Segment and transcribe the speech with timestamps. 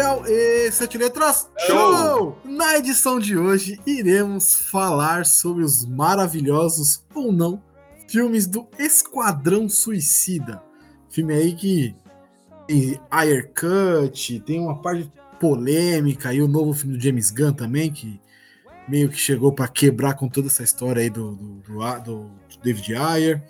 [0.00, 1.50] E sete letras.
[1.66, 2.38] Show!
[2.44, 7.60] Na edição de hoje iremos falar sobre os maravilhosos ou não
[8.08, 10.62] filmes do Esquadrão Suicida.
[11.10, 11.96] Filme aí que
[12.68, 17.90] tem Ayer Cut, tem uma parte polêmica e o novo filme do James Gunn também
[17.90, 18.20] que
[18.86, 22.30] meio que chegou para quebrar com toda essa história aí do, do, do, do
[22.62, 23.42] David Ayer.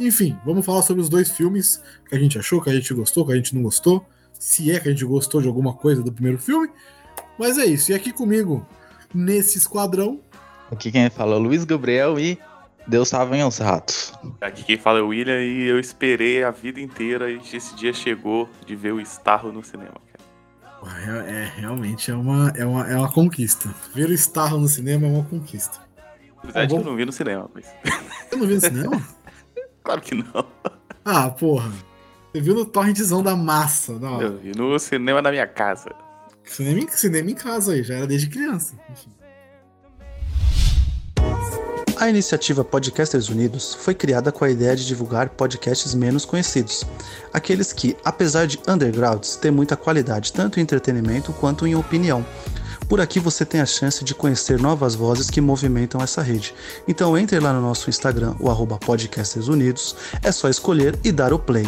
[0.00, 3.24] Enfim, vamos falar sobre os dois filmes que a gente achou, que a gente gostou,
[3.24, 4.04] que a gente não gostou
[4.42, 6.68] se é que a gente gostou de alguma coisa do primeiro filme.
[7.38, 7.92] Mas é isso.
[7.92, 8.66] E aqui comigo,
[9.14, 10.20] nesse esquadrão.
[10.68, 12.36] Aqui quem fala é o Luiz Gabriel e
[12.88, 14.12] Deus estava em os ratos.
[14.40, 17.92] Aqui quem fala é o William e eu esperei a vida inteira e esse dia
[17.92, 19.94] chegou de ver o Starro no cinema.
[21.06, 23.72] É, é, realmente é uma, é, uma, é uma conquista.
[23.94, 25.78] Ver o Starro no cinema é uma conquista.
[26.38, 27.72] Apesar de que eu não vi no cinema, mas.
[28.32, 29.02] Eu não vi no cinema?
[29.84, 30.44] claro que não.
[31.04, 31.70] Ah, porra.
[32.32, 33.92] Você viu no torrentzão da massa.
[33.98, 34.22] Não.
[34.22, 35.90] Eu vi no cinema da minha casa.
[36.42, 38.74] Cinema em, cinema em casa aí, já era desde criança.
[38.90, 39.10] Enfim.
[41.98, 46.84] A iniciativa Podcasters Unidos foi criada com a ideia de divulgar podcasts menos conhecidos,
[47.32, 52.24] aqueles que, apesar de undergrounds, têm muita qualidade tanto em entretenimento quanto em opinião.
[52.88, 56.54] Por aqui você tem a chance de conhecer novas vozes que movimentam essa rede.
[56.88, 61.32] Então entre lá no nosso Instagram, o arroba Podcasters Unidos, é só escolher e dar
[61.32, 61.66] o play.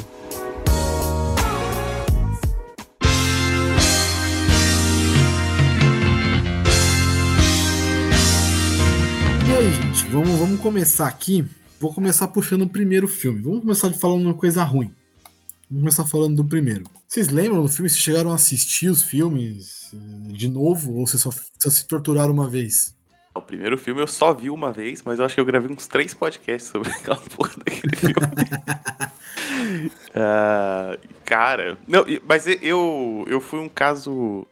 [10.15, 11.45] Vamos, vamos começar aqui.
[11.81, 13.43] Vou começar puxando o primeiro filme.
[13.43, 14.95] Vamos começar falando uma coisa ruim.
[15.69, 16.85] Vamos começar falando do primeiro.
[17.09, 17.91] Vocês lembram do filme?
[17.91, 20.95] Vocês chegaram a assistir os filmes eh, de novo?
[20.95, 22.95] Ou vocês só, só se torturaram uma vez?
[23.35, 25.89] O primeiro filme eu só vi uma vez, mas eu acho que eu gravei uns
[25.89, 28.15] três podcasts sobre aquela porra daquele filme.
[30.11, 34.47] uh, cara, não, mas eu, eu fui um caso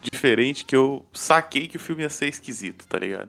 [0.00, 3.28] diferente que eu saquei que o filme ia ser esquisito, tá ligado?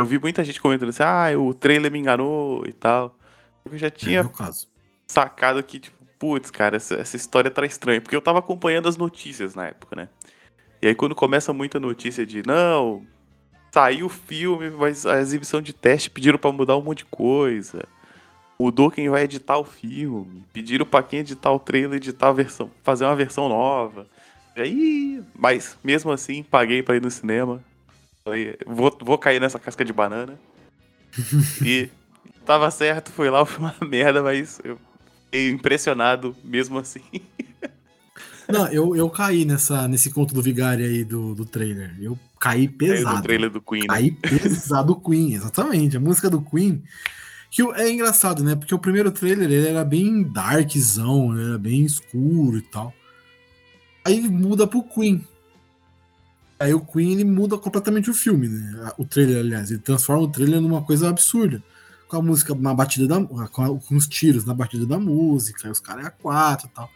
[0.00, 3.16] Eu vi muita gente comentando assim, ah, o trailer me enganou e tal.
[3.64, 4.50] Eu já tinha é
[5.06, 8.00] sacado que, tipo, putz, cara, essa, essa história tá estranha.
[8.00, 10.08] Porque eu tava acompanhando as notícias na época, né?
[10.82, 13.06] E aí quando começa muita notícia de, não,
[13.70, 17.84] saiu o filme, mas a exibição de teste pediram para mudar um monte de coisa.
[18.58, 20.44] Mudou quem vai editar o filme.
[20.52, 24.06] Pediram pra quem editar o trailer editar a versão, fazer uma versão nova.
[24.56, 27.62] E aí, mas mesmo assim, paguei para ir no cinema.
[28.24, 30.38] Falei, vou, vou cair nessa casca de banana.
[31.64, 31.90] e
[32.44, 34.78] tava certo, foi lá, foi uma merda, mas eu
[35.24, 37.02] fiquei impressionado mesmo assim.
[38.48, 41.94] Não, eu, eu caí nessa, nesse conto do Vigário aí do, do trailer.
[42.00, 43.14] Eu caí pesado.
[43.14, 43.82] É do trailer do Queen.
[43.82, 43.86] Né?
[43.86, 45.96] Caí pesado do Queen, exatamente.
[45.96, 46.82] A música do Queen.
[47.48, 48.56] Que é engraçado, né?
[48.56, 52.92] Porque o primeiro trailer ele era bem darkzão, era bem escuro e tal.
[54.04, 55.24] Aí muda pro Queen.
[56.60, 58.92] Aí o Queen ele muda completamente o filme, né?
[58.98, 61.62] O trailer, aliás, ele transforma o trailer numa coisa absurda.
[62.06, 63.24] Com a música na batida da.
[63.24, 66.66] com, a, com os tiros na batida da música, aí os caras é a quatro
[66.66, 66.90] e tal.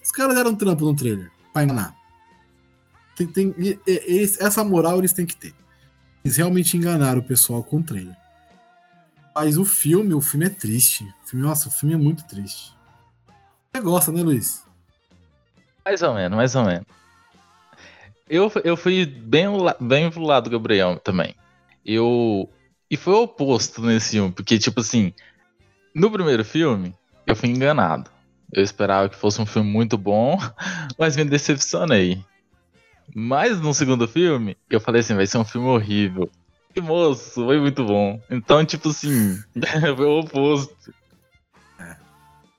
[0.00, 1.96] Os caras deram trampo no trailer, pra enganar.
[3.16, 3.54] Tem, tem,
[3.84, 5.54] eles, essa moral eles têm que ter.
[6.24, 8.16] Eles realmente enganaram o pessoal com o trailer.
[9.34, 11.02] Mas o filme, o filme é triste.
[11.24, 12.76] O filme, nossa, o filme é muito triste.
[13.74, 14.62] Você gosta, né, Luiz?
[15.84, 16.99] Mais ou menos, mais ou menos.
[18.30, 19.48] Eu, eu fui bem,
[19.80, 21.34] bem pro lado do Gabriel também.
[21.84, 22.48] Eu.
[22.88, 25.12] E foi o oposto nesse filme, porque, tipo assim,
[25.92, 26.94] no primeiro filme,
[27.26, 28.08] eu fui enganado.
[28.52, 30.38] Eu esperava que fosse um filme muito bom,
[30.96, 32.24] mas me decepcionei.
[33.12, 36.30] Mas no segundo filme, eu falei assim, vai ser um filme horrível.
[36.74, 38.20] E moço, foi muito bom.
[38.30, 39.42] Então, tipo assim,
[39.96, 40.94] foi o oposto.
[41.80, 41.96] É.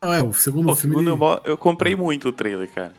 [0.01, 1.07] Ah, é, o segundo Pô, filme.
[1.45, 2.93] Eu comprei muito o trailer, cara.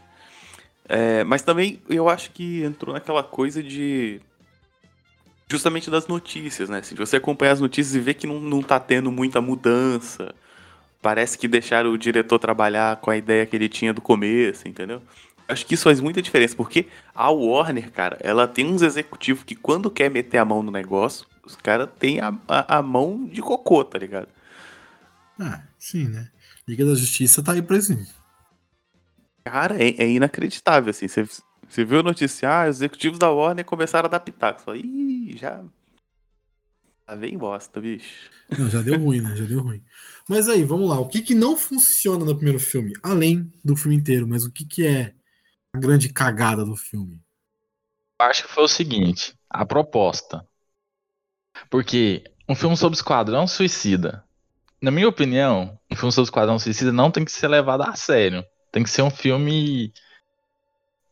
[0.88, 4.20] É, mas também eu acho que entrou naquela coisa de.
[5.49, 6.82] Justamente das notícias, né?
[6.82, 10.34] Se você acompanhar as notícias e ver que não, não tá tendo muita mudança,
[11.02, 15.02] parece que deixaram o diretor trabalhar com a ideia que ele tinha do começo, entendeu?
[15.49, 19.55] Acho que isso faz muita diferença, porque a Warner, cara, ela tem uns executivos que
[19.55, 23.43] quando quer meter a mão no negócio, os caras têm a, a, a, mão de
[23.43, 24.29] cocô, tá ligado?
[25.38, 26.31] Ah, sim, né?
[26.67, 27.93] Liga da Justiça tá aí pra isso.
[29.44, 31.08] Cara, é, é inacreditável, assim.
[31.08, 31.24] Você,
[31.68, 34.60] você viu o noticiário, os executivos da Warner começaram a dar pitaco.
[34.60, 35.62] Você fala, ih, já.
[37.04, 38.30] Tá bem bosta, bicho.
[38.58, 39.34] Não, já deu ruim, né?
[39.34, 39.82] Já deu ruim.
[40.28, 41.00] Mas aí, vamos lá.
[41.00, 42.92] O que, que não funciona no primeiro filme?
[43.02, 45.14] Além do filme inteiro, mas o que, que é
[45.72, 47.20] a grande cagada do filme?
[48.20, 50.46] Acho que foi o seguinte: a proposta.
[51.68, 54.24] Porque um filme sobre esquadrão suicida.
[54.80, 58.44] Na minha opinião, um filme sobre esquadrão suicida não tem que ser levado a sério.
[58.72, 59.92] Tem que ser um filme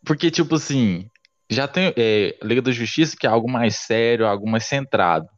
[0.05, 1.09] Porque, tipo assim,
[1.49, 5.29] já tem é, Liga da Justiça, que é algo mais sério, algo mais centrado.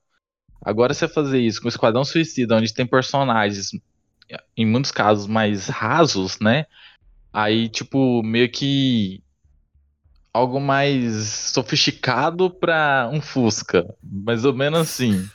[0.64, 3.70] Agora, você fazer isso com o Esquadrão Suicida, onde tem personagens,
[4.56, 6.66] em muitos casos, mais rasos, né?
[7.32, 9.20] Aí, tipo, meio que
[10.32, 13.92] algo mais sofisticado para um Fusca.
[14.02, 15.28] Mais ou menos assim.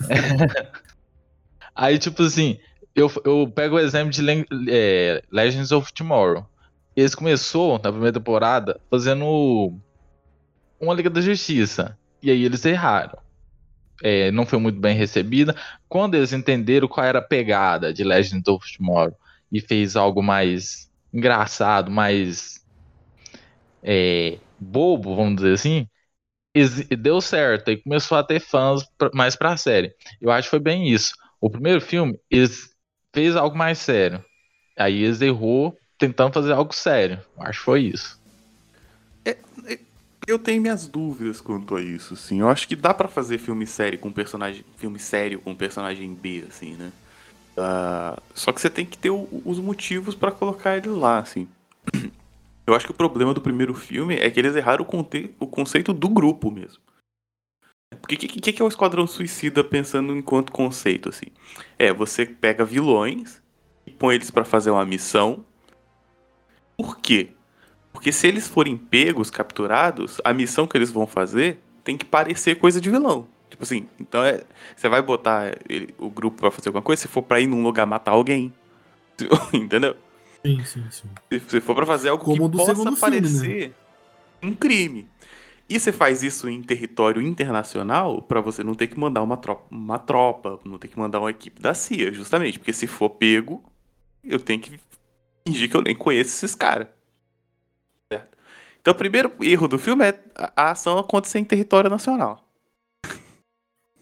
[1.74, 2.58] Aí, tipo assim,
[2.94, 4.22] eu, eu pego o exemplo de
[4.70, 6.46] é, Legends of Tomorrow.
[6.96, 9.24] Eles começou na primeira temporada fazendo
[10.80, 11.98] uma Liga da Justiça.
[12.22, 13.18] E aí eles erraram.
[14.02, 15.56] É, não foi muito bem recebida.
[15.88, 19.16] Quando eles entenderam qual era a pegada de Legends of Tomorrow
[19.52, 22.64] e fez algo mais engraçado, mais
[23.82, 25.88] é, bobo, vamos dizer assim,
[26.98, 28.82] deu certo e começou a ter fãs
[29.14, 29.94] mais pra série.
[30.20, 31.14] Eu acho que foi bem isso.
[31.40, 32.73] O primeiro filme, eles
[33.14, 34.22] fez algo mais sério.
[34.76, 37.20] Aí eles errou tentando fazer algo sério.
[37.38, 38.20] Acho que foi isso.
[39.24, 39.78] É, é,
[40.26, 42.40] eu tenho minhas dúvidas quanto a isso, sim.
[42.40, 46.44] Eu acho que dá para fazer filme sério com personagem, filme sério com personagem B,
[46.48, 46.92] assim, né?
[47.56, 51.48] Uh, só que você tem que ter o, os motivos para colocar ele lá, assim.
[52.66, 55.46] Eu acho que o problema do primeiro filme é que eles erraram o, conte o
[55.46, 56.78] conceito do grupo mesmo.
[57.94, 61.26] Porque o que, que, que, é o Esquadrão Suicida pensando enquanto conceito, assim?
[61.78, 63.42] É, você pega vilões
[63.86, 65.44] e põe eles para fazer uma missão.
[66.76, 67.30] Por quê?
[67.92, 72.56] Porque se eles forem pegos, capturados, a missão que eles vão fazer tem que parecer
[72.56, 73.28] coisa de vilão.
[73.48, 74.42] Tipo assim, então é,
[74.74, 77.62] você vai botar ele, o grupo para fazer alguma coisa se for pra ir num
[77.62, 78.52] lugar matar alguém.
[79.54, 79.96] Entendeu?
[80.44, 81.40] Sim, sim, sim.
[81.48, 83.74] Se for pra fazer algo Como que possa parecer filme, né?
[84.42, 85.08] um crime.
[85.68, 89.64] E você faz isso em território internacional para você não ter que mandar uma tropa,
[89.70, 92.58] uma tropa, não ter que mandar uma equipe da CIA, justamente.
[92.58, 93.64] Porque se for pego,
[94.22, 94.78] eu tenho que
[95.46, 96.88] fingir que eu nem conheço esses caras.
[98.84, 100.22] Então o primeiro erro do filme é
[100.54, 102.46] a ação acontecer em território nacional.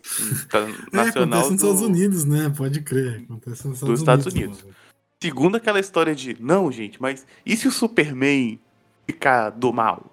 [0.93, 1.55] Nacional é, acontece nos do...
[1.55, 2.53] Estados Unidos, né?
[2.55, 3.23] Pode crer.
[3.23, 4.61] Acontece nos Estados dos Estados Unidos.
[4.61, 4.77] Unidos.
[5.23, 8.59] Segundo aquela história de, não, gente, mas e se o Superman
[9.07, 10.12] ficar do mal?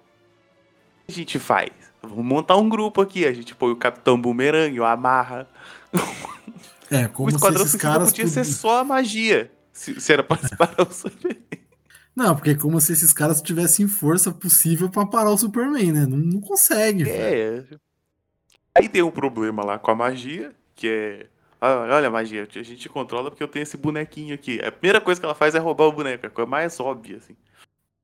[1.10, 1.70] A gente faz?
[2.00, 3.26] Vamos montar um grupo aqui.
[3.26, 5.48] A gente põe o Capitão Boomerang, o Amarra.
[6.88, 9.50] É, como o Esquadrão se esses caras podia ser só a magia.
[9.72, 11.42] Se, se era pra separar o Superman.
[12.14, 16.06] Não, porque é como se esses caras tivessem força possível para parar o Superman, né?
[16.06, 17.02] Não, não consegue.
[17.02, 17.06] É.
[17.06, 17.80] Véio.
[18.72, 21.26] Aí tem um problema lá com a magia, que é
[21.60, 24.60] olha, magia, a gente controla porque eu tenho esse bonequinho aqui.
[24.64, 27.36] A primeira coisa que ela faz é roubar o boneco, a coisa mais óbvia, assim.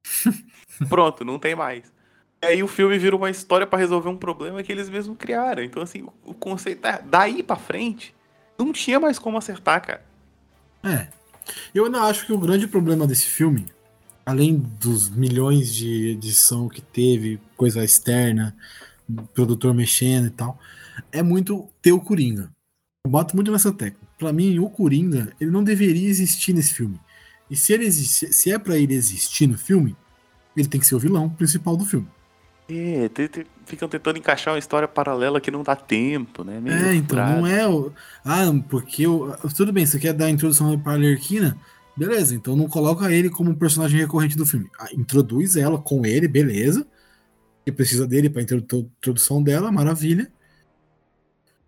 [0.88, 1.95] Pronto, não tem mais.
[2.42, 5.62] E aí o filme vira uma história para resolver um problema que eles mesmos criaram.
[5.62, 8.14] Então, assim, o conceito é, daí para frente,
[8.58, 10.04] não tinha mais como acertar, cara.
[10.82, 11.08] É.
[11.74, 13.66] Eu ainda acho que o grande problema desse filme,
[14.24, 18.56] além dos milhões de edição que teve, coisa externa,
[19.32, 20.58] produtor mexendo e tal,
[21.12, 22.50] é muito ter o Coringa.
[23.04, 24.00] Eu boto muito nessa tecla.
[24.18, 26.98] Para mim, o Coringa, ele não deveria existir nesse filme.
[27.50, 29.96] E se ele existe, se é para ele existir no filme,
[30.56, 32.08] ele tem que ser o vilão principal do filme.
[32.68, 33.08] É,
[33.64, 36.60] ficam tentando encaixar uma história paralela que não dá tempo, né?
[36.60, 37.92] Meio é, então, não é o.
[38.24, 39.36] Ah, porque eu.
[39.56, 41.56] Tudo bem, você quer dar a introdução para a Lerquina?
[41.96, 44.68] Beleza, então não coloca ele como personagem recorrente do filme.
[44.78, 46.86] Ah, introduz ela com ele, beleza.
[47.64, 50.30] E precisa dele para introdução dela, maravilha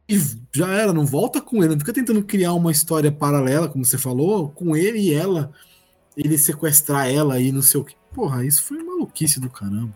[0.08, 0.18] e
[0.54, 3.98] já era, não volta com ele, não fica tentando criar uma história paralela, como você
[3.98, 5.52] falou, com ele e ela,
[6.16, 7.94] ele sequestrar ela e não sei o que.
[8.14, 9.94] Porra, isso foi maluquice do caramba.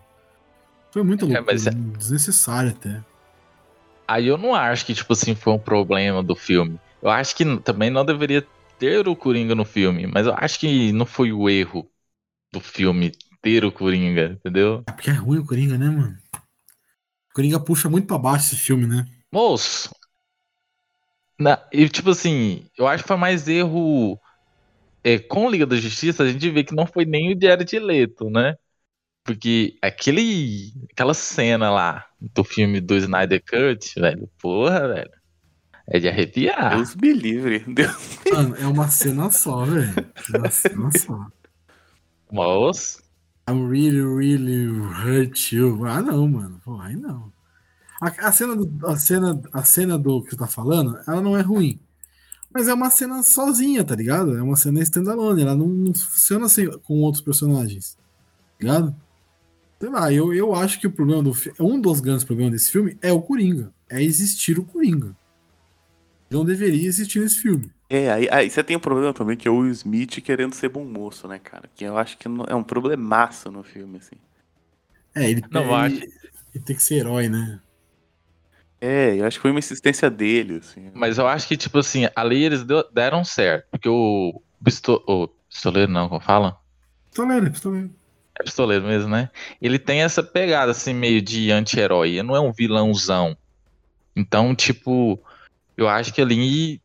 [0.93, 1.71] Foi muito louco, é, é...
[1.97, 3.03] desnecessário até.
[4.07, 6.79] Aí eu não acho que, tipo assim, foi um problema do filme.
[7.01, 8.45] Eu acho que também não deveria
[8.77, 11.89] ter o Coringa no filme, mas eu acho que não foi o erro
[12.51, 14.83] do filme ter o Coringa, entendeu?
[14.87, 16.15] É porque é ruim o Coringa, né, mano?
[16.35, 19.07] O Coringa puxa muito pra baixo esse filme, né?
[19.31, 19.89] Moço,
[21.39, 24.19] na, e tipo assim, eu acho que foi mais erro
[25.03, 27.79] é, com Liga da Justiça, a gente vê que não foi nem o Diário de
[27.79, 28.55] Leto, né?
[29.23, 35.11] Porque aquele, aquela cena lá do filme do Snyder Cut, velho, porra, velho.
[35.87, 36.75] É de arrepiar.
[36.75, 37.59] Deus me livre.
[37.67, 38.31] Deus me...
[38.31, 39.93] Mano, é uma cena só, velho.
[40.33, 41.27] É uma cena só.
[42.31, 43.03] Moço.
[43.49, 45.85] I'm really, really hurt you.
[45.85, 46.61] Ah, não, mano.
[46.63, 47.31] Pô, aí não.
[48.01, 51.37] A, a, cena do, a, cena, a cena do que você tá falando, ela não
[51.37, 51.79] é ruim.
[52.53, 54.37] Mas é uma cena sozinha, tá ligado?
[54.37, 55.41] É uma cena standalone.
[55.41, 57.97] Ela não, não funciona assim com outros personagens.
[58.57, 58.95] Tá ligado?
[59.83, 61.57] Sei lá, eu, eu acho que o problema do filme.
[61.59, 63.69] Um dos grandes problemas desse filme é o Coringa.
[63.89, 65.13] É existir o Coringa.
[66.31, 67.69] Não deveria existir nesse filme.
[67.89, 70.69] É, aí, aí você tem um problema também que é o Will Smith querendo ser
[70.69, 71.69] bom moço, né, cara?
[71.75, 74.15] Que eu acho que é um problemaço no filme, assim.
[75.13, 76.13] É, ele, Não, eu ele,
[76.55, 77.59] ele tem que ser herói, né?
[78.79, 80.91] É, eu acho que foi uma insistência dele, assim.
[80.93, 83.67] Mas eu acho que, tipo assim, ali eles deu- deram certo.
[83.69, 86.57] Porque o, pisto, o pistoleiro, não, como fala?
[87.09, 88.02] Pistoleiro, pistoleiro.
[88.39, 89.29] É pistoleiro mesmo, né?
[89.61, 92.09] Ele tem essa pegada, assim, meio de anti-herói.
[92.11, 93.37] Ele não é um vilãozão.
[94.15, 95.19] Então, tipo,
[95.77, 96.81] eu acho que ali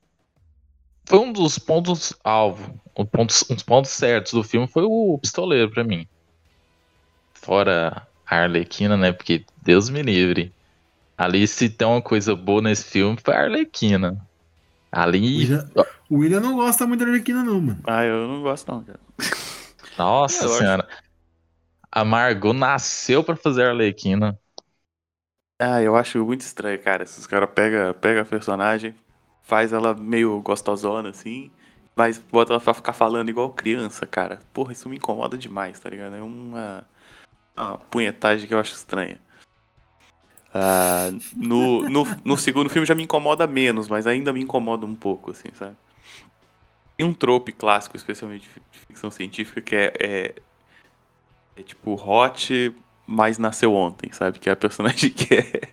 [1.06, 5.70] foi um dos pontos alvo, um pontos, uns pontos certos do filme foi o pistoleiro
[5.70, 6.06] pra mim.
[7.34, 9.12] Fora a Arlequina, né?
[9.12, 10.52] Porque Deus me livre.
[11.16, 14.12] Ali se tem uma coisa boa nesse filme foi a Arlequina.
[14.12, 15.70] O Ali, William,
[16.08, 17.80] o William não gosta muito da Arlequina, não, mano.
[17.86, 19.00] Ah, eu não gosto não, cara.
[19.98, 20.88] nossa Eu acho- senhora.
[21.92, 24.38] A Margot nasceu pra fazer a Arlequina.
[25.60, 27.02] Ah, eu acho muito estranho, cara.
[27.02, 28.94] Esses caras pegam pega a personagem,
[29.42, 31.50] faz ela meio gostosona, assim,
[31.96, 34.40] mas bota ela pra ficar falando igual criança, cara.
[34.52, 36.14] Porra, isso me incomoda demais, tá ligado?
[36.16, 36.86] É uma,
[37.56, 39.20] uma punhetagem que eu acho estranha.
[40.52, 44.94] Ah, no, no, no segundo filme já me incomoda menos, mas ainda me incomoda um
[44.94, 45.76] pouco, assim, sabe?
[46.96, 50.34] Tem um trope clássico, especialmente de ficção científica, que é, é,
[51.58, 52.74] é tipo hot,
[53.06, 54.38] mas nasceu ontem, sabe?
[54.38, 55.72] Que é a personagem que é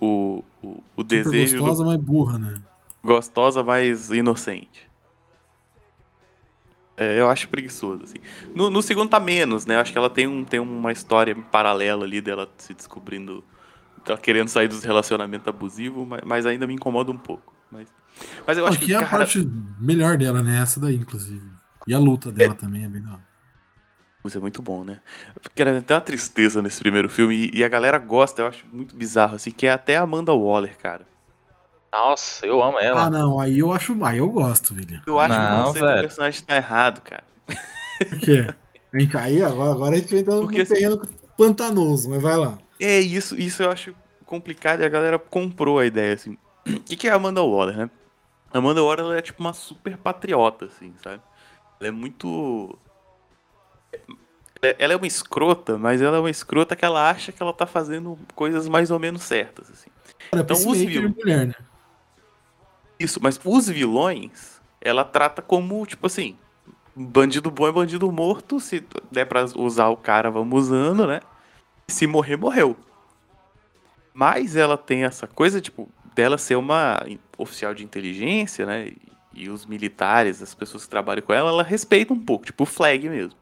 [0.00, 2.62] o, o, o Super desejo do- gostosa, mas burra, né?
[3.02, 4.88] gostosa, mas inocente.
[6.96, 8.18] É, eu acho preguiçoso, assim.
[8.54, 9.76] No, no segundo tá menos, né?
[9.78, 13.44] Acho que ela tem, um, tem uma história paralela ali dela se descobrindo.
[14.06, 17.52] Ela querendo sair dos relacionamentos abusivos, mas, mas ainda me incomoda um pouco.
[17.70, 17.88] Mas,
[18.46, 19.38] mas eu acho Aqui que, é a cara, parte
[19.80, 20.60] melhor dela, né?
[20.60, 21.50] Essa daí, inclusive.
[21.86, 23.18] E a luta dela também é bem da.
[24.24, 25.00] Isso é muito bom, né?
[25.42, 28.64] Porque era até uma tristeza nesse primeiro filme e, e a galera gosta, eu acho
[28.72, 31.06] muito bizarro, assim, que é até a Amanda Waller, cara.
[31.92, 33.02] Nossa, eu amo ela.
[33.04, 34.02] Ah, não, aí eu acho.
[34.04, 35.00] Aí eu gosto, William.
[35.06, 36.00] Eu acho que Não, o conceito do velho.
[36.00, 37.24] personagem tá errado, cara.
[38.08, 38.46] Por quê?
[38.92, 41.00] Vem cá, aí agora, agora a gente entra no Porque, assim, terreno
[41.36, 42.58] pantanoso, mas vai lá.
[42.80, 46.36] É, isso, isso eu acho complicado e a galera comprou a ideia, assim.
[46.66, 47.90] O que, que é a Amanda Waller, né?
[48.52, 51.20] A Amanda Waller ela é tipo uma super patriota, assim, sabe?
[51.80, 52.76] Ela é muito.
[54.62, 57.52] Ela- Ela é uma escrota, mas ela é uma escrota que ela acha que ela
[57.52, 59.90] tá fazendo coisas mais ou menos certas, assim.
[60.30, 61.54] Cara, Então, os Peacemaker vil- e mulher, né?
[62.98, 66.36] Isso, mas os vilões, ela trata como, tipo assim,
[66.96, 71.20] bandido bom é bandido morto, se der pra usar o cara, vamos usando, né?
[71.88, 72.76] Se morrer, morreu.
[74.14, 77.04] Mas ela tem essa coisa, tipo, dela ser uma
[77.36, 78.92] oficial de inteligência, né?
[79.32, 82.66] E os militares, as pessoas que trabalham com ela, ela respeita um pouco, tipo o
[82.66, 83.34] flag mesmo.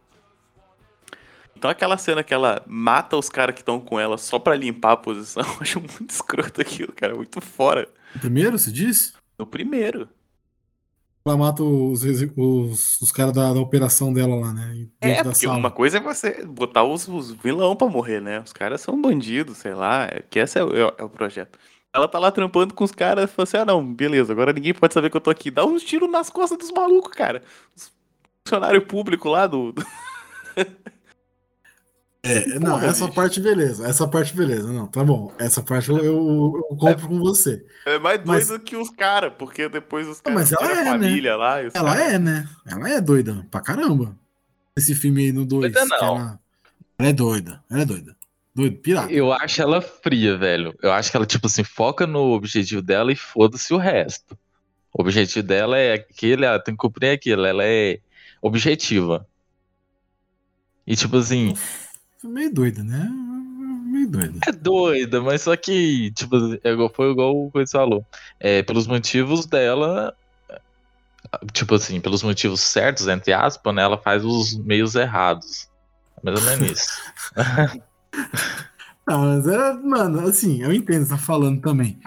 [1.63, 4.91] Então aquela cena que ela mata os caras que estão com ela só pra limpar
[4.95, 7.89] a posição, eu acho muito escroto aquilo, cara, muito fora.
[8.17, 9.13] O primeiro, você disse?
[9.39, 10.09] No primeiro.
[11.25, 14.89] Ela mata os, os, os caras da, da operação dela lá, né?
[15.01, 15.57] É, porque sala.
[15.57, 18.41] uma coisa é você botar os, os vilão pra morrer, né?
[18.41, 21.61] Os caras são bandidos, sei lá, é que esse é, o- é o projeto.
[21.95, 24.75] Ela tá lá trampando com os caras e fala assim: ah, não, beleza, agora ninguém
[24.75, 25.49] pode saber que eu tô aqui.
[25.49, 27.41] Dá uns tiros nas costas dos malucos, cara.
[27.77, 27.93] Os
[28.45, 29.71] funcionário público lá do.
[29.71, 29.87] do-
[32.25, 33.17] É, não, Porra, essa bicho.
[33.17, 35.33] parte beleza, essa parte beleza, não, tá bom.
[35.41, 37.65] Essa parte eu, eu, eu compro com você.
[37.85, 40.85] É mais Mas- doido que os caras, porque depois os Ah, caras mas ela é,
[40.85, 40.91] né?
[40.93, 41.63] família lá.
[41.63, 42.49] E os Ela caras- é, né?
[42.65, 44.17] Ela é doida pra caramba.
[44.77, 45.73] Esse filme aí no 2.
[45.73, 45.99] Doida não.
[46.17, 46.41] Ela,
[46.99, 48.17] ela é doida, ela é doida.
[48.55, 49.13] Doida, pirata.
[49.13, 50.75] Eu acho ela fria, velho.
[50.81, 54.39] Eu acho que ela, tipo assim, foca no objetivo dela e foda-se o resto.
[54.95, 57.45] O objetivo dela é aquele, ela tem que cumprir aquilo.
[57.45, 57.99] Ela é
[58.41, 59.27] objetiva.
[60.87, 61.55] E, tipo assim,
[62.25, 63.11] Meio doida, né?
[63.87, 64.39] Meio doida.
[64.47, 68.07] é doida, mas só que, tipo, é foi igual o Coisa falou.
[68.39, 70.15] É, pelos motivos dela.
[71.53, 73.83] Tipo assim, pelos motivos certos, entre aspas, né?
[73.83, 75.69] Ela faz os meios errados.
[76.23, 76.89] Mais ou menos isso.
[79.07, 81.99] Não, mas é, mano, assim, eu entendo o que você tá falando também.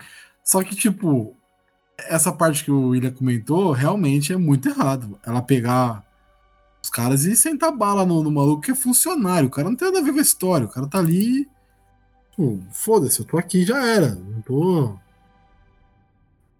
[0.43, 1.35] Só que, tipo,
[1.97, 5.19] essa parte que o William comentou realmente é muito errado.
[5.25, 6.04] Ela pegar
[6.85, 9.47] os caras e sentar bala no, no maluco que é funcionário.
[9.47, 10.67] O cara não tem nada a ver com a história.
[10.67, 11.49] O cara tá ali.
[12.37, 14.13] Pô, foda-se, eu tô aqui já era.
[14.13, 14.95] Não tô.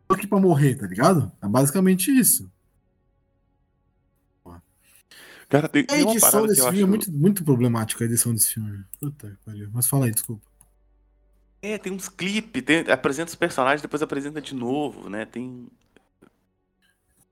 [0.08, 1.32] Tô aqui pra morrer, tá ligado?
[1.42, 2.50] É basicamente isso.
[5.48, 6.88] Cara, tem, A edição desse filme é acho.
[6.88, 8.84] muito, muito problemática, a edição desse filme.
[9.00, 9.70] Puta que pariu.
[9.72, 10.42] Mas fala aí, desculpa.
[11.62, 15.26] É, tem uns clipes, tem- apresenta os personagens, depois apresenta de novo, né?
[15.26, 15.68] Tem.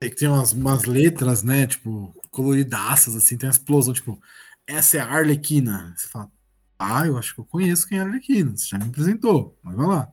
[0.05, 1.65] É que tem umas, umas letras, né?
[1.67, 4.19] Tipo, coloridaças, assim, tem uma explosão, tipo,
[4.67, 5.93] essa é a Arlequina.
[5.95, 6.29] Você fala,
[6.77, 8.51] ah, eu acho que eu conheço quem é a Arlequina.
[8.55, 10.07] Você já me apresentou, mas vai lá.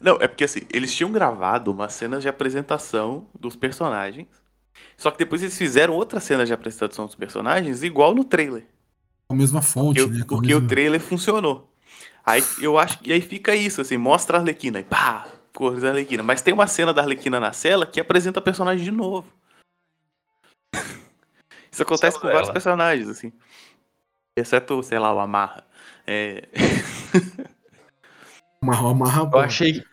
[0.00, 4.26] Não, é porque assim, eles tinham gravado umas cenas de apresentação dos personagens.
[4.96, 8.66] Só que depois eles fizeram outras cenas de apresentação dos personagens igual no trailer.
[9.28, 10.22] Com a mesma fonte, Porque, né?
[10.22, 11.72] o- com a porque o mesma- trailer funcionou.
[12.26, 15.90] Aí eu acho que aí fica isso, assim, mostra a Arlequina e pá, cores da
[15.90, 16.22] Arlequina.
[16.22, 19.32] Mas tem uma cena da Arlequina na cela que apresenta a personagem de novo.
[21.70, 22.52] Isso acontece Só com vários ela.
[22.52, 23.32] personagens, assim.
[24.36, 25.64] Exceto, sei lá, o Amarra.
[26.06, 26.48] É,
[28.60, 29.84] Amarra, amarra, Eu achei.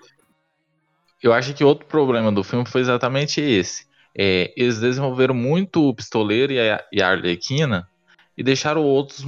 [1.21, 3.85] Eu acho que outro problema do filme foi exatamente esse.
[4.17, 7.87] É, eles desenvolveram muito o pistoleiro e a, e a Arlequina
[8.37, 9.23] e deixaram outros,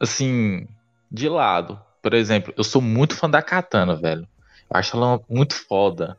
[0.00, 0.66] assim,
[1.10, 1.80] de lado.
[2.02, 4.28] Por exemplo, eu sou muito fã da Katana, velho.
[4.70, 6.18] Eu acho ela muito foda.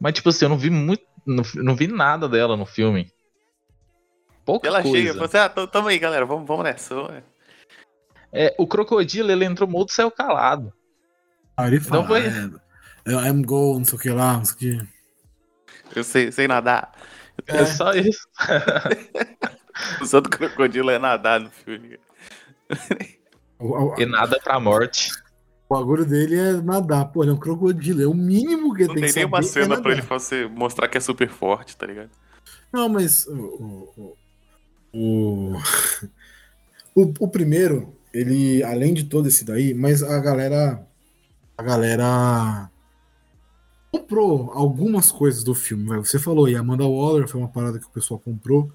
[0.00, 1.04] Mas, tipo assim, eu não vi muito.
[1.26, 3.12] Não, não vi nada dela no filme.
[4.44, 4.96] Pouca ela coisa.
[4.96, 6.94] chega e fala assim: ah, tamo- aí, galera, vamos, vamos nessa.
[6.94, 7.26] vamos nessa."
[8.32, 10.72] É, o crocodilo, ele entrou mudo e saiu calado.
[11.56, 14.54] Ah, ele fala, Não foi- é, I'm go, não sei o que lá, não sei
[14.54, 14.88] o que.
[15.94, 16.92] Eu sei, sei nadar.
[17.46, 18.26] É, só isso.
[20.00, 21.98] O santo crocodilo é nadar no filme.
[23.58, 25.12] O, o- E nada pra morte.
[25.72, 27.06] O bagulho dele é nadar.
[27.06, 28.02] Pô, ele é um crocodilo.
[28.02, 29.92] É o mínimo que ele Não tem tem que nem uma saber é cena pra
[29.92, 32.10] ele fazer, mostrar que é super forte, tá ligado?
[32.70, 34.14] Não, mas o,
[34.92, 35.56] o,
[36.94, 40.86] o, o, primeiro, ele, além de todo esse daí, mas a galera.
[41.56, 42.70] A galera
[43.90, 45.98] comprou algumas coisas do filme.
[45.98, 48.70] Você falou, e Amanda Waller foi uma parada que o pessoal comprou.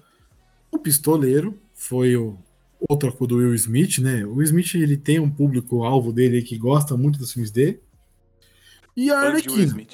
[0.70, 2.38] O Pistoleiro foi o,
[2.88, 4.24] outra coisa do Will Smith, né?
[4.24, 7.80] O Will Smith ele tem um público alvo dele que gosta muito dos filmes dele.
[8.96, 9.86] E a Will Arlequina.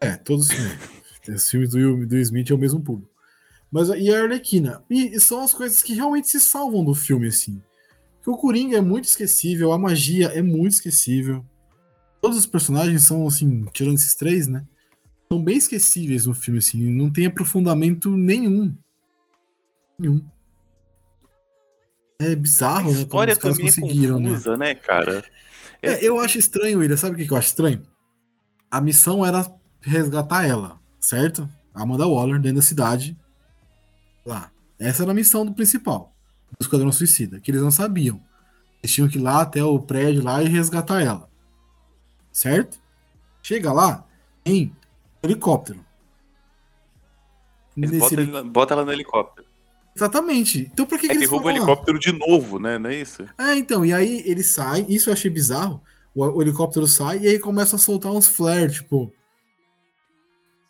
[0.00, 0.98] É, todos os filmes.
[1.28, 3.10] Os filmes do, Will- do Smith é o mesmo público.
[3.70, 4.82] Mas e a Arlequina?
[4.88, 7.60] E, e são as coisas que realmente se salvam do filme, assim.
[8.16, 11.44] Porque o Coringa é muito esquecível, a magia é muito esquecível.
[12.22, 14.66] Todos os personagens são, assim, tirando esses três, né?
[15.30, 16.82] São bem esquecíveis no filme, assim.
[16.90, 18.74] Não tem aprofundamento nenhum.
[19.98, 20.24] Nenhum.
[22.20, 23.04] É bizarro, né?
[23.04, 24.30] Como os caras também é conseguiram, né?
[24.30, 25.24] confusa, né, cara?
[25.80, 26.96] É, eu acho estranho, William.
[26.96, 27.82] Sabe o que eu acho estranho?
[28.70, 29.46] A missão era
[29.80, 31.48] resgatar ela, certo?
[31.72, 33.16] A Amanda Waller dentro da cidade.
[34.26, 34.50] Lá.
[34.80, 36.12] Essa era a missão do principal.
[36.58, 37.38] Do Esquadrão Suicida.
[37.40, 38.20] Que eles não sabiam.
[38.82, 41.28] Eles tinham que ir lá até o prédio lá e resgatar ela.
[42.32, 42.80] Certo?
[43.42, 44.04] Chega lá
[44.44, 44.74] em
[45.22, 45.84] helicóptero.
[47.76, 49.46] Eles Nesse botam, heli- ele- bota ela no helicóptero.
[49.98, 50.70] Exatamente.
[50.72, 52.78] Então por que, que Aí eles derruba o helicóptero de novo, né?
[52.78, 53.24] Não é isso?
[53.36, 55.82] É, então, e aí ele sai, isso eu achei bizarro.
[56.14, 59.12] O, o helicóptero sai e aí começa a soltar uns flares, tipo.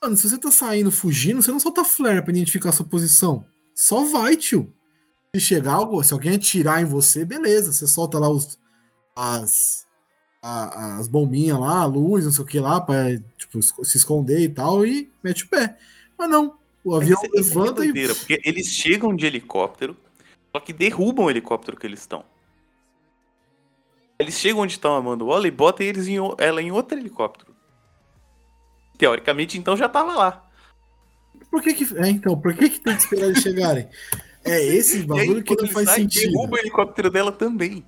[0.03, 3.45] Mano, se você tá saindo fugindo, você não solta flare pra identificar a sua posição.
[3.75, 4.73] Só vai, tio.
[5.35, 7.71] Se chegar algo, se alguém atirar em você, beleza.
[7.73, 8.59] Você solta lá os,
[9.15, 9.87] as,
[10.43, 12.97] a- as bombinhas lá, a luz, não sei o que lá, pra
[13.37, 15.77] tipo, se esconder e tal, e mete o pé.
[16.19, 16.58] Mas não.
[16.85, 17.87] O avião é que levanta e.
[17.87, 19.97] doideira, Porque eles chegam de helicóptero,
[20.53, 22.25] só que derrubam o helicóptero que eles estão.
[24.19, 27.55] Eles chegam onde estão a Amanda Waller e botam eles em, ela em outro helicóptero.
[28.97, 30.45] Teoricamente, então já tava lá.
[31.51, 31.99] Por que que.
[31.99, 33.89] É, então, por que que tem que esperar eles chegarem?
[34.45, 36.33] É esse E aí, bagulho que não faz sai, sentido.
[36.33, 37.85] derruba o helicóptero dela também.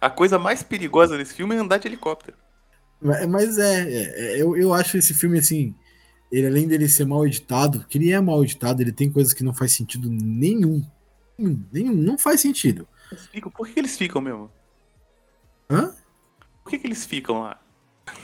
[0.00, 2.36] A coisa mais perigosa desse filme é andar de helicóptero.
[3.00, 4.02] Mas mas é, é,
[4.36, 5.74] é, eu, eu acho esse filme assim.
[6.34, 9.44] Ele, além dele ser mal editado, que ele é mal editado, ele tem coisas que
[9.44, 10.84] não faz sentido nenhum.
[11.38, 12.88] Nenhum, não faz sentido.
[13.12, 14.50] Eles ficam- Por que, eles ficam mesmo?
[15.70, 15.92] Hã?
[16.62, 17.60] Por que, que eles ficam lá?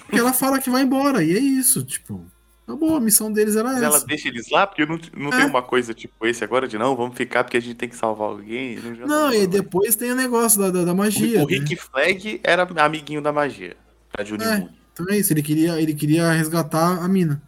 [0.05, 2.25] Porque ela fala que vai embora, e é isso, tipo.
[2.67, 4.07] Acabou, a missão deles era Mas ela essa.
[4.07, 5.39] deixa eles lá porque não, não É.
[5.39, 7.97] tem uma coisa tipo esse agora de não, vamos ficar porque a gente tem que
[7.97, 8.77] salvar alguém.
[8.77, 11.43] Não, Não, e depois tem o negócio da, da, da magia.
[11.43, 11.77] O Rick né?
[11.81, 13.77] Flag era amiguinho da magia.
[14.17, 14.59] A Junie É.
[14.59, 14.69] Moon.
[14.93, 17.43] Então é isso, ele queria, ele queria resgatar a mina.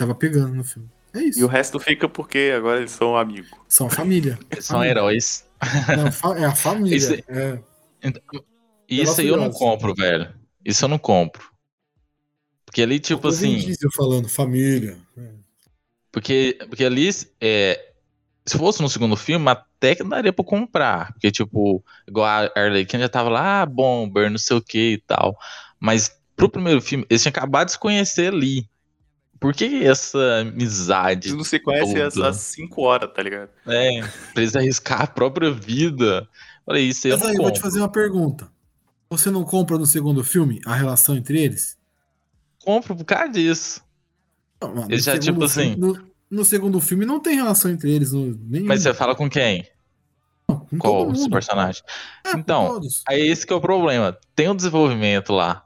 [0.00, 0.88] Ele tava pegando no filme.
[1.12, 1.40] É isso.
[1.40, 3.50] E o resto fica porque agora eles são amigos.
[3.68, 4.38] São família.
[4.50, 5.46] Eles são heróis.
[6.22, 6.96] Não, é a família.
[6.96, 7.58] Esse- É.
[8.88, 10.32] E Isso aí eu não compro, velho.
[10.64, 11.50] Isso eu não compro.
[12.64, 13.66] Porque ali, tipo Vin assim.
[13.66, 14.96] Diesel falando, família.
[15.18, 15.30] É.
[16.12, 17.08] Porque, porque ali,
[17.40, 17.92] é,
[18.46, 21.12] se fosse no segundo filme, até que daria pra comprar.
[21.12, 24.98] Porque, tipo, igual a Arlequina já tava lá, ah, bomber, não sei o que e
[24.98, 25.36] tal.
[25.78, 28.68] Mas pro primeiro filme, eles tinham acabado de se conhecer ali.
[29.40, 31.28] Por que essa amizade?
[31.28, 32.32] Eles não se conhecem há Tudo.
[32.34, 33.48] 5 horas, tá ligado?
[33.66, 34.02] É,
[34.34, 36.28] pra eles arriscar a própria vida.
[36.66, 38.48] Falei, isso aí eu Mas não aí, eu vou te fazer uma pergunta.
[39.08, 41.78] Você não compra no segundo filme a relação entre eles?
[42.62, 43.82] Compro por causa disso.
[44.60, 47.70] Não, no Eles já, segundo tipo filme- assim- No, no segundo filme não tem relação
[47.70, 48.12] entre eles.
[48.12, 48.66] No, nenhum.
[48.66, 49.66] Mas você fala com quem?
[50.46, 51.82] com Qual os personagens?
[52.26, 52.78] É, Então.
[53.08, 54.16] Aí esse que é o problema.
[54.36, 55.64] Tem um desenvolvimento lá.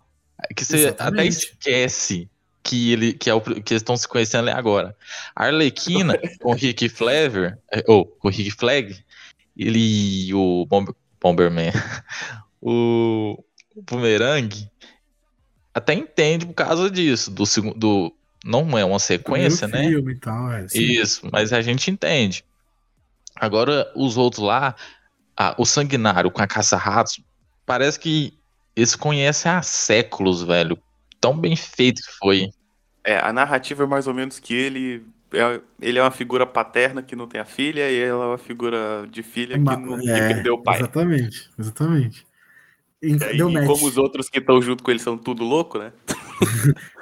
[0.57, 1.29] Que você até Exatamente.
[1.37, 2.31] esquece
[2.65, 4.97] que, ele, que, é o, que eles estão se conhecendo agora.
[5.37, 8.97] A Arlequina com o Rick Flavor, é, ou com o Rick Flag,
[9.57, 10.89] ele o, Bomb,
[11.21, 11.71] Bomberman.
[12.67, 13.45] O,
[13.77, 14.71] o Boomerang
[15.75, 18.11] até entende por causa disso, do segundo.
[18.43, 19.89] Não é uma sequência, né?
[19.89, 20.67] Filme tal, é.
[20.73, 22.43] Isso, mas a gente entende.
[23.37, 24.75] Agora, os outros lá,
[25.37, 27.21] ah, o Sanguinário com a Caça-Ratos,
[27.67, 28.33] parece que
[28.77, 30.79] eles conhecem há séculos, velho.
[31.25, 32.51] Tão bem feito que foi.
[33.03, 37.03] É, a narrativa é mais ou menos que ele é, ele é uma figura paterna
[37.03, 40.11] que não tem a filha e ela é uma figura de filha que, não, que
[40.11, 40.79] é, perdeu o pai.
[40.79, 42.27] Exatamente, exatamente.
[43.03, 43.67] E, E, aí, deu match.
[43.67, 45.93] como os outros que estão junto com ele são tudo louco, né?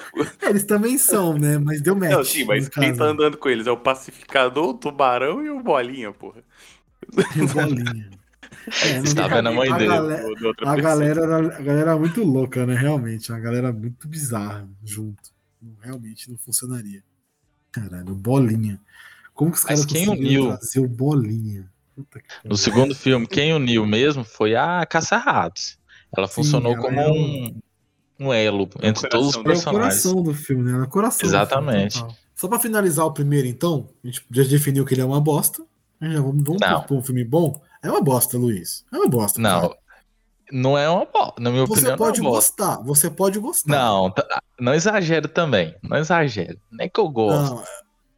[0.43, 1.57] É, eles também são, né?
[1.57, 2.11] Mas deu match.
[2.11, 2.99] Não, sim, mas quem caso.
[2.99, 6.43] tá andando com eles é o pacificador, o tubarão e o bolinha, porra.
[7.35, 8.11] E o Bolinha.
[8.83, 9.91] É, não Você tá dá- vendo a mãe a dele.
[9.91, 10.91] galera- Do- do outra A pessoa.
[10.95, 12.75] galera, era, a galera era muito louca, né?
[12.75, 15.31] Realmente, uma galera muito bizarra junto.
[15.81, 17.03] Realmente não funcionaria.
[17.71, 18.81] Caralho, bolinha.
[19.35, 20.57] Como que os caras quem conseguiram uniu?
[20.59, 21.71] trazer o bolinha?
[21.97, 25.79] Puta que No segundo filme, quem uniu mesmo foi a Caça-Ratos.
[26.17, 27.55] Ela funcionou ela como é um,
[28.21, 30.03] um elo entre coração todos os do- É o personagens.
[30.03, 30.79] coração do filme, né?
[30.79, 31.21] É o coração.
[31.21, 31.99] do Exatamente.
[31.99, 32.15] filme.
[32.35, 35.63] Só pra finalizar o primeiro, então, a gente já definiu que ele é uma bosta.
[36.01, 37.61] Já vamos vamos um filme bom.
[37.83, 38.85] É uma bosta, Luiz.
[38.93, 39.41] É uma bosta.
[39.41, 39.77] Não, cara.
[40.53, 41.41] não é uma bosta.
[41.41, 42.57] Na minha Você opinião, pode não é uma bosta.
[42.65, 42.83] gostar.
[42.85, 43.71] Você pode gostar.
[43.71, 45.75] Não, tá- não exagero também.
[45.83, 46.59] Não exagero.
[46.71, 47.55] Nem que eu gosto.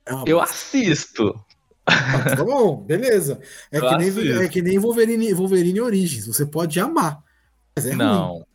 [0.08, 0.54] Não, é eu bosta.
[0.54, 1.44] assisto.
[1.86, 3.40] Ah, tá bom, beleza.
[3.70, 6.26] É Eu que, nem, é que nem Wolverine, Wolverine Origins.
[6.26, 7.22] Você pode amar.
[7.76, 7.98] Mas é ruim.
[7.98, 8.46] não.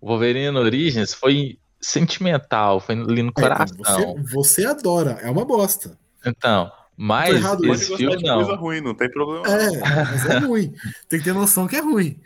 [0.00, 3.76] O Wolverine Origins foi sentimental, foi ali no É, coração.
[3.76, 5.12] você, você adora.
[5.22, 5.98] É uma bosta.
[6.24, 8.36] Então, mas errado, esse filme de não.
[8.36, 9.46] coisa ruim, não tem problema.
[9.46, 9.70] É,
[10.08, 10.72] mas é ruim.
[11.08, 12.20] Tem que ter noção que é ruim.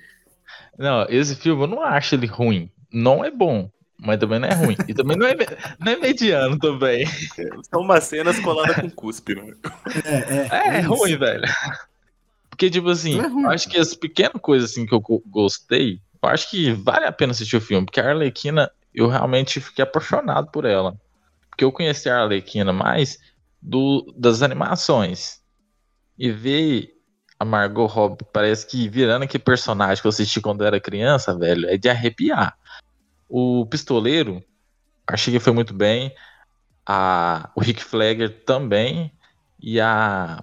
[0.78, 2.70] Não, esse filme eu não acho ele ruim.
[2.92, 4.76] Não é bom, mas também não é ruim.
[4.88, 5.34] E também não é,
[5.78, 7.04] não é mediano também.
[7.70, 9.54] São umas cenas coladas com cuspe, né?
[10.04, 10.88] É, é, É, isso.
[10.88, 11.44] ruim, velho.
[12.48, 16.28] Porque, tipo assim, é acho que as pequenas coisas assim que eu go- gostei, eu
[16.28, 20.50] acho que vale a pena assistir o filme, porque a Arlequina, eu realmente fiquei apaixonado
[20.50, 20.94] por ela.
[21.48, 23.18] Porque eu conheci a Arlequina mais
[23.60, 25.40] do, das animações.
[26.18, 26.94] E ver
[27.38, 31.36] a Margot Robbie, parece que virando aquele personagem que eu assisti quando eu era criança,
[31.36, 32.56] velho, é de arrepiar.
[33.28, 34.42] O Pistoleiro,
[35.06, 36.14] achei que foi muito bem.
[36.86, 39.12] A, o Rick Flagger também.
[39.58, 40.42] E a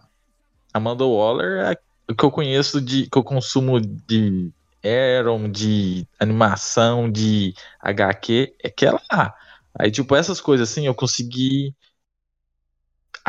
[0.73, 1.77] Amanda Waller é
[2.10, 3.08] o que eu conheço de.
[3.08, 4.51] que eu consumo de
[4.84, 9.36] Aaron, de animação, de HQ, é que ela lá.
[9.77, 11.75] Aí, tipo, essas coisas assim, eu consegui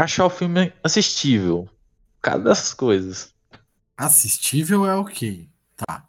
[0.04, 1.68] achar o filme assistível.
[2.20, 3.32] Cada dessas coisas.
[3.96, 5.48] Assistível é ok.
[5.76, 6.06] Tá.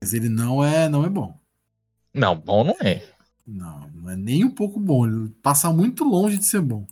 [0.00, 1.38] Mas ele não é, não é bom.
[2.12, 3.02] Não, bom não é.
[3.46, 5.06] Não, não é nem um pouco bom.
[5.06, 6.86] Ele passa muito longe de ser bom.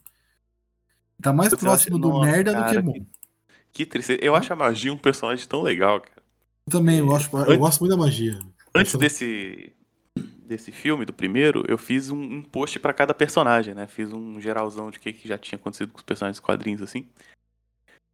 [1.20, 2.92] Tá mais Você próximo do Nossa, merda do cara, que bom.
[2.92, 3.06] que-
[3.72, 4.20] Que tristeza.
[4.22, 6.22] Eu acho a magia um personagem tão legal, cara.
[6.66, 8.38] Eu também, eu, acho, eu Antes- gosto muito da magia.
[8.74, 9.72] Antes desse,
[10.18, 13.86] desse filme, do primeiro, eu fiz um, um post pra cada personagem, né?
[13.86, 16.82] Fiz um geralzão de o que, que já tinha acontecido com os personagens dos quadrinhos,
[16.82, 17.08] assim.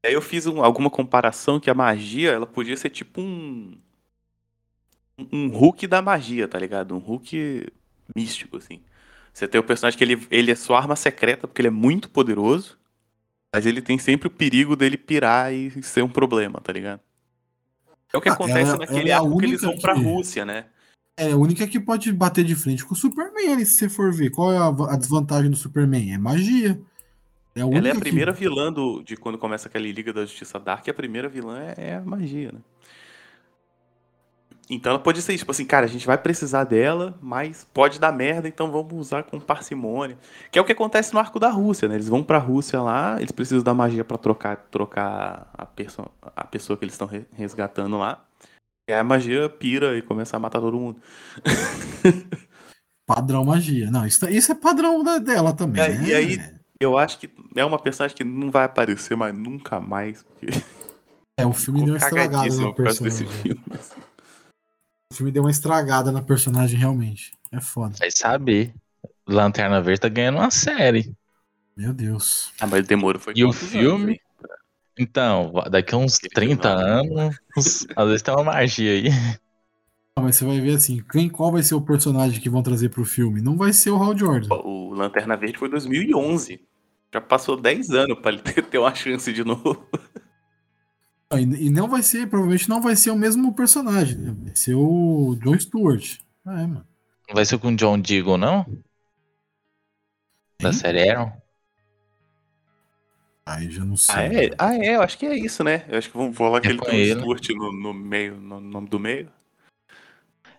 [0.02, 3.76] E aí eu fiz um- alguma comparação que a magia, ela podia ser tipo um...
[5.32, 6.94] Um Hulk da magia, tá ligado?
[6.94, 7.70] Um Hulk
[8.16, 8.80] místico, assim.
[9.32, 12.08] Você tem o personagem que ele, ele é sua arma secreta, porque ele é muito
[12.08, 12.78] poderoso.
[13.54, 17.00] Mas ele tem sempre o perigo dele pirar e ser um problema, tá ligado?
[18.12, 20.00] É o que Ah, acontece ela- naquele ela é arco que eles vão pra que-
[20.00, 20.66] Rússia, né?
[21.22, 24.30] É a única que pode bater de frente com o Superman, se você for ver.
[24.30, 26.14] Qual é a, a desvantagem do Superman?
[26.14, 26.80] É magia.
[27.54, 30.12] É a única Ela é a que- primeira vilã do, de quando começa aquela Liga
[30.12, 32.60] da Justiça Dark, a primeira vilã é, é a magia, né?
[34.72, 38.12] Então ela pode ser tipo assim, cara, a gente vai precisar dela, mas pode dar
[38.12, 40.16] merda, então vamos usar com parcimônia.
[40.50, 41.96] Que é o que acontece no arco da Rússia, né?
[41.96, 46.44] Eles vão pra Rússia lá, eles precisam da magia pra trocar, trocar a, perso a
[46.44, 48.24] pessoa que eles estão re- resgatando lá.
[48.90, 51.00] E aí a magia pira e começa a matar todo mundo.
[53.06, 53.88] Padrão magia.
[53.88, 55.80] Não, isso, isso é padrão da- dela também.
[55.82, 56.08] É, né?
[56.08, 60.22] e aí- Eu acho que é uma personagem que não vai aparecer mais nunca mais.
[60.24, 60.46] Porque
[61.38, 63.26] É, o filme deu uma estragada na personagem.
[63.28, 63.60] filme.
[65.12, 67.32] O filme deu uma estragada na personagem, realmente.
[67.52, 67.94] É foda.
[67.98, 68.74] Vai saber.
[69.28, 71.12] Lanterna Verde tá ganhando uma série.
[71.76, 72.52] Meu Deus.
[72.60, 74.12] Ah, mas demorou foi E o anos, filme?
[74.14, 74.20] hein?
[75.00, 76.82] Então, daqui a uns Aquele filme 30 lá.
[77.00, 77.36] anos,
[77.96, 79.08] às vezes tem uma magia aí.
[80.14, 82.90] Ah, mas você vai ver assim, quem, qual vai ser o personagem que vão trazer
[82.90, 83.40] pro filme?
[83.40, 84.54] Não vai ser o Hal Jordan.
[84.62, 86.60] O Lanterna Verde foi 2011.
[87.12, 89.88] Já passou 10 anos pra ele ter, ter uma chance de novo.
[91.32, 94.36] E, e não vai ser, provavelmente não vai ser o mesmo personagem, né?
[94.44, 96.18] Vai ser o John Stewart.
[96.44, 96.86] Ah, é, mano.
[97.28, 98.66] Não vai ser com o John Deagle, não?
[100.60, 101.39] Da série Aaron?
[103.50, 104.14] Aí já não sei.
[104.14, 104.50] Ah, é?
[104.58, 105.84] Ah, é, eu acho que é isso, né?
[105.88, 107.20] Eu acho que vamos falar que É ele tem um ele.
[107.20, 109.28] Stuart no, no meio, no nome do meio.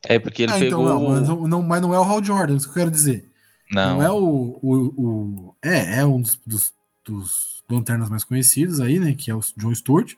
[0.08, 1.00] É porque ele Ah, então, pegou.
[1.00, 3.30] não, mas, não, mas não é o Hal Jordan, isso que eu quero dizer.
[3.72, 6.74] Não, Não, é o, o, o- É, é um dos, dos,
[7.06, 9.14] dos lanternas mais conhecidos aí, né?
[9.14, 10.16] Que é o John Stewart.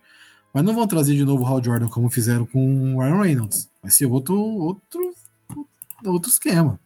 [0.54, 3.70] Mas não vão trazer de novo o Hal Jordan como fizeram com o Ryan Reynolds.
[3.82, 5.14] Vai ser outro, outro,
[6.06, 6.80] outro esquema.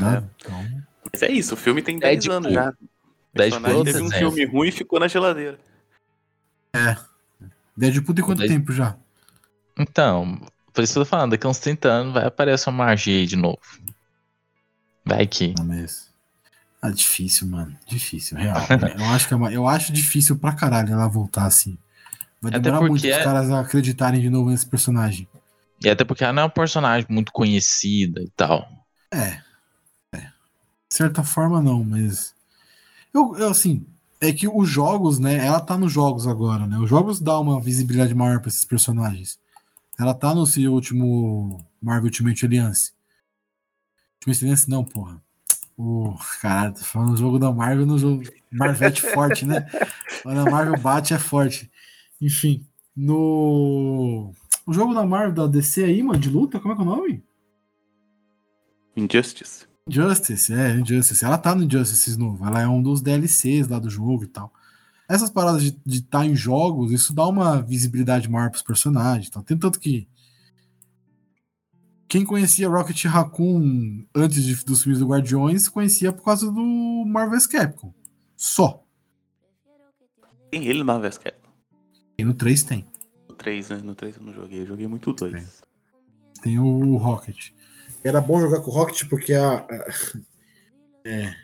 [0.00, 0.22] né?
[0.36, 0.64] Então,
[1.12, 2.32] Mas é isso, o filme tem 10 Deadpool.
[2.36, 2.72] anos já.
[3.34, 5.58] O Deadpool é teve um filme ruim e ficou na geladeira.
[7.76, 8.96] Deadpool tem quanto Dead- tempo já?
[9.78, 10.38] Então,
[10.72, 13.18] por isso que eu tô falando, daqui a uns 30 anos vai aparecer uma magia
[13.18, 13.58] aí de novo.
[15.04, 15.54] Vai que.
[15.56, 16.10] Não, mas.
[16.80, 17.76] Ah, difícil, mano.
[17.86, 18.56] Difícil, real.
[18.98, 21.78] eu, acho que é uma- eu acho difícil pra caralho ela voltar assim.
[22.40, 25.28] Vai demorar muito porque os é- caras acreditarem de novo nesse personagem.
[25.82, 28.68] E até porque ela não é um personagem muito conhecida e tal.
[29.12, 29.40] É.
[30.12, 30.18] é.
[30.18, 30.30] De
[30.90, 32.31] certa forma, não, mas.
[33.12, 33.86] Eu, eu, assim.
[34.20, 35.44] É que os jogos, né?
[35.44, 36.78] Ela tá nos jogos agora, né?
[36.78, 39.38] Os jogos dão uma visibilidade maior pra esses personagens.
[39.98, 42.92] Ela tá no seu último Marvel Ultimate Alliance.
[44.16, 45.20] Ultimate Alliance, não, porra.
[45.76, 46.14] O.
[46.40, 48.22] Caralho, tô falando no jogo da Marvel no jogo.
[48.50, 49.68] Marvete forte, né?
[50.22, 51.70] Quando a Marvel bate é forte.
[52.20, 54.32] Enfim, no.
[54.64, 56.88] O jogo da Marvel da DC aí, mano, de luta, como é que é o
[56.88, 57.24] nome?
[58.96, 59.66] Injustice.
[59.88, 61.24] Injustice, é, Injustice.
[61.24, 62.44] Ela tá no Injustice novo.
[62.46, 64.52] Ela é um dos DLCs lá do jogo e tal.
[65.08, 69.28] Essas paradas de estar em jogos, isso dá uma visibilidade maior pros personagens.
[69.28, 70.08] Então, tem tanto que.
[72.08, 77.46] Quem conhecia Rocket Raccoon antes de- dos filmes do Guardiões, conhecia por causa do Marvel's
[77.46, 77.92] Capcom.
[78.36, 78.84] Só.
[80.50, 81.34] Tem ele na Vesca.
[82.18, 82.86] E no 3 tem.
[83.28, 83.80] No 3, né?
[83.82, 85.62] No 3 eu não joguei, eu joguei muito o 2.
[86.42, 87.50] Tem o Rocket.
[88.04, 89.86] Era bom jogar com o Rocket porque a, a-
[91.04, 91.34] é,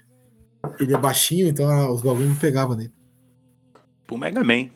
[0.80, 2.92] ele é baixinho, então a- os bagulhos não pegavam nele.
[4.06, 4.70] Pro Mega Man.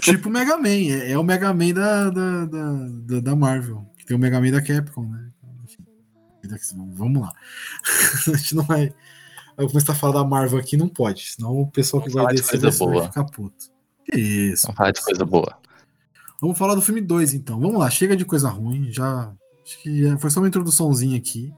[0.00, 3.86] Tipo o Mega Man, é, é o Mega Man da, da, da, da- Marvel.
[3.96, 5.30] Que tem o Mega Man da Capcom, né?
[6.94, 7.32] Vamos lá.
[8.32, 8.94] a gente não vai.
[9.58, 11.22] Eu começar a falar da Marvel aqui, não pode.
[11.32, 13.04] Senão o pessoal que vai descer vai boa.
[13.08, 13.70] ficar puto.
[14.04, 14.66] Que isso.
[14.66, 15.58] Vamos falar de coisa boa.
[16.40, 17.58] Vamos falar do filme 2, então.
[17.58, 18.92] Vamos lá, chega de coisa ruim.
[18.92, 19.32] Já.
[19.66, 21.52] Acho que já foi só uma introduçãozinha aqui.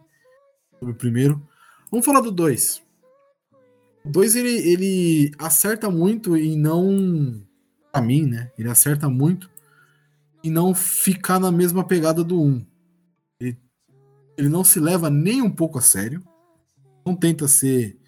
[0.78, 1.46] Sobre o primeiro.
[1.90, 2.82] Vamos falar do 2.
[4.02, 7.42] O 2 ele, ele acerta muito em não.
[7.92, 8.50] Pra mim, né?
[8.58, 9.50] Ele acerta muito
[10.42, 12.46] em não ficar na mesma pegada do 1.
[12.46, 12.66] Um.
[13.38, 13.58] Ele,
[14.38, 16.24] ele não se leva nem um pouco a sério.
[17.04, 17.98] Não tenta ser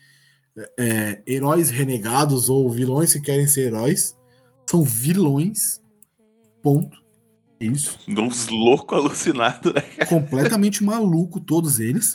[0.78, 4.16] é, heróis renegados ou vilões que querem ser heróis.
[4.66, 5.82] São vilões.
[6.62, 6.98] Ponto.
[7.60, 7.98] É Isso.
[8.08, 9.82] Uns loucos alucinados, né?
[10.08, 12.12] Completamente maluco, todos eles.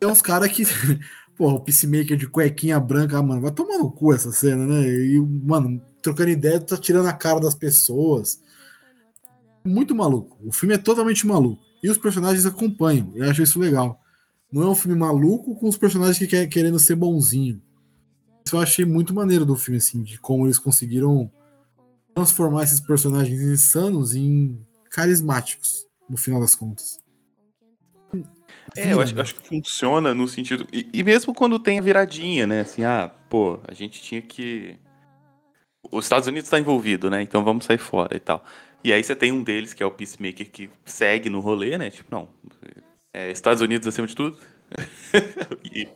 [0.00, 0.64] Tem uns caras que.
[1.36, 4.88] Porra, o Peacemaker de cuequinha branca, ah, mano, vai tomar no cu essa cena, né?
[4.88, 8.40] E, mano, trocando ideia, tá tirando a cara das pessoas.
[9.66, 10.38] Muito maluco.
[10.46, 11.60] O filme é totalmente maluco.
[11.82, 13.12] E os personagens acompanham.
[13.16, 14.00] Eu acho isso legal.
[14.50, 17.60] Não é um filme maluco com os personagens que querem querendo ser bonzinho.
[18.46, 21.30] Isso eu achei muito maneiro do filme, assim, de como eles conseguiram
[22.14, 24.58] transformar esses personagens insanos em
[24.90, 27.02] carismáticos, no final das contas.
[28.76, 30.66] É, eu acho, eu acho que funciona no sentido.
[30.72, 32.60] E, e mesmo quando tem a viradinha, né?
[32.60, 34.76] Assim, ah, pô, a gente tinha que.
[35.90, 37.22] Os Estados Unidos está envolvido, né?
[37.22, 38.44] Então vamos sair fora e tal.
[38.82, 41.90] E aí você tem um deles, que é o Peacemaker, que segue no rolê, né?
[41.90, 42.28] Tipo, não.
[43.12, 44.38] É, Estados Unidos acima de tudo.
[45.64, 45.88] e,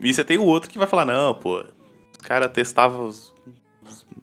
[0.00, 3.37] e você tem o outro que vai falar, não, pô, os caras testavam os, os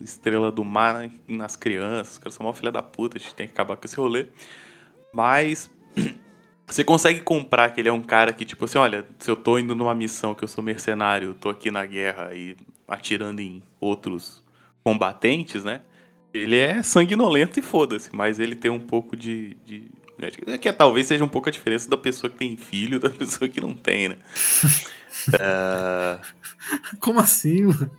[0.02, 3.48] estrela do mar nas crianças, os caras são uma filha da puta, a gente tem
[3.48, 4.28] que acabar com esse rolê.
[5.14, 5.70] Mas
[6.68, 9.58] você consegue comprar que ele é um cara que, tipo assim, olha, se eu tô
[9.58, 12.56] indo numa missão que eu sou mercenário, tô aqui na guerra e
[12.88, 14.44] atirando em outros
[14.84, 15.82] combatentes, né?
[16.34, 19.56] Ele é sanguinolento e foda-se, mas ele tem um pouco de.
[19.66, 19.90] de
[20.48, 23.50] é que talvez seja um pouco a diferença da pessoa que tem filho da pessoa
[23.50, 24.18] que não tem, né?
[25.40, 26.20] Ah,
[27.00, 27.92] Como assim, mano?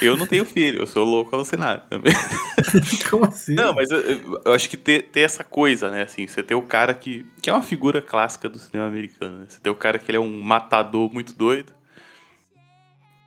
[0.00, 2.12] Eu não tenho filho, eu sou louco alucinado também.
[3.10, 3.56] Como assim?
[3.56, 4.00] Não, mas eu,
[4.44, 6.02] eu- acho que ter, ter essa coisa, né?
[6.02, 7.24] Assim, você ter o cara que.
[7.40, 9.46] que é uma figura clássica do cinema americano, né?
[9.48, 11.72] Você ter o cara que ele é um matador muito doido.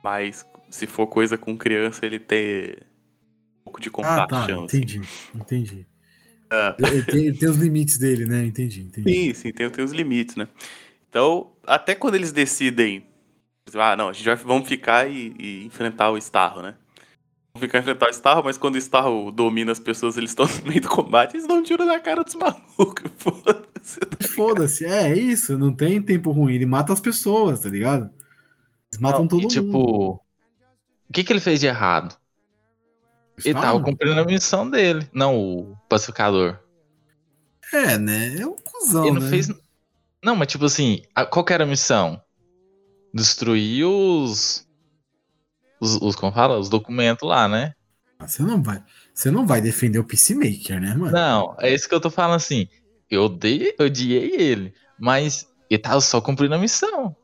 [0.02, 2.86] Mas se for coisa com criança, ele ter
[3.60, 4.44] um pouco de Ah, tá.
[4.44, 4.64] assim.
[4.64, 5.00] Entendi,
[5.34, 5.86] entendi.
[6.78, 8.44] Ele, tem, ele tem os limites dele, né?
[8.44, 9.12] Entendi, entendi.
[9.12, 10.48] Sim, sim, tem, tem os limites, né?
[11.08, 13.07] Então, até quando eles decidem.
[13.76, 16.74] Ah, não, a gente vai, vamos ficar e, e enfrentar o Starro, né?
[17.54, 20.46] Vamos ficar e enfrentar o Starro, mas quando o Starro domina as pessoas, eles estão
[20.64, 23.10] no meio do combate, eles dão um tiro na cara dos malucos.
[23.18, 24.00] Foda-se.
[24.34, 26.54] Foda-se, é, é isso, não tem tempo ruim.
[26.54, 28.10] Ele mata as pessoas, tá ligado?
[28.90, 29.52] Eles matam Não, todo e, mundo.
[29.52, 30.20] tipo, o
[31.12, 32.16] que, que ele fez de errado?
[33.44, 35.08] Ele tava cumprindo a missão dele.
[35.12, 36.58] Não, o pacificador.
[37.72, 38.36] É, né?
[38.40, 39.30] É um cuzão, Ele não né?
[39.30, 39.48] fez.
[40.24, 42.20] Não, mas tipo assim, a- qual que era a missão?
[43.18, 44.66] Destruir os.
[45.80, 46.58] Os, os como fala?
[46.58, 47.74] Os documentos lá, né?
[48.20, 48.82] Você não vai,
[49.14, 51.12] você não vai defender o Peacemaker, né, mano?
[51.12, 52.68] Não, é isso que eu tô falando assim.
[53.10, 57.16] Eu odiei, eu odiei ele, mas ele tava só cumprindo a missão.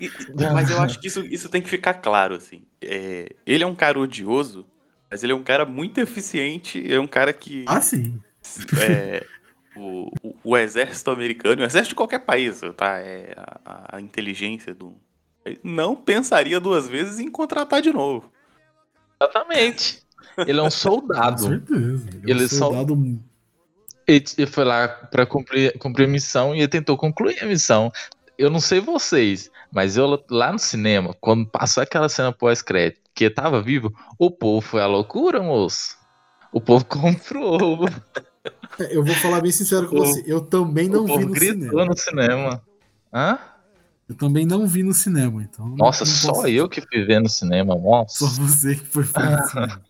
[0.00, 0.12] E-
[0.52, 2.62] Mas eu acho que isso, isso tem que ficar claro, assim.
[2.80, 4.66] É, ele é um cara odioso,
[5.10, 8.20] mas ele é um cara muito eficiente, é um cara que Ah, sim.
[8.76, 9.26] é,
[9.78, 12.98] o, o- o exército americano, o exército de qualquer país, tá?
[12.98, 14.94] É a, a inteligência do.
[15.64, 18.30] Não pensaria duas vezes em contratar de novo.
[19.20, 20.02] Exatamente.
[20.46, 21.42] Ele é um Com soldado.
[21.48, 22.08] certeza.
[22.22, 23.20] Ele, Ele é um soldado.
[24.06, 27.90] Ele, ele foi lá pra cumprir, cumprir a missão e ele tentou concluir a missão.
[28.36, 33.24] Eu não sei vocês, mas eu lá no cinema, quando passou aquela cena pós-crédito, que
[33.24, 35.96] ele tava vivo, o povo foi à loucura, moço.
[36.52, 37.80] O povo comprou.
[38.78, 40.22] É, Eu vou falar bem sincero com O- você.
[40.26, 41.84] Eu também não vi no gritou cinema.
[41.86, 42.62] no cinema.
[43.12, 43.38] Hã?
[44.08, 45.68] Eu também não vi no cinema, então.
[45.68, 48.18] não- Nossa, não só posso- eu que fui ver no cinema, nossa.
[48.18, 49.82] Só você que foi ver no cinema.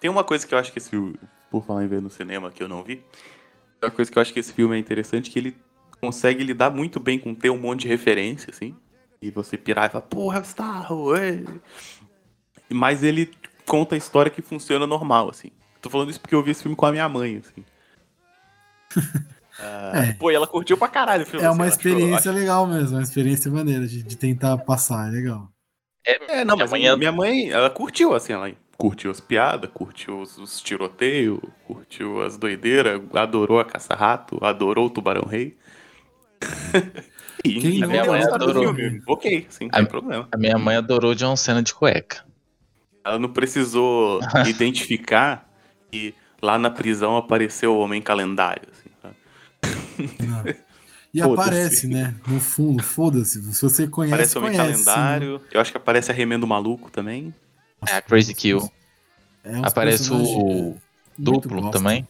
[0.00, 1.18] Tem uma coisa que eu acho que esse filme,
[1.50, 3.02] por falar em ver no cinema, que eu não vi,
[3.82, 5.56] uma coisa que eu acho que esse filme é interessante, que ele
[6.00, 8.76] consegue lidar muito bem com ter um monte de referência, assim,
[9.20, 11.44] e você pirar e falar, porra, Star Wars!
[12.70, 13.30] Mas ele
[13.66, 15.50] conta a história que funciona normal, assim.
[15.80, 17.64] Tô falando isso porque eu vi esse filme com a minha mãe, assim.
[19.60, 20.12] Ah, É.
[20.12, 21.44] Pô, e ela curtiu pra caralho o filme.
[21.44, 25.08] É assim, uma ela achou- experiência legal mesmo, uma experiência maneira de, de tentar passar,
[25.08, 25.48] é legal.
[26.06, 29.68] É, não, Minha mas mãe é- minha mãe, ela curtiu, assim, ela curtiu as piadas,
[29.74, 35.56] curtiu os, os tiroteios, curtiu as doideiras, adorou a caça-rato, adorou o tubarão-rei.
[37.42, 38.74] Quem não minha mãe adorou?
[39.08, 40.28] Ok, sem tem A- problema.
[40.30, 42.24] A minha mãe adorou John Cena de cueca.
[43.04, 45.47] Ela não precisou identificar
[45.90, 48.88] que lá na prisão apareceu o Homem Calendário, assim.
[51.12, 52.14] E aparece, né?
[52.26, 53.42] No fundo, foda-se.
[53.54, 54.84] Se você conhece, Aparece o Homem conhece.
[54.84, 57.34] Calendário, eu acho que aparece a Remendo Maluco também.
[57.86, 58.70] É a Crazy Kill.
[59.44, 60.76] é Aparece o
[61.16, 62.06] duplo também.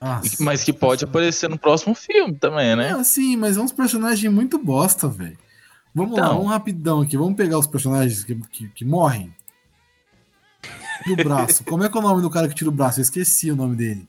[0.00, 0.36] Nossa.
[0.40, 2.92] Mas que pode aparecer no próximo filme também, né?
[2.92, 5.38] Ah, sim, mas é uns personagens muito bosta, velho.
[5.94, 6.36] Vamos lá, Então.
[6.38, 7.16] vamos rapidão aqui.
[7.16, 9.34] Vamos pegar os personagens que, que, que morrem.
[11.06, 11.64] Do braço.
[11.64, 13.00] Como é que é o nome do cara que tira o braço?
[13.00, 14.06] Eu esqueci o nome dele.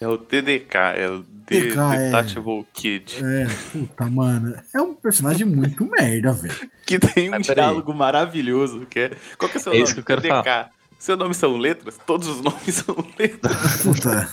[0.00, 1.98] É o TDK, é o The TDK, é.
[2.06, 3.24] Detachable Kid.
[3.24, 4.54] É, puta, mano.
[4.74, 6.70] É um personagem muito merda, velho.
[6.84, 9.10] Que tem um diálogo maravilhoso, que é...
[9.38, 9.84] Qual que é o seu É nome?
[9.84, 10.70] isso que eu quero TDK.
[10.98, 11.98] Seu nome são letras?
[12.06, 13.82] Todos os nomes são letras.
[13.82, 14.28] Puta.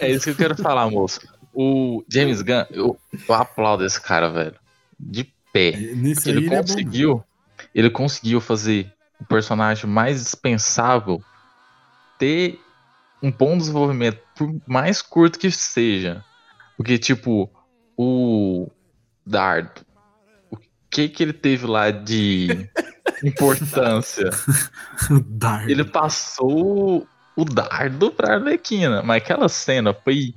[0.00, 1.20] É isso que eu quero falar, moço.
[1.52, 4.54] O James Gunn, eu, eu aplaudo esse cara, velho.
[4.98, 5.72] De pé.
[5.94, 6.56] Nesse ele é bom.
[6.62, 7.24] conseguiu.
[7.74, 11.22] Ele conseguiu fazer o personagem mais dispensável
[12.18, 12.60] ter
[13.22, 16.24] um bom desenvolvimento, por mais curto que seja.
[16.76, 17.50] Porque, tipo,
[17.96, 18.68] o
[19.24, 19.80] Dardo,
[20.50, 20.58] o
[20.90, 22.68] que que ele teve lá de
[23.24, 24.30] importância?
[25.70, 30.34] Ele passou o dardo pra Arlequina, mas aquela cena foi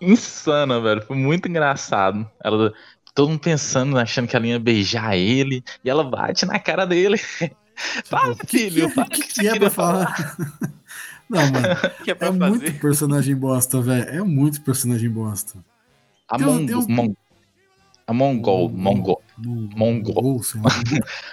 [0.00, 1.02] insana, velho.
[1.02, 2.28] Foi muito engraçado.
[2.42, 2.72] Ela,
[3.14, 7.20] todo mundo pensando, achando que ela ia beijar ele, e ela bate na cara dele.
[8.04, 10.36] Fala, O que, filho, que, que, o que que você é pra queria falar?
[11.28, 11.66] Não, mano.
[12.04, 12.48] que é pra É fazer.
[12.48, 14.08] muito personagem bosta, velho.
[14.08, 15.58] É muito personagem bosta.
[16.28, 17.14] A, Mon- Mon-
[18.06, 19.22] a Mongol, Mongol.
[19.38, 20.40] Mongol.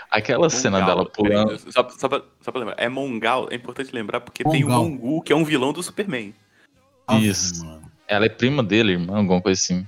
[0.10, 1.58] Aquela cena dela pulando.
[1.72, 4.70] Só, só, pra, só pra lembrar, é Mongal, é importante lembrar porque tem o.
[4.70, 6.34] Mongu, que é um vilão do Superman.
[7.20, 7.66] Isso.
[8.08, 9.86] Ela é prima dele, irmã, alguma coisa assim.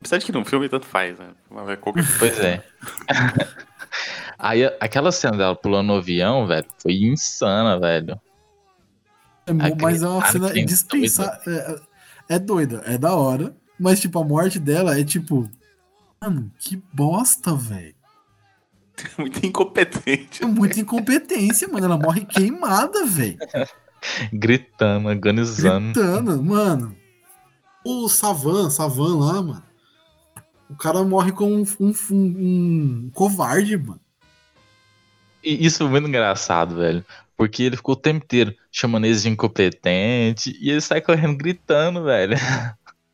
[0.00, 1.28] Apesar de que num filme tanto faz, né?
[1.50, 2.64] Mas é qualquer Pois é.
[4.44, 8.20] Aí aquela cena dela pulando no avião, velho, foi insana, velho.
[9.46, 11.40] É, mas é uma cena dispensável.
[11.46, 11.80] É,
[12.34, 13.56] é doida, é da hora.
[13.80, 15.48] Mas, tipo, a morte dela é tipo.
[16.22, 17.94] Mano, que bosta, velho.
[19.18, 20.44] muito incompetente.
[20.44, 21.86] É muita incompetência, mano.
[21.86, 23.38] Ela morre queimada, velho.
[24.30, 25.92] Gritando, agonizando.
[25.94, 26.94] Gritando, mano.
[27.82, 29.62] O Savan, Savan lá, mano.
[30.68, 34.03] O cara morre como um, um- um- um covarde, mano.
[35.44, 37.04] E isso foi muito engraçado, velho.
[37.36, 42.04] Porque ele ficou o tempo inteiro chamando eles de incompetente e ele sai correndo gritando,
[42.04, 42.36] velho.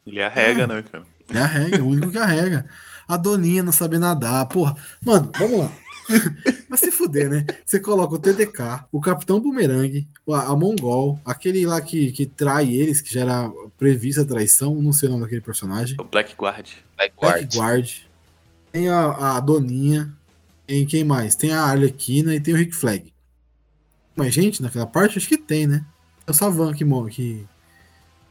[0.07, 1.05] Ele arrega, né, cara?
[1.29, 2.67] Ele arrega, é o único que arrega.
[3.07, 4.77] A Doninha não sabe nadar, porra.
[5.05, 5.73] Mano, vamos lá.
[6.69, 7.47] Mas se fuder, né?
[7.65, 12.73] Você coloca o TDK, o Capitão Boomerang, a, a Mongol, aquele lá que, que trai
[12.73, 15.97] eles, que já era prevista a traição, não sei o nome daquele personagem.
[16.01, 16.69] O Black Guard.
[16.97, 17.91] Black Black Guard.
[18.73, 20.13] Tem a, a Doninha.
[20.71, 21.35] Tem quem mais?
[21.35, 23.13] Tem a Arlequina e tem o Rick Flag.
[24.15, 25.85] Mas, gente, naquela parte acho que tem, né?
[26.25, 27.47] É o Savan que morre, que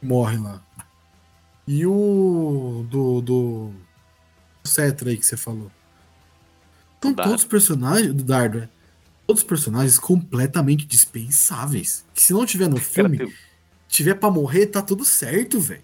[0.00, 0.62] morre lá.
[1.68, 3.70] E o do, do
[4.64, 5.70] Cetra aí que você falou.
[6.96, 8.68] Então todos os personagens do Dardo, é.
[9.26, 12.06] Todos os personagens completamente dispensáveis.
[12.14, 13.34] Que se não tiver no Cara, filme, tem,
[13.86, 15.82] tiver pra morrer, tá tudo certo, velho.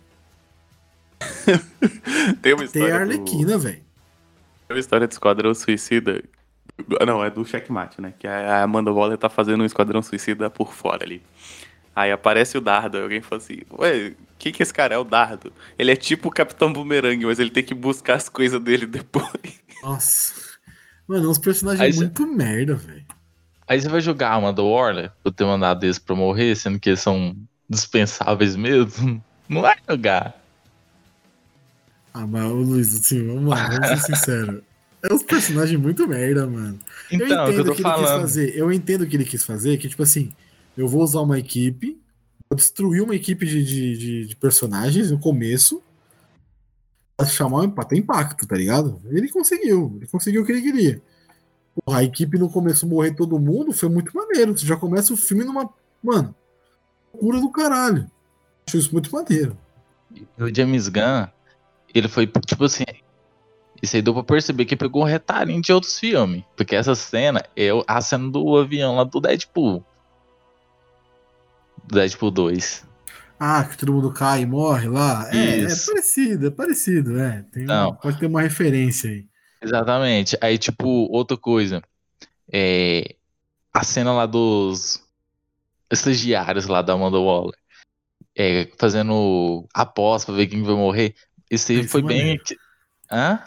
[2.40, 2.94] tem uma Tem história.
[2.94, 3.84] a do- Arlequina, velho.
[4.66, 6.24] Tem uma história do Esquadrão Suicida.
[7.06, 8.12] Não, é do Checkmate, né?
[8.18, 11.22] Que a Amanda Waller tá fazendo um Esquadrão Suicida por fora ali.
[11.94, 15.50] Aí aparece o Dardo, alguém fala assim, ué, quem que esse cara é o Dardo?
[15.78, 19.60] Ele é tipo o Capitão Boomerang, mas ele tem que buscar as coisas dele depois.
[19.82, 20.34] Nossa.
[21.08, 23.06] Mano, uns personagens Aí cê- muito merda, velho.
[23.66, 26.90] Aí você vai jogar a Amanda Waller por ter mandado eles pra morrer, sendo que
[26.90, 27.34] eles são
[27.68, 29.24] dispensáveis mesmo?
[29.48, 30.34] Não vai jogar.
[32.12, 34.62] Ah, mas, Luiz, assim, vamos lá, vamos ser sinceros.
[35.08, 36.78] É uns personagens muito merda, mano.
[37.10, 38.20] Então, eu o que entendo eu o tô que ele quis falando.
[38.20, 38.56] fazer.
[38.56, 40.32] Eu entendo o que ele quis fazer, que, tipo assim,
[40.76, 41.98] eu vou usar uma equipe,
[42.50, 45.82] vou destruir uma equipe de, de, de- de personagens no começo,
[47.16, 49.00] pra chamar pra ter impacto, tá ligado?
[49.06, 51.00] Ele conseguiu, ele conseguiu o que ele queria.
[51.84, 54.56] Porra, a equipe no começo morrer todo mundo foi muito maneiro.
[54.56, 55.68] Você já começa o filme numa.
[56.02, 56.34] Mano,
[57.12, 58.10] cura do caralho.
[58.66, 59.56] Acho isso muito maneiro.
[60.38, 61.26] O James Gunn,
[61.94, 62.84] ele foi, tipo assim.
[63.86, 66.42] Isso aí deu pra perceber que pegou um retalhinho de outros filmes.
[66.56, 69.84] Porque essa cena é a cena do avião lá do Deadpool.
[71.84, 72.84] Do Deadpool 2.
[73.38, 75.28] Ah, que todo mundo cai e morre lá.
[75.32, 77.44] É, é parecido, é parecido, é.
[77.52, 79.24] Tem uma- pode ter uma referência aí.
[79.62, 80.36] Exatamente.
[80.40, 81.80] Aí, tipo, outra coisa.
[82.52, 83.14] É.
[83.72, 85.00] A cena lá dos
[85.92, 87.54] estagiários lá da Amanda Waller.
[88.36, 91.14] É, fazendo aposta pra ver quem vai morrer.
[91.48, 92.18] Isso aí foi é bem.
[92.18, 92.42] maneiro.
[93.12, 93.38] Hã?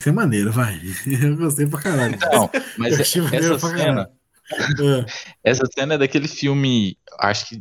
[0.00, 0.80] Isso é maneiro, vai.
[1.22, 2.18] Eu gostei pra caralho.
[2.18, 4.10] Não, mas essa cena.
[4.52, 5.50] É.
[5.50, 6.98] Essa cena é daquele filme.
[7.18, 7.60] Acho que.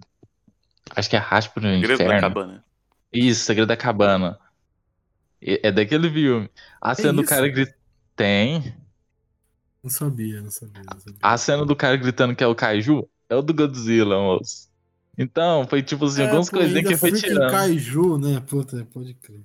[0.95, 2.65] Acho que é Raspa no Segredo da cabana.
[3.13, 4.39] Isso, Segredo da Cabana.
[5.41, 6.49] É é daquele filme.
[6.79, 7.29] A Tem cena do isso?
[7.29, 7.77] cara gritando.
[8.15, 8.75] Tem.
[9.83, 11.19] Não sabia, não sabia, não sabia.
[11.21, 14.69] A cena do cara gritando que é o Kaiju é o do Godzilla, moço.
[15.17, 17.51] Então, foi tipo assim, É, algumas coisinhas que foi tirando.
[17.51, 18.39] Kaiju, né?
[18.41, 19.43] Puta, pode crer.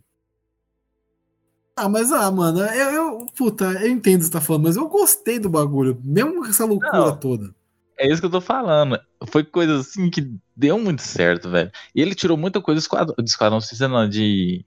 [1.76, 4.76] Ah, mas ah, mano, eu, eu- puta, eu entendo o que você tá falando, mas
[4.76, 7.16] eu gostei do bagulho, mesmo com essa loucura Não.
[7.16, 7.54] toda.
[7.98, 8.98] É isso que eu tô falando.
[9.28, 11.70] Foi coisa assim que deu muito certo, velho.
[11.94, 14.64] E ele tirou muita coisa do Esquadrão, do Esquadrão Suicida, não, de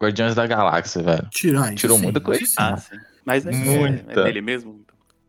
[0.00, 1.28] Guardiões da Galáxia, velho.
[1.30, 1.80] Tirar isso.
[1.82, 2.44] Tirou sim, muita coisa.
[2.44, 2.54] sim.
[2.56, 2.96] Ah, sim.
[3.24, 4.20] Mas é, Muita.
[4.20, 4.84] é dele mesmo?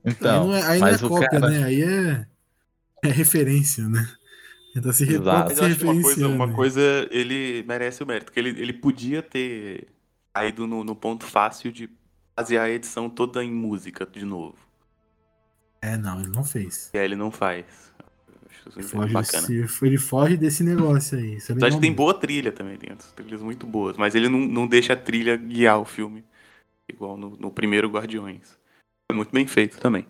[0.06, 1.50] Então, aí não é, aí não é cópia, cara.
[1.50, 1.64] né?
[1.64, 2.26] Aí é,
[3.04, 4.08] é referência, né?
[4.74, 5.50] Ele tá se, Exato.
[5.50, 6.82] Mas eu acho que uma coisa, uma coisa
[7.12, 9.88] ele merece o mérito, que ele, ele podia ter
[10.38, 11.90] caído no, no ponto fácil de
[12.38, 14.58] fazer a edição toda em música de novo.
[15.82, 16.92] É, não, ele não fez.
[16.94, 17.66] Aí ele não faz.
[18.76, 21.36] Ele isso foge, desse, ele foge desse negócio aí.
[21.36, 24.40] Isso é verdade, legal tem boa trilha também dentro, trilhas muito boas, mas ele não,
[24.40, 26.24] não deixa a trilha guiar o filme,
[26.90, 28.58] igual no, no primeiro Guardiões.
[29.12, 30.06] É muito bem feito também.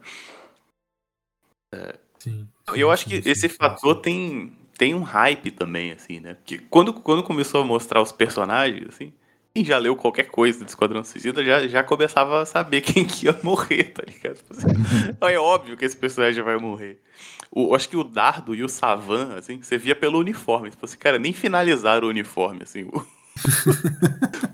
[2.19, 4.01] Sim, E eu sim, acho que sim, sim, esse sim, fator sim.
[4.01, 6.33] tem, tem um hype também, assim, né?
[6.35, 9.13] Porque quando, quando começou a mostrar os personagens, assim,
[9.57, 13.25] quem já leu qualquer coisa do Esquadrão Suicida já, já começava a saber quem que
[13.25, 14.37] ia morrer, tá ligado?
[14.51, 17.01] Assim, é óbvio que esse personagem vai morrer.
[17.49, 20.69] O, acho que o Dardo e o Savan, assim, você via pelo uniforme.
[20.69, 22.83] Tipo assim, cara, nem finalizaram o uniforme, assim.
[22.83, 23.05] O,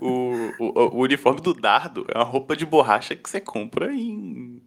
[0.00, 4.62] o, o, o uniforme do Dardo é uma roupa de borracha que você compra em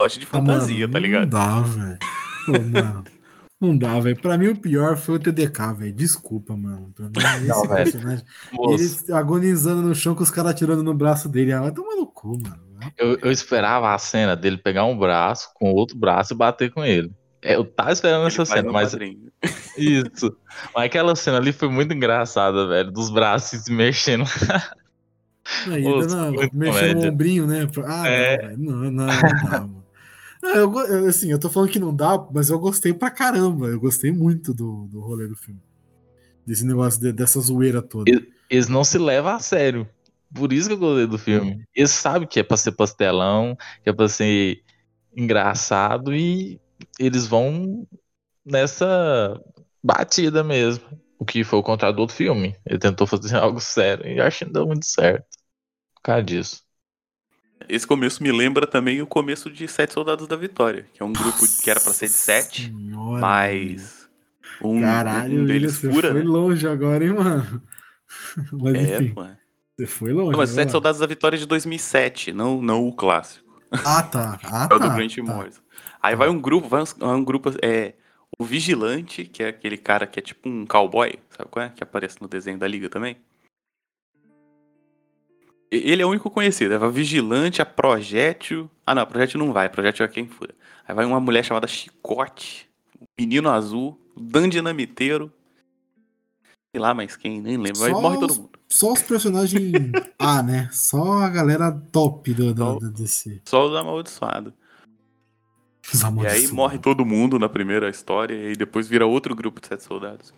[0.00, 1.22] loja de Ah, fantasia, mano, tá ligado?
[1.22, 3.19] Não dá, velho.
[3.60, 4.16] Não dá, velho.
[4.20, 5.92] Pra mim, o pior foi o TDK, velho.
[5.92, 6.90] Desculpa, mano.
[6.94, 7.12] Pra mim,
[7.46, 8.24] esse Não, personagem.
[8.52, 11.52] Ele agonizando no chão com os caras atirando no braço dele.
[11.52, 12.56] Ah, vai tomar no cu, mano.
[12.96, 16.70] eu, eu esperava a cena dele pegar um braço com o outro braço e bater
[16.70, 17.12] com ele.
[17.42, 18.94] É, Eu tava esperando Ele essa cena, mas
[19.76, 20.34] isso.
[20.74, 22.90] Mas aquela cena ali foi muito engraçada, velho.
[22.90, 24.24] Dos braços se mexendo.
[25.70, 27.10] Aí, Pô, dando, muito mexendo no comédia.
[27.12, 27.68] ombrinho, né?
[27.86, 28.36] Ah, É.
[28.36, 28.58] não, velho.
[28.58, 29.74] Não, não, não dá, mano.
[29.74, 29.79] Não,
[30.42, 33.66] eu, assim, eu tô falando que não dá, mas eu gostei pra caramba.
[33.68, 35.60] Eu gostei muito do, do rolê do filme.
[36.46, 38.10] Desse negócio, de- dessa zoeira toda.
[38.48, 39.88] Eles não se levam a sério.
[40.34, 41.64] Por isso que eu gostei do filme.
[41.74, 44.62] Eles sabem que é pra ser pastelão, que é pra ser
[45.16, 46.60] engraçado e
[46.98, 47.86] eles vão
[48.44, 49.40] nessa
[49.82, 50.84] batida mesmo.
[51.18, 52.56] O que foi o contrário do outro filme.
[52.66, 55.26] Ele tentou fazer algo sério e eu acho que não deu muito certo.
[55.96, 56.62] Por causa disso.
[57.68, 61.12] Esse começo me lembra também o começo de Sete Soldados da Vitória, que é um
[61.12, 64.08] grupo que era pra ser de sete, Senhora, mas
[64.62, 66.26] um, Caralho, um deles você fura, foi né?
[66.28, 67.62] longe agora, hein, mano?
[68.52, 69.24] Mas É, enfim, pô.
[69.78, 70.32] você foi longe.
[70.32, 70.72] Não, mas Sete.
[70.72, 73.48] Soldados da Vitória é de 2007, não, não o clássico.
[73.84, 74.38] Ah, tá.
[74.44, 74.88] Ah, É o tá.
[74.88, 75.22] do Grant tá.
[75.22, 75.60] Morrison.
[76.02, 77.94] Aí vai um grupo, vai um, um grupo, é,
[78.38, 81.68] o Vigilante, que é aquele cara que é tipo um cowboy, sabe qual é?
[81.70, 83.16] Que aparece no desenho da Liga também.
[85.70, 86.78] Ele é o único conhecido.
[86.78, 88.68] Vai o Vigilante, a Projétil.
[88.86, 90.52] Ah, não, a Projétil não vai, a Projétil é quem fura.
[90.86, 92.68] Aí vai uma mulher chamada Chicote,
[93.00, 95.32] o Menino Azul, o Dan Dinamiteiro.
[96.74, 97.82] Sei lá, mas quem, nem lembro.
[97.84, 98.50] Aí morre todo mundo.
[98.68, 99.72] Só os personagens
[100.18, 100.68] A, né?
[100.72, 103.40] Só a galera top do, do, Só- do DC.
[103.44, 104.52] Só os amaldiçoados.
[105.92, 106.50] Os E aí amaldiçoados.
[106.52, 110.32] morre todo mundo na primeira história e depois vira outro grupo de sete soldados.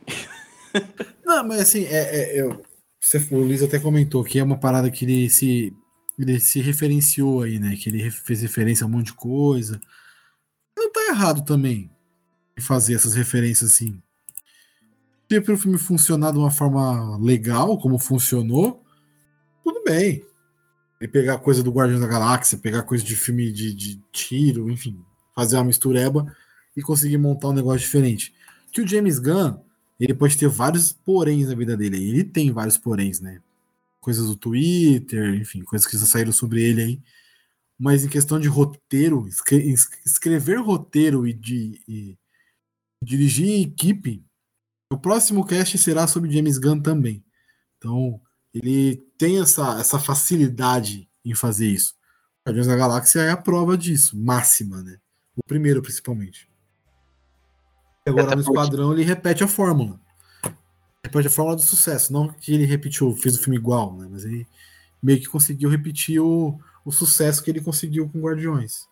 [1.25, 2.63] Não, mas assim, é, é, eu,
[3.03, 5.77] você, o Luiz até comentou que é uma parada que ele se,
[6.17, 7.75] ele se referenciou aí, né?
[7.75, 9.81] Que ele fez referência a um monte de coisa.
[10.77, 11.91] Não tá errado também
[12.61, 14.01] fazer essas referências assim.
[15.29, 18.85] Se o filme funcionar de uma forma legal, como funcionou,
[19.65, 20.25] tudo bem.
[21.01, 25.03] Ele pegar coisa do Guardiões da Galáxia, pegar coisa de filme de, de tiro, enfim,
[25.35, 26.25] fazer uma mistureba
[26.77, 28.33] e conseguir montar um negócio diferente.
[28.71, 29.57] Que o James Gunn,
[30.05, 31.97] ele pode ter vários poréns na vida dele.
[32.03, 33.41] Ele tem vários poréns, né?
[34.01, 37.03] Coisas do Twitter, enfim, coisas que já saíram sobre ele aí.
[37.79, 42.19] Mas em questão de roteiro, escre- es- escrever roteiro e, de, e
[43.03, 44.25] dirigir equipe,
[44.93, 47.25] o próximo cast será sobre James Gunn também.
[47.79, 48.21] Então,
[48.53, 51.95] ele tem essa, essa facilidade em fazer isso.
[52.47, 54.99] Guardiões da Galáxia é a prova disso, máxima, né?
[55.37, 56.49] O primeiro, principalmente.
[58.07, 59.99] Agora Até no porque- Esquadrão ele repete a fórmula.
[61.05, 62.13] Repete a fórmula do sucesso.
[62.13, 64.09] Não que ele repetiu, fez o filme igual, né?
[64.11, 64.47] Mas ele
[65.03, 68.89] meio que conseguiu repetir o, o sucesso que ele conseguiu com Guardiões.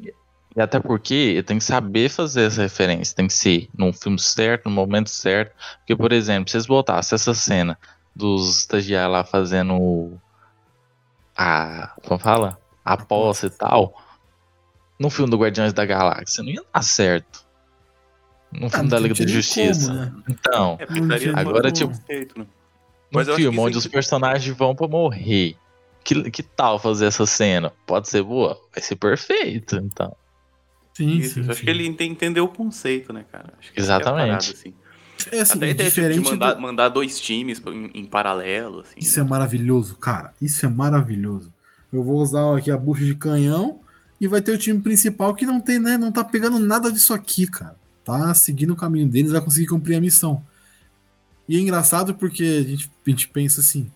[0.00, 4.70] E até porque tem que saber fazer essa referência, tem que ser num filme certo,
[4.70, 5.54] no momento certo.
[5.78, 7.78] Porque, por exemplo, se vocês botassem essa cena
[8.14, 10.18] dos estagiários lá fazendo
[11.36, 11.94] a.
[12.06, 12.58] Como fala?
[12.82, 13.94] A aposta e tal.
[14.98, 17.45] No filme do Guardiões da Galáxia, não ia dar certo.
[18.60, 19.86] No filme não da Liga da Justiça.
[19.88, 20.12] como, né?
[20.28, 22.44] Então, É, Agora, tipo, conceito, né?
[22.44, 22.50] no
[23.12, 25.56] Mas acho filme que onde os personagens vão pra morrer.
[26.04, 27.72] Que, que tal fazer essa cena?
[27.86, 28.58] Pode ser boa?
[28.74, 30.14] Vai ser perfeito, então.
[30.94, 31.64] Sim, Isso, sim, eu acho sim.
[31.64, 33.52] que ele ente- entendeu o conceito, né, cara?
[33.58, 34.26] Acho que essa é Exatamente.
[34.28, 34.74] parada, assim.
[35.32, 38.94] É assim, Até tipo, de diferente mandar, do- mandar dois times em, em paralelo, assim.
[38.98, 39.26] Isso né?
[39.26, 40.32] é maravilhoso, cara.
[40.40, 41.52] Isso é maravilhoso.
[41.92, 43.80] Eu vou usar aqui a bucha de canhão
[44.20, 45.98] e vai ter o time principal que não tem, né?
[45.98, 47.76] Não tá pegando nada disso aqui, cara.
[48.06, 50.40] Tá seguindo o caminho deles, vai conseguir cumprir a missão.
[51.48, 53.90] E é engraçado porque a gente, a gente pensa assim: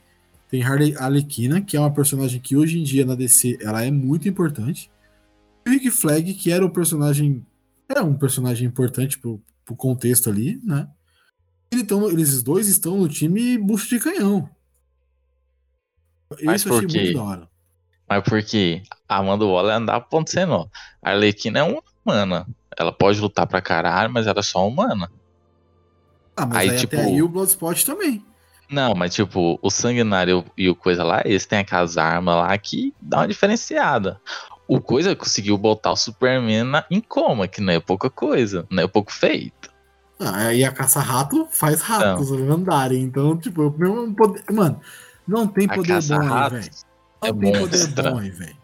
[0.50, 3.90] tem Harley Arlequina, que é uma personagem que hoje em dia na DC ela é
[3.90, 4.90] muito importante.
[5.64, 7.46] E o Rick Flag, que era um personagem.
[7.88, 10.88] É um personagem importante pro, pro contexto ali, né?
[11.70, 14.50] Eles, tão, eles dois estão no time bucho de canhão.
[16.42, 17.48] Mas Isso eu achei muito da hora.
[18.08, 20.66] Mas porque a Amanda Waller andava ponto sem nó.
[21.00, 22.46] A Arlequina é uma humana.
[22.80, 25.10] Ela pode lutar pra caralho, mas ela é só humana.
[26.34, 28.24] Ah, mas Aí, aí, tipo- até aí o Bloodspot também.
[28.70, 32.94] Não, mas tipo, o Sanguinário e o Coisa lá, eles têm aquelas armas lá que
[32.98, 34.18] dá uma diferenciada.
[34.66, 38.82] O Coisa conseguiu botar o Superman na- em coma, que não é pouca coisa, não
[38.82, 39.68] é pouco feito.
[40.18, 43.02] Ah, aí a caça-rato faz ratos andarem.
[43.02, 44.42] Então, tipo, meu não poder.
[44.50, 44.80] Mano,
[45.28, 46.70] não tem poder bom aí, velho.
[47.22, 48.59] é Não tem poder bom aí, velho.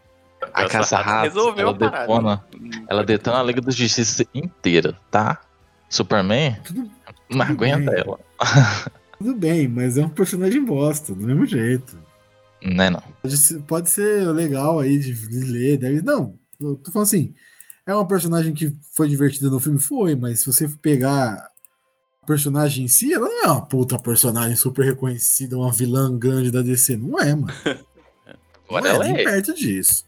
[0.57, 2.07] A Essa caça-rato, resolveu ela a parada.
[2.07, 2.45] detona,
[2.89, 5.39] ela detona a Liga da Justiça inteira, tá?
[5.87, 6.89] Superman Tudo, não
[7.27, 7.99] Tudo aguenta bem.
[7.99, 8.19] ela.
[9.19, 11.95] tudo bem, mas é um personagem bosta, do mesmo jeito.
[12.63, 13.03] Não é não.
[13.21, 16.01] Pode ser, pode ser legal aí de, de ler, deve.
[16.01, 17.35] Não, eu tô falando assim.
[17.85, 19.79] É uma personagem que foi divertida no filme?
[19.79, 21.33] Foi, mas se você pegar
[22.23, 26.49] a personagem em si, ela não é uma puta personagem super reconhecida, uma vilã grande
[26.49, 26.97] da DC.
[26.97, 27.53] Não é, mano.
[28.67, 29.23] Agora não é ela nem é.
[29.23, 30.06] perto disso.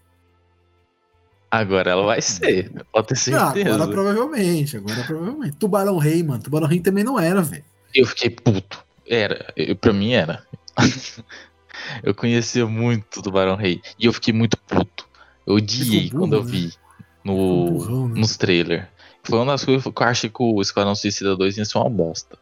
[1.52, 3.76] Agora ela vai ser, pode ter Ah, certeza.
[3.76, 5.56] agora provavelmente, agora provavelmente.
[5.58, 6.43] Tubarão Rei, mano.
[6.43, 7.64] Tubarão Rei também não era, velho.
[7.93, 8.84] Eu fiquei puto.
[9.08, 10.43] Era, eu, pra mim era.
[12.04, 13.82] eu conhecia muito do Barão Rei.
[13.97, 15.08] E eu fiquei muito puto.
[15.47, 16.78] Eu odiei Ficou quando eu burro, vi Ficou
[17.24, 18.20] no, burrão, né?
[18.20, 18.86] nos trailers.
[19.24, 21.89] Foi uma das coisas que eu achei que o Esquadrão Suicida 2 ia ser uma
[21.89, 22.38] bosta.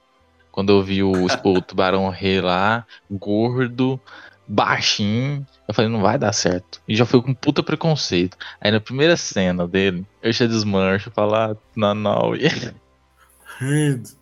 [0.51, 3.99] Quando eu vi o, o Tubarão Rei lá, gordo,
[4.47, 6.81] baixinho, eu falei, não vai dar certo.
[6.87, 8.37] E já foi com puta preconceito.
[8.61, 12.31] Aí na primeira cena dele, eu já desmancho, falar, não, não.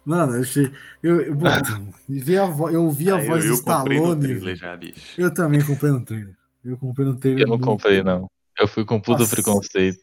[0.06, 0.72] Mano, eu achei.
[1.04, 1.36] Eu, eu,
[2.08, 4.22] vi a vo- eu ouvi a Ah, eu- voz eu do comprei no Stallone.
[4.28, 5.22] trailer já, bicho.
[5.22, 6.36] Eu também comprei no trailer.
[6.64, 7.44] Eu comprei no trailer.
[7.44, 8.30] eu não comprei, não.
[8.58, 9.36] Eu fui com puta Nossa.
[9.36, 10.00] preconceito.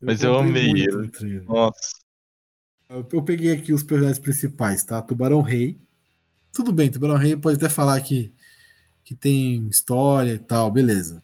[0.00, 0.92] Mas eu comprei amei ele.
[0.96, 1.44] no trailer.
[1.44, 1.98] Nossa.
[2.88, 5.00] Eu, eu peguei aqui os personagens principais, tá?
[5.00, 5.78] Tubarão Rei.
[6.52, 8.32] Tudo bem, Tubarão Rei pode até falar que,
[9.08, 11.22] que tem história e tal, beleza.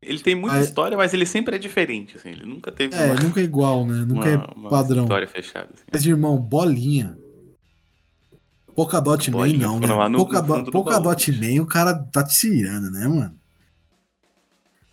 [0.00, 2.30] Ele tem muita Aí- história, mas ele sempre é diferente, assim.
[2.30, 4.02] Ele nunca teve É, uma, nunca é igual, né?
[4.06, 5.02] Nunca uma- é uma padrão.
[5.02, 5.68] história fechada.
[5.74, 5.84] Assim.
[5.92, 7.18] Mas, irmão, bolinha.
[8.74, 9.86] Polkadot Man não, né?
[10.08, 10.16] no-
[10.72, 11.30] Polkadot.
[11.32, 13.34] Man, o cara tá tirando, né, mano?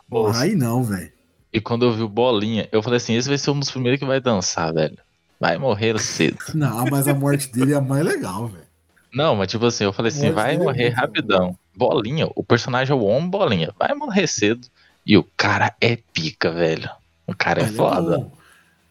[0.09, 1.11] Porra, aí não, velho.
[1.53, 3.97] E quando eu vi o Bolinha, eu falei assim, esse vai ser um dos primeiros
[3.99, 4.97] que vai dançar, velho.
[5.39, 6.37] Vai morrer cedo.
[6.53, 8.67] Não, mas a morte dele é a mais legal, velho.
[9.13, 11.57] Não, mas tipo assim, eu falei assim, vai é morrer muito rapidão.
[11.79, 14.67] Bolinha, o personagem é o homem Bolinha, vai morrer cedo.
[15.05, 16.89] E o cara é pica, velho.
[17.25, 18.17] O cara é Ele foda.
[18.19, 18.31] bom.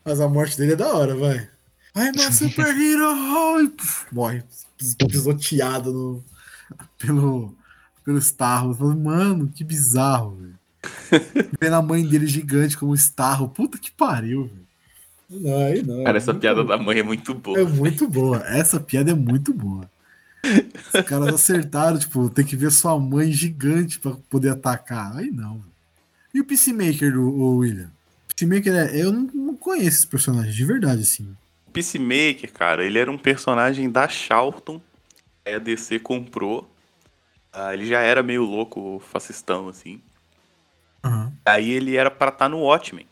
[0.04, 1.48] Mas a morte dele é da hora, vai.
[1.94, 3.60] I'm a superhero!
[3.62, 4.42] E, puf, morre
[4.76, 6.24] pis- pisoteado no,
[6.98, 7.54] pelo,
[8.04, 8.74] pelo Starro.
[8.96, 10.58] Mano, que bizarro, velho.
[11.60, 13.48] Vendo a mãe dele gigante como Starro.
[13.48, 14.68] Puta que pariu, velho.
[15.30, 16.04] Não, aí não.
[16.04, 17.60] Cara, essa muito- piada da mãe é muito boa.
[17.60, 18.38] É muito boa.
[18.46, 19.88] Essa piada é muito boa.
[20.42, 25.16] Os caras acertaram, tipo, tem que ver sua mãe gigante pra poder atacar.
[25.16, 25.62] Aí não.
[26.32, 27.90] E o Peacemaker, do o William?
[28.28, 29.02] Peacemaker é.
[29.02, 31.36] Eu não, não conheço esse personagem, de verdade, assim.
[31.72, 34.80] Peacemaker, cara, ele era um personagem da Charlton.
[35.44, 36.70] A DC comprou.
[37.52, 40.00] Ah, ele já era meio louco, fascistão, assim.
[41.02, 41.32] Aham.
[41.44, 43.06] Aí ele era pra estar no Watchmen.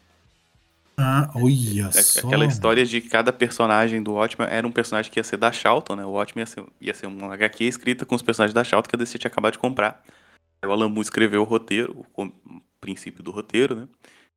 [0.98, 2.26] Ah, olha É só.
[2.26, 5.96] Aquela história de cada personagem do Watchmen era um personagem que ia ser da Charlton,
[5.96, 6.04] né?
[6.04, 8.96] O Watchmen ia ser, ia ser um HQ escrita com os personagens da Charlton que
[8.96, 10.02] a DC tinha acabado de comprar.
[10.62, 12.32] Aí o Alan Moore escreveu o roteiro, o
[12.80, 13.88] princípio do roteiro, né?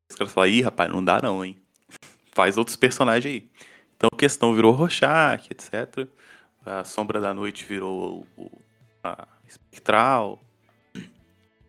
[0.10, 1.56] Os caras falaram, ih, rapaz, não dá não, hein?
[2.34, 3.50] Faz outros personagens aí.
[3.96, 6.08] Então a questão virou Rorschach, etc.
[6.66, 8.52] A Sombra da Noite virou o,
[9.02, 10.44] a Espectral.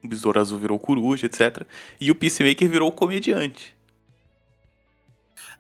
[0.03, 1.65] O Besouro Azul virou Coruja, etc.
[2.01, 3.75] E o Peacemaker virou o comediante.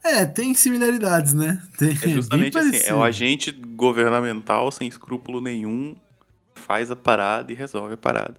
[0.03, 1.63] É, tem similaridades, né?
[1.79, 5.95] Tem, É justamente assim, é o agente governamental sem escrúpulo nenhum,
[6.55, 8.37] faz a parada e resolve a parada.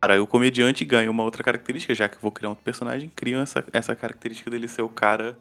[0.00, 2.64] Cara, aí o comediante ganha uma outra característica, já que eu vou criar um outro
[2.64, 5.36] personagem, criam essa, essa característica dele ser o cara.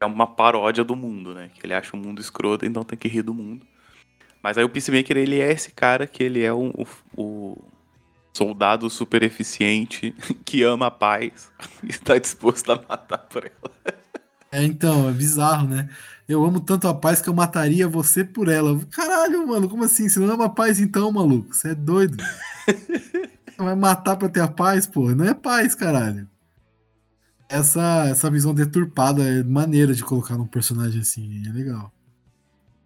[0.00, 1.50] É uma paródia do mundo, né?
[1.54, 3.66] Que ele acha o mundo escroto, então tem que rir do mundo.
[4.42, 7.64] Mas aí o Peacemaker, ele é esse cara que ele é o, o- o
[8.36, 10.14] soldado super eficiente,
[10.44, 11.52] que ama a paz
[11.84, 13.99] e está disposto a matar por ela.
[14.52, 15.88] É, então, é bizarro, né?
[16.28, 18.78] Eu amo tanto a paz que eu mataria você por ela.
[18.90, 20.08] Caralho, mano, como assim?
[20.08, 21.54] Você não ama a paz então, maluco?
[21.54, 22.22] Você é doido.
[23.60, 25.10] Você vai matar pra ter a paz, pô?
[25.10, 26.26] Não é paz, caralho.
[27.48, 31.92] Essa, essa visão deturpada é maneira de colocar num personagem assim, é legal.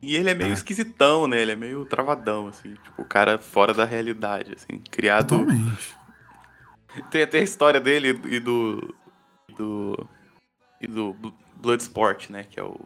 [0.02, 0.54] E ele é meio Ah.
[0.54, 1.40] esquisitão, né?
[1.40, 2.74] Ele é meio travadão, assim.
[2.74, 4.80] Tipo, o cara fora da realidade, assim.
[4.90, 5.28] Criado.
[5.38, 5.94] Totalmente.
[7.10, 8.94] Tem até a história dele e do.
[9.56, 10.08] do.
[10.80, 11.14] e do
[11.64, 12.44] Bloodsport, né?
[12.48, 12.78] Que é o,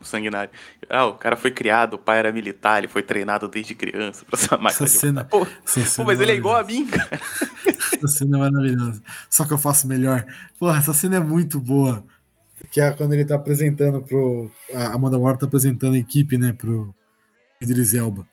[0.00, 0.50] o sanguinário.
[0.90, 4.36] Ah, o cara foi criado, o pai era militar, ele foi treinado desde criança pra
[4.40, 7.20] essa máquina Essa cena- Pô, Essa pô, cena mas ele é igual a mim, cara.
[7.94, 9.02] Essa cena é maravilhosa.
[9.30, 10.24] Só que eu faço melhor.
[10.58, 12.04] Porra, essa cena é muito boa.
[12.70, 14.50] Que é quando ele tá apresentando pro.
[14.74, 16.52] A Amanda Waller tá apresentando a equipe, né?
[16.52, 16.94] Pro
[17.60, 18.26] Idris Elba.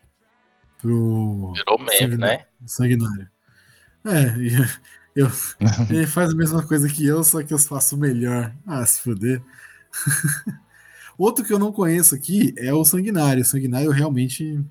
[0.81, 1.53] Pro.
[1.53, 2.37] Virou meme, Sanguinário.
[2.39, 2.45] né?
[2.65, 3.29] Sanguinário.
[4.05, 4.55] É, e
[5.15, 5.29] eu,
[5.89, 8.53] ele faz a mesma coisa que eu, só que eu faço melhor.
[8.65, 9.41] Ah, se fuder.
[11.17, 13.41] Outro que eu não conheço aqui é o Sanguinário.
[13.41, 14.53] O Sanguinário realmente.
[14.53, 14.65] Não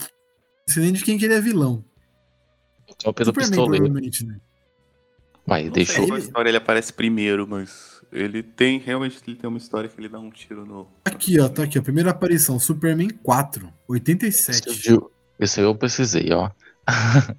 [0.66, 1.84] sei nem de quem que ele é vilão.
[3.02, 3.84] Só pelo Superman, pistoleiro.
[3.84, 4.36] provavelmente, né?
[5.46, 6.04] Vai, Não deixou.
[6.04, 7.98] ele- história ele aparece primeiro, mas.
[8.10, 10.88] Ele tem, realmente, ele tem uma história que ele dá um tiro no.
[11.04, 11.82] Aqui, ó, tá aqui, ó.
[11.82, 14.62] Primeira aparição, Superman 4, Esse 87.
[14.64, 16.50] surgiu- Esse aí eu precisei, ó.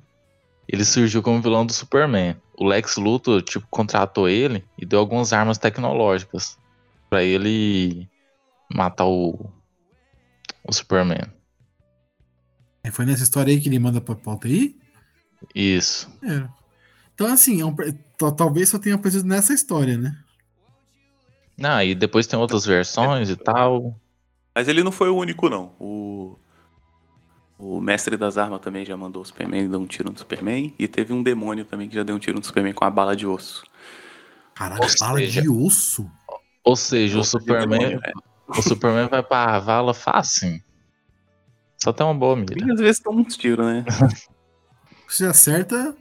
[0.67, 2.35] ele surgiu como vilão do Superman.
[2.55, 6.55] O Lex Luthor, tipo, contratou ele e deu algumas armas tecnológicas
[7.09, 8.07] pra ele
[8.73, 9.49] matar o,
[10.63, 11.31] o Superman.
[12.83, 14.75] É, Foi nessa história aí que ele manda pra pauta aí?
[15.53, 16.09] Isso.
[16.23, 16.47] É.
[17.13, 17.75] Então, assim, é um
[18.35, 20.17] talvez só tenha aparecido nessa história, né?
[21.61, 23.99] Ah, e depois tem outras versões e tal.
[24.55, 25.73] Mas ele não foi o único, não.
[25.79, 26.37] O.
[27.57, 30.73] O mestre das armas também já mandou o Superman dar um tiro no Superman.
[30.79, 33.17] E teve um demônio também que já deu um tiro no Superman com a bala
[33.17, 33.63] de osso.
[34.55, 36.09] Caralho, Ou bala seja, de osso.
[36.69, 38.11] Ou seja, o Superman, demônio, é.
[38.47, 40.61] o Superman vai pra vala fácil.
[41.75, 42.63] Só tem uma boa mira.
[42.63, 43.83] E às vezes toma uns tiros, né?
[45.09, 45.97] Se acerta,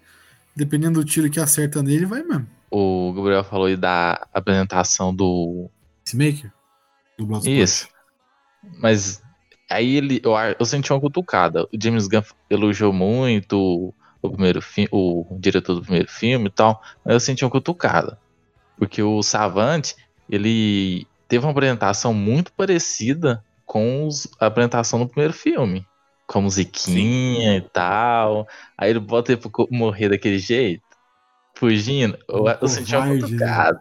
[0.55, 2.47] dependendo do tiro que acerta nele, vai mesmo.
[2.71, 5.71] O Gabriel falou aí da apresentação do
[6.05, 6.53] Peacemaker?
[7.19, 7.49] Do.
[7.49, 7.89] Isso.
[8.79, 9.23] Mas
[9.71, 11.65] aí ele, eu, eu senti uma cutucada.
[11.65, 16.83] O James Gunn elogiou muito o primeiro filme, o diretor do primeiro filme e tal,
[17.03, 18.19] mas eu senti uma cutucada.
[18.77, 19.95] Porque o Savant,
[20.29, 25.87] ele teve uma apresentação muito parecida com os- a apresentação do primeiro filme.
[26.27, 28.47] Com musiquinha e tal.
[28.77, 30.83] Aí ele bota ele pra morrer daquele jeito.
[31.57, 33.21] fugindo, eu, Um eu senti uma né?
[33.21, 33.81] cutucada.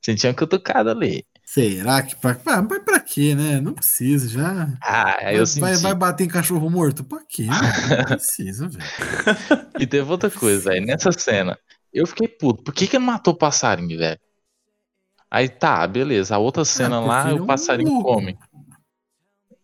[0.00, 1.24] Senti uma cutucada ali.
[1.44, 3.60] Será que pra, ah, mas pra quê, né?
[3.60, 4.68] Não precisa, já.
[4.80, 5.60] Ah, Vai, eu senti.
[5.60, 7.02] vai, vai bater em cachorro morto?
[7.02, 7.46] Pra quê?
[7.46, 7.96] mano?
[7.98, 8.84] Não precisa, velho.
[9.80, 11.58] E teve outra coisa, aí nessa cena,
[11.92, 12.62] eu fiquei puto.
[12.62, 14.18] Por que que não matou o passarinho, velho?
[15.30, 16.34] Aí tá, beleza.
[16.34, 18.14] A outra cena porque lá, é o um passarinho louco.
[18.14, 18.36] come.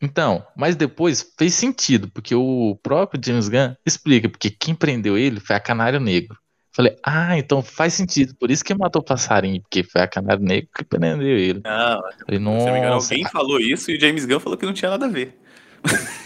[0.00, 5.38] Então, mas depois fez sentido, porque o próprio James Gunn explica, porque quem prendeu ele
[5.38, 6.36] foi a Canário Negro.
[6.74, 10.42] Falei, ah, então faz sentido, por isso que matou o passarinho, porque foi a Canário
[10.42, 11.60] Negro que prendeu ele.
[11.64, 14.66] Não, Falei, se não me engano, alguém falou isso e o James Gunn falou que
[14.66, 15.36] não tinha nada a ver.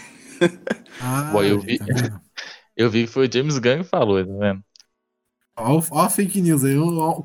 [0.99, 1.85] Ah, Boy, eu vi- tá
[2.75, 4.63] eu vi que foi o James Gunn que falou, tá vendo?
[5.57, 6.75] Ó a fake news aí.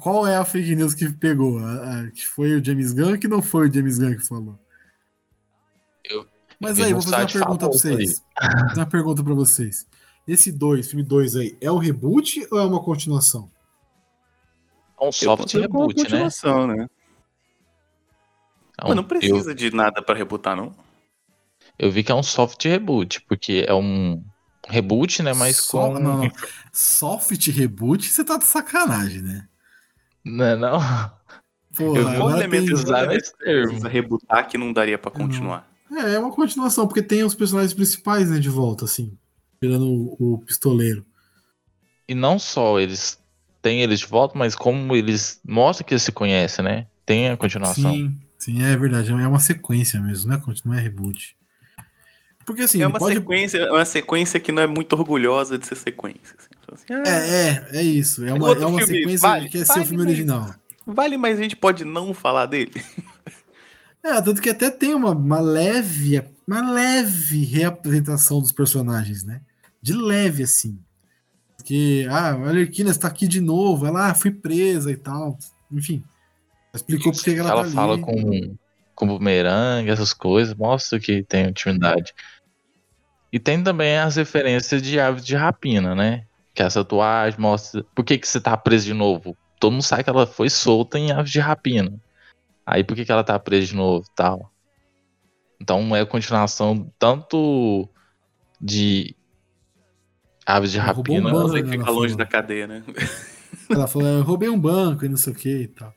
[0.01, 1.59] Qual é a fake news que pegou?
[1.59, 4.59] A- a- que foi o James Gunn que não foi o James Gunn que falou?
[6.05, 6.27] Eu-
[6.59, 8.23] Mas aí, vou fazer uma pergunta pra vocês.
[8.41, 9.87] Vou fazer uma pergunta pra vocês.
[10.27, 13.51] Esse 2, filme 2 aí, é o reboot ou é uma continuação?
[15.01, 16.05] É um Eu soft como uma reboot, né?
[16.05, 16.87] continuação, né?
[18.79, 20.73] É um- Mas não eu- precisa de nada pra rebutar, não.
[21.79, 24.23] Eu vi que é um soft reboot, porque é um
[24.69, 25.33] reboot, né?
[25.35, 25.99] Mas Só- com.
[25.99, 26.31] não, não.
[26.73, 29.47] Soft reboot, você tá de sacanagem, né?
[30.25, 30.81] Não, é não.
[31.77, 33.69] Porra, Eu vou elemento tem- esse termo.
[33.69, 35.69] Precisa rebutar que não daria pra continuar.
[35.91, 39.17] É, é uma continuação, porque tem os personagens principais, né, de volta, assim.
[39.61, 41.05] Tirando o, o pistoleiro.
[42.09, 43.19] E não só eles
[43.61, 46.87] têm eles de volta, mas como eles mostram que eles se conhecem, né?
[47.07, 47.93] Tem a continuação.
[47.93, 49.11] Sim, sim, é verdade.
[49.11, 50.41] É uma sequência mesmo, né?
[50.65, 51.37] Não é reboot.
[52.45, 53.15] Porque assim, é uma pode.
[53.17, 56.35] sequência, é uma sequência que não é muito orgulhosa de ser sequência.
[56.39, 56.49] assim.
[56.67, 58.25] Fala assim, ah, É, é, é isso.
[58.25, 60.55] É uma, é uma filme, sequência vale, que é ser vale, o filme mas- original.
[60.85, 62.73] Vale, mas a gente pode não falar dele.
[64.05, 69.41] É, tanto que até tem uma, uma leve, uma leve reapresentação dos personagens, né?
[69.81, 70.77] De leve, assim.
[71.57, 75.39] Porque, ah, a Arlequina está aqui de novo, ela, ah, fui presa e tal.
[75.71, 76.03] Enfim.
[76.75, 78.03] Explicou porque que ela, ela tá fala ali.
[78.03, 78.57] com,
[78.97, 82.13] com bumerangue, essas coisas, mostra que tem intimidade.
[83.33, 86.27] E tem também as referências de aves de rapina, né?
[86.55, 87.83] Que essa tatuagem mostra.
[87.95, 89.37] Por que, que você tá preso de novo?
[89.59, 91.99] Todo mundo sabe que ela foi solta em aves de rapina.
[92.67, 94.53] Aí por que, que ela tá presa de novo tal?
[95.61, 97.89] Então é a continuação tanto
[98.61, 99.17] de
[100.45, 101.33] aves de Ela roubou um rapina.
[101.33, 101.49] banco.
[101.49, 102.19] Você né, fica ela longe falou.
[102.19, 102.85] da cadeia, né?
[103.71, 105.95] Ela falou, eu roubei um banco e não sei o que e tal.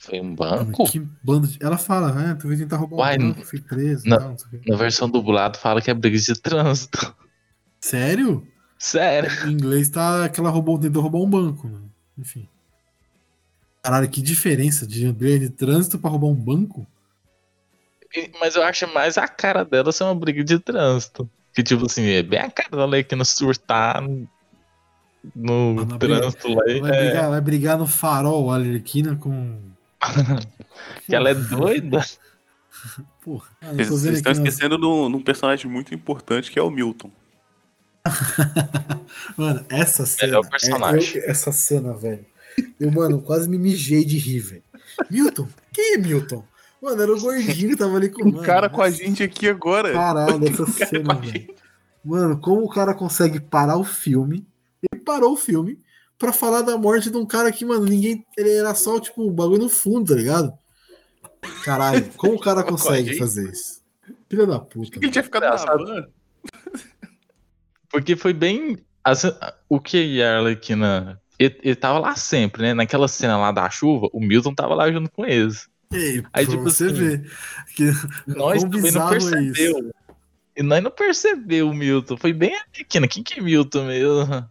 [0.00, 0.90] Foi um banco?
[0.90, 1.58] que bando de...
[1.62, 4.62] Ela fala, ah, tu veio tentar roubar Uai, um banco, fui preso tal, quê.
[4.66, 7.14] Na versão dublado fala que é briga de trânsito.
[7.78, 8.46] Sério?
[8.78, 9.30] Sério.
[9.46, 11.78] Em inglês tá que ela roubou, tentou roubar um banco, né?
[12.18, 12.48] Enfim.
[13.82, 16.86] Caralho, que diferença de briga de trânsito pra roubar um banco?
[18.40, 21.28] Mas eu acho mais a cara dela ser uma briga de trânsito.
[21.52, 24.02] Que tipo assim, é bem a cara dela aqui no surtar
[25.36, 26.62] no, na briga- trânsito lá.
[26.80, 29.69] Vai, é, brigar, vai brigar no farol a Arlequina com.
[31.06, 32.04] Que ela é doida.
[33.22, 36.70] Porra, ah, Vocês estão nas- esquecendo de um um personagem muito importante que é o
[36.70, 37.10] Milton.
[39.36, 40.26] Mano, essa cena.
[40.28, 41.20] Melhor personagem.
[41.20, 42.24] é- eu- essa cena, velho.
[42.78, 44.62] Eu, mano, quase me mijei de rir, velho.
[45.10, 45.48] Milton?
[45.72, 46.44] Quem é Milton?
[46.82, 49.48] Mano, era o gordinho que tava ali com Um mano, cara com a gente aqui
[49.48, 49.92] agora.
[49.92, 51.54] Caralho, essa cena, velho.
[52.04, 54.46] Mano, como o cara consegue parar o filme?
[54.90, 55.78] Ele parou o filme
[56.20, 58.24] pra falar da morte de um cara que, mano, ninguém.
[58.36, 60.52] Ele era só, tipo, o bagulho no fundo, tá ligado?
[61.64, 63.80] Caralho, como o cara consegue fazer isso?
[64.28, 64.98] Filha da puta.
[64.98, 66.06] Ele tinha ficado na van.
[67.88, 68.78] Porque foi bem.
[69.68, 71.20] o que a Arlequina.
[71.38, 72.74] Ele, ele tava lá sempre, né?
[72.74, 75.68] Naquela cena lá da chuva, o Milton tava lá junto com eles.
[75.90, 77.32] Ei, Aí, pra tipo você assim, ver.
[77.74, 77.84] Que,
[78.26, 79.90] Nós quão também não é percebeu.
[80.54, 82.18] E nós não percebeu o Milton.
[82.18, 83.08] Foi bem a Arlequina.
[83.08, 84.46] Quem que é Milton mesmo?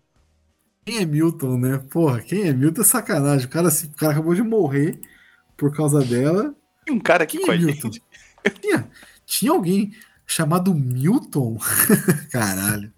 [0.90, 1.78] Quem é Milton, né?
[1.90, 3.46] Porra, quem é Milton é sacanagem.
[3.46, 5.00] O cara, se- o cara acabou de morrer
[5.56, 6.54] por causa dela.
[6.86, 7.92] Tem um cara aqui Quem com é a Milton?
[7.92, 8.04] gente.
[8.62, 8.90] Tinha,
[9.26, 9.92] tinha alguém
[10.26, 11.58] chamado Milton?
[12.32, 12.92] Caralho.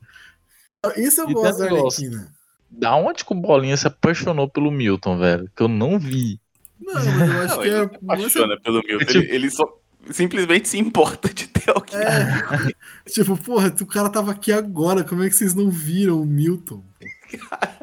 [0.96, 1.66] Isso eu E gosto da.
[1.66, 2.32] Arlequina.
[2.70, 5.52] Da onde que o Bolinha se apaixonou pelo Milton, velho?
[5.56, 6.40] Que eu não vi.
[6.80, 7.72] Não, mas eu acho Não, que é.
[7.90, 9.06] se apaixona pelo Milton.
[9.06, 9.66] tipo- Ele, ele só
[10.10, 12.00] simplesmente se importa de ter alguém.
[12.00, 16.26] É, tipo, porra, o cara tava aqui agora, como é que vocês não viram o
[16.26, 16.84] Milton?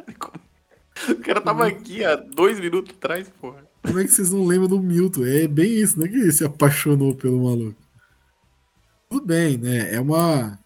[1.10, 3.66] O cara tava aqui há dois minutos atrás, porra.
[3.82, 5.24] Como é que vocês não lembram do Milton?
[5.24, 7.76] É bem isso, não é que ele se apaixonou pelo maluco.
[9.08, 9.94] Tudo bem, né?
[9.94, 10.58] É uma,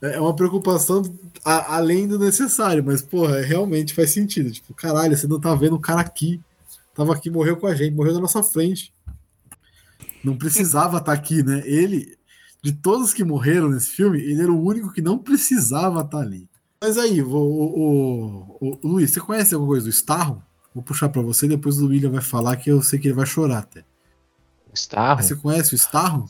[0.00, 1.02] é uma preocupação
[1.44, 4.50] a- além do necessário, mas, porra, realmente faz sentido.
[4.50, 6.40] Tipo, caralho, você não tá vendo o cara aqui.
[6.94, 8.92] Tava aqui, morreu com a gente, morreu na nossa frente.
[10.22, 11.62] Não precisava estar aqui, né?
[11.66, 12.16] Ele,
[12.62, 16.48] de todos que morreram nesse filme, ele era o único que não precisava estar ali.
[16.82, 20.42] Mas aí, o, o, o- o- Luiz, você conhece alguma coisa do Starro?
[20.74, 23.24] Vou puxar pra você, depois o William vai falar que eu sei que ele vai
[23.24, 23.84] chorar até.
[24.74, 25.16] Starro?
[25.18, 26.26] Mas você conhece o Starro?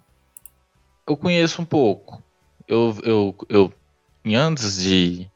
[1.09, 2.23] Eu conheço um pouco.
[2.69, 3.73] Eu, eu, eu
[4.37, 5.27] antes de,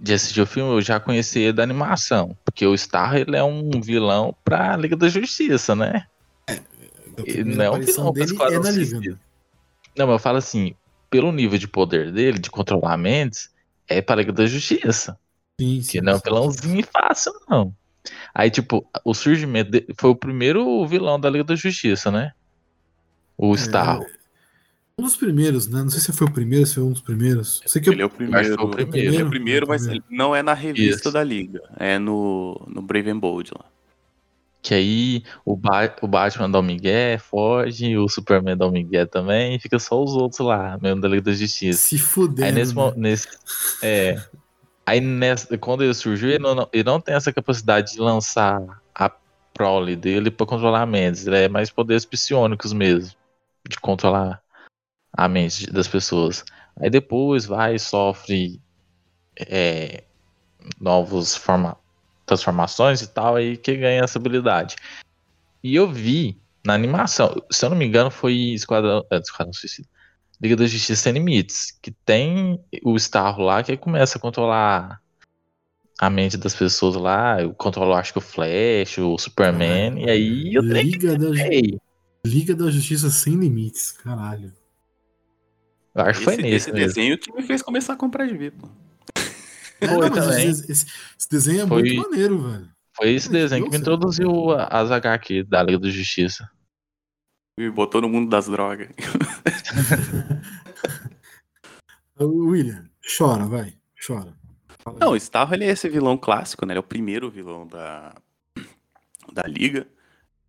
[0.00, 2.34] de assistir o filme, eu já conheci ele da animação.
[2.42, 6.06] Porque o Starro ele é um vilão pra Liga da Justiça, né?
[6.48, 6.62] Ele
[7.22, 9.00] primeira não é um vilão dele é Liga.
[9.00, 9.18] Né?
[9.94, 10.74] Não, mas eu falo assim,
[11.10, 13.50] pelo nível de poder dele, de controlar mentes,
[13.88, 15.18] é pra Liga da Justiça.
[15.60, 17.74] Sim, Que sim, não é um vilãozinho fácil, não.
[18.34, 22.32] Aí, tipo, o surgimento dele foi o primeiro vilão da Liga da Justiça, né?
[23.36, 24.04] O Starro.
[24.98, 25.82] Um dos primeiros, né?
[25.82, 27.60] Não sei se foi o primeiro, se foi um dos primeiros.
[27.66, 28.48] Sei que Ele é o acho primeiro.
[28.50, 29.08] que foi o primeiro.
[29.14, 31.12] Ele é o primeiro, mas não é na revista Isso.
[31.12, 31.60] da Liga.
[31.76, 33.64] É no, no Brave and Bold lá.
[34.64, 39.06] Que aí o, ba o Batman dá o Miguel, foge, o Superman dá o Miguel
[39.06, 41.86] também, e fica só os outros lá, mesmo da Liga da Justiça.
[41.86, 42.46] se fuder.
[42.46, 42.92] Aí nesse, né?
[42.96, 43.28] nesse
[43.82, 44.18] é,
[44.86, 49.10] aí nessa, quando ele surgiu, ele não, ele não tem essa capacidade de lançar a
[49.52, 51.26] prole dele pra controlar a mente.
[51.26, 53.14] Ele é mais poderes psionicos mesmo,
[53.68, 54.42] de controlar
[55.12, 56.42] a mente das pessoas.
[56.80, 58.62] Aí depois vai e sofre
[59.36, 60.04] é,
[60.80, 61.76] novos forma,
[62.26, 64.76] transformações e tal, aí que ganha essa habilidade.
[65.62, 69.88] E eu vi na animação, se eu não me engano, foi Esquadrão, é, Esquadrão Suicida.
[70.42, 75.00] Liga da Justiça Sem Limites, que tem o Starro lá que começa a controlar
[75.98, 80.62] a mente das pessoas lá, controla acho que o Flash, o Superman, e aí eu
[80.62, 81.78] Liga da, Ju-
[82.26, 84.52] Liga da Justiça Sem Limites, caralho.
[85.94, 86.88] eu acho que foi Esse, nesse esse mesmo.
[86.88, 88.68] desenho que me fez começar a comprar de pô.
[89.80, 90.48] É, Foi não, também.
[90.48, 90.86] Esse, esse-
[91.18, 92.68] esse desenho é Foi- muito maneiro, velho.
[92.96, 96.48] Foi esse Ai, desenho que me introduziu a- as HQ da Liga da Justiça.
[97.58, 98.88] Me botou no mundo das drogas.
[102.20, 103.74] William, chora, vai.
[104.06, 104.32] Chora.
[104.80, 104.98] Fala.
[105.00, 106.72] Não, o Starro ele é esse vilão clássico, né?
[106.72, 108.14] Ele é o primeiro vilão da,
[109.32, 109.86] da Liga.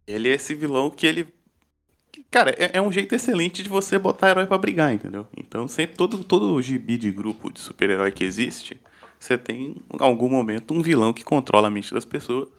[0.05, 1.28] Ele é esse vilão que ele.
[2.30, 5.28] Cara, é, é um jeito excelente de você botar herói pra brigar, entendeu?
[5.36, 8.80] Então, sempre, todo, todo gibi de grupo de super-herói que existe,
[9.26, 12.49] você tem, em algum momento, um vilão que controla a mente das pessoas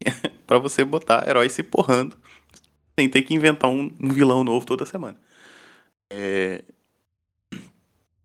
[0.46, 2.16] pra você botar herói se porrando
[2.98, 5.18] sem ter que inventar um, um vilão novo toda semana.
[6.10, 6.64] É,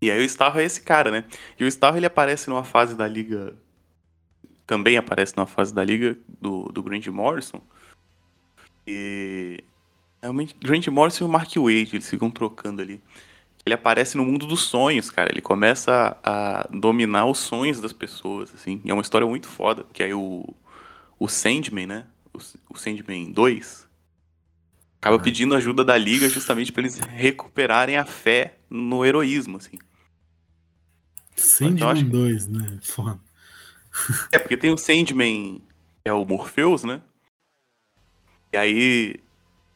[0.02, 1.26] E aí o Starro é esse cara, né?
[1.60, 3.58] E o Starro ele aparece numa fase da liga.
[4.66, 7.62] Também aparece numa fase da liga do, do Grant Morrison.
[8.88, 9.64] E.
[10.22, 13.02] Realmente, Grant Morrison e o Mark Wade, eles ficam trocando ali.
[13.66, 15.32] Ele aparece no mundo dos sonhos, cara.
[15.32, 18.82] Ele começa a, a dominar os sonhos das pessoas, assim.
[18.84, 19.86] E é uma história muito foda.
[19.94, 20.46] Que aí o,
[21.20, 22.08] o Sandman, né?
[22.34, 22.40] O,
[22.74, 23.88] o Sandman 2
[25.02, 25.20] acaba Ah.
[25.20, 29.78] pedindo ajuda da liga justamente pra eles recuperarem a fé no heroísmo, assim.
[31.36, 32.80] Sandman eu acho que- 2, né?
[32.82, 33.20] Foda.
[34.32, 35.60] É, porque tem o Sandman,
[36.04, 37.02] que é o Morpheus, né?
[38.54, 39.16] E aí,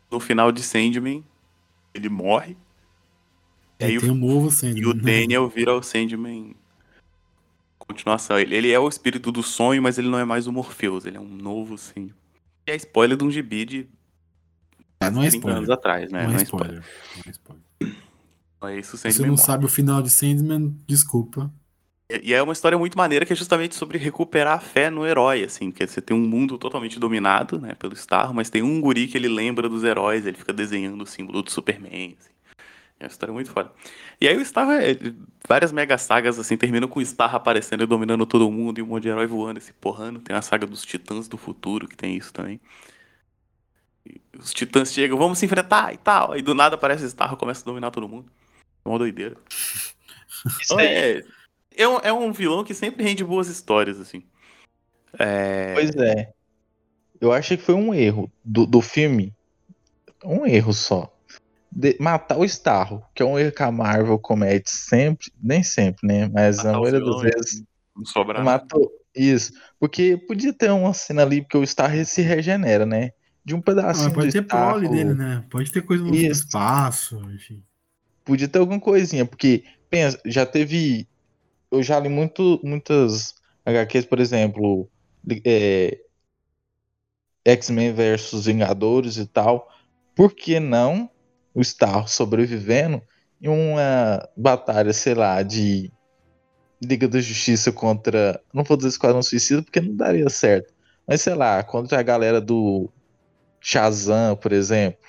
[0.10, 1.24] no final de Sandman,
[1.94, 2.56] ele morre.
[3.84, 4.82] E aí É, o- tem o novo Sandman.
[4.82, 5.02] E o né?
[5.04, 6.56] Daniel vira o Sandman.
[7.78, 8.40] Continuação.
[8.40, 11.06] Ele, ele é o espírito do sonho, mas ele não é mais o Morpheus.
[11.06, 12.14] Ele é um novo Sandman.
[12.68, 13.88] E é spoiler de um gibi de
[15.00, 15.58] Ah, não é 30 spoiler.
[15.58, 16.26] anos atrás, né?
[16.28, 16.82] Não é spoiler.
[17.16, 17.64] Não é spoiler.
[18.58, 19.42] Então é isso, Se você não morre.
[19.42, 21.52] sabe o final de Sandman, desculpa.
[22.22, 25.44] E é uma história muito maneira que é justamente sobre recuperar a fé no herói,
[25.44, 29.08] assim, que você tem um mundo totalmente dominado, né, pelo Star, mas tem um guri
[29.08, 32.30] que ele lembra dos heróis, ele fica desenhando o símbolo do Superman, assim.
[33.04, 33.72] É uma história muito foda.
[34.20, 34.96] E aí o Star, é,
[35.48, 38.88] várias mega sagas, assim, terminam com o Star aparecendo e dominando todo mundo, e um
[38.88, 40.22] monte de herói voando e se porrando.
[40.22, 42.62] Tem a saga dos Titãs do Futuro, que tem isso também.
[44.06, 47.34] E os Titãs chegam, vamos se enfrentar e tal, aí do nada aparece o Star
[47.34, 48.32] e começa a dominar todo mundo.
[48.86, 49.36] É uma doideira.
[50.62, 50.86] Isso aí.
[50.88, 51.26] É,
[51.76, 54.24] é, um, é um vilão que sempre rende boas histórias, assim.
[55.18, 56.34] É, Pois é.
[57.22, 59.34] Eu achei que foi um erro do, do filme.
[60.26, 61.13] Um erro só.
[61.76, 66.08] De- matar o Starro, que é um erro que a Marvel comete sempre, nem sempre,
[66.08, 66.28] né?
[66.30, 67.64] Mas matar a maioria das vezes
[67.96, 68.66] Não sobra nada.
[68.66, 68.92] matou.
[69.16, 69.54] Isso.
[69.80, 73.12] Porque podia ter uma cena ali, porque o Starro se regenera, né?
[73.46, 74.96] De um Ah, pedacinho mas pode ter prole Starro.
[74.98, 75.46] dele, né?
[75.50, 76.44] Pode ter coisa no Isso.
[76.44, 77.64] espaço, enfim.
[78.26, 81.08] Podia ter alguma coisinha, porque, pensa, já teve.
[81.72, 83.34] Eu já li muito, muitas
[83.66, 84.90] HQs, por exemplo,
[85.46, 86.00] é,
[87.46, 89.70] X-Men versus Vingadores e tal.
[90.16, 91.10] Por que não
[91.54, 93.02] o Starro sobrevivendo
[93.42, 95.92] em uma batalha, sei lá, de
[96.82, 98.42] Liga da Justiça contra.
[98.54, 100.74] Não vou dizer Esquadrão Suicida porque não daria certo.
[101.08, 102.90] Mas sei lá, contra a galera do
[103.60, 105.00] Shazam, por exemplo.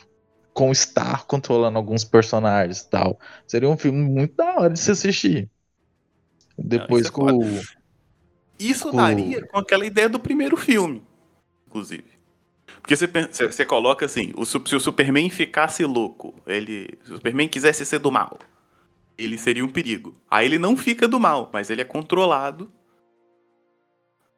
[0.52, 3.18] Com o Star controlando alguns personagens e tal.
[3.46, 5.50] Seria um filme muito da hora de se assistir.
[6.56, 7.60] Depois isso é com o.
[8.58, 11.02] Isso com- daria com aquela ideia do primeiro filme.
[11.66, 12.13] inclusive.
[12.84, 17.14] Porque você, pensa- você coloca assim, o, se o Superman ficasse louco, ele, se o
[17.14, 18.38] Superman quisesse ser do mal,
[19.16, 20.14] ele seria um perigo.
[20.30, 22.70] Aí ele não fica do mal, mas ele é controlado.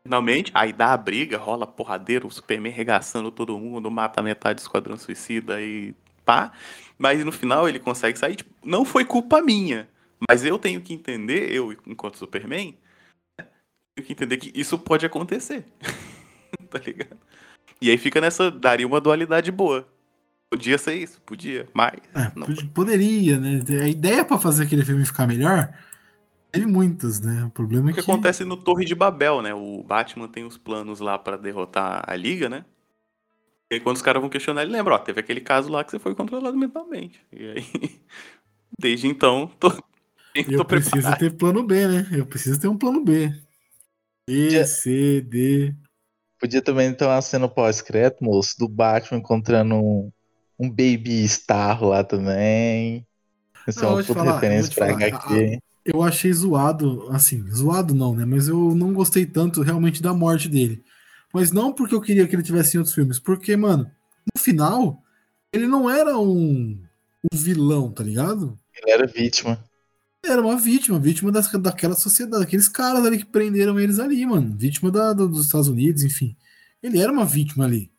[0.05, 4.63] Finalmente, aí dá a briga, rola porradeiro, o Superman regaçando todo mundo, mata metade do
[4.63, 5.93] Esquadrão Suicida e
[6.25, 6.53] pá.
[6.97, 8.37] Mas no final ele consegue sair.
[8.37, 9.89] Tipo, não foi culpa minha,
[10.29, 12.79] mas eu tenho que entender, eu enquanto Superman,
[13.39, 13.49] né,
[13.97, 15.67] tenho que entender que isso pode acontecer.
[16.71, 17.19] tá ligado?
[17.81, 18.51] E aí fica nessa.
[18.51, 19.87] Daria uma dualidade boa.
[20.51, 22.01] Podia ser isso, podia, mas.
[22.15, 23.61] É, não pod- poderia, né?
[23.83, 25.73] A ideia pra fazer aquele filme ficar melhor
[26.53, 27.45] teve muitas, né?
[27.45, 28.11] O problema O é que que.
[28.11, 29.55] acontece no Torre de Babel, né?
[29.55, 32.65] O Batman tem os planos lá pra derrotar a Liga, né?
[33.71, 35.91] E aí quando os caras vão questionar, ele lembra, ó, teve aquele caso lá que
[35.91, 37.21] você foi controlado mentalmente.
[37.33, 38.01] E aí,
[38.79, 39.71] desde então, tô,
[40.57, 41.19] tô Eu preciso preparado.
[41.19, 42.09] ter plano B, né?
[42.13, 43.33] Eu preciso ter um plano B.
[44.29, 45.75] B, C, D.
[46.39, 50.13] Podia também ter uma cena pós-crédito, moço, do Batman encontrando um,
[50.59, 53.07] um Baby Star lá também.
[53.67, 55.59] Isso é uma puta falar, referência pra falar, HQ.
[55.85, 58.25] Eu achei zoado, assim, zoado não, né?
[58.25, 60.83] Mas eu não gostei tanto realmente da morte dele.
[61.33, 63.91] Mas não porque eu queria que ele tivesse em outros filmes, porque, mano,
[64.35, 65.03] no final,
[65.53, 66.81] ele não era um,
[67.33, 68.59] um vilão, tá ligado?
[68.75, 69.63] Ele era vítima.
[70.27, 74.57] Era uma vítima, vítima das, daquela sociedade, daqueles caras ali que prenderam eles ali, mano.
[74.57, 76.37] Vítima da- do- dos Estados Unidos, enfim.
[76.83, 77.91] Ele era uma vítima ali.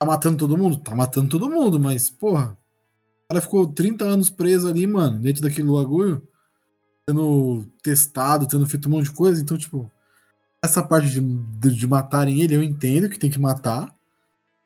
[0.00, 0.78] Tá matando todo mundo?
[0.78, 2.56] Tá matando todo mundo, mas, porra.
[3.24, 6.26] O cara ficou 30 anos preso ali, mano, dentro daquele bagulho,
[7.06, 9.40] tendo testado, tendo feito um monte de coisa.
[9.40, 9.90] Então, tipo,
[10.62, 13.94] essa parte de, de, de matarem ele, eu entendo que tem que matar.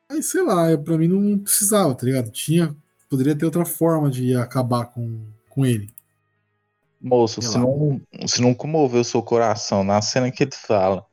[0.09, 2.31] Mas, sei lá, pra mim não precisava, tá ligado?
[2.31, 2.75] Tinha.
[3.09, 5.92] Poderia ter outra forma de acabar com, com ele.
[7.03, 11.05] Moço, se não, se não comoveu seu coração na cena que ele fala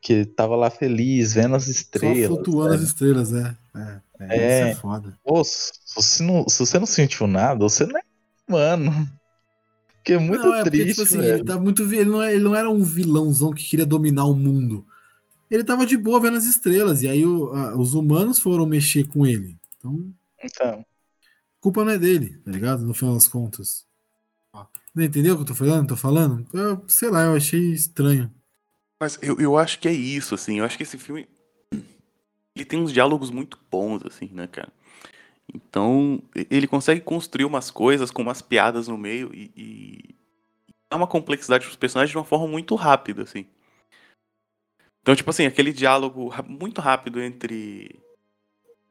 [0.00, 2.26] que ele tava lá feliz, vendo as Só estrelas.
[2.26, 2.86] flutuando as velho.
[2.86, 3.56] estrelas, é.
[3.74, 4.70] É, é, É.
[4.70, 5.18] é foda.
[5.26, 8.02] Moço, se você, não, se você não sentiu nada, você não é
[8.48, 9.08] humano.
[9.94, 11.82] Porque é muito não, é porque, triste, tipo assim, ele tá muito.
[11.82, 14.86] Ele não, é- ele não era um vilãozão que queria dominar o mundo.
[15.50, 17.02] Ele tava de boa vendo as estrelas.
[17.02, 19.56] E aí o- a- os humanos foram mexer com ele.
[19.78, 20.12] Então,
[20.44, 20.84] Então,
[21.60, 22.84] culpa não é dele, tá ligado?
[22.86, 23.84] No final das contas.
[24.94, 25.88] Não entendeu o que eu tô falando?
[25.88, 26.46] Tô falando?
[26.52, 28.32] Eu, sei lá, eu achei estranho.
[29.00, 30.58] Mas eu, eu acho que é isso, assim.
[30.58, 31.28] Eu acho que esse filme.
[32.54, 34.72] Ele tem uns diálogos muito bons, assim, né, cara?
[35.54, 36.20] Então,
[36.50, 40.14] ele consegue construir umas coisas com umas piadas no meio e, e
[40.90, 43.46] dá uma complexidade pros personagens de uma forma muito rápida, assim.
[45.00, 47.98] Então, tipo assim, aquele diálogo muito rápido entre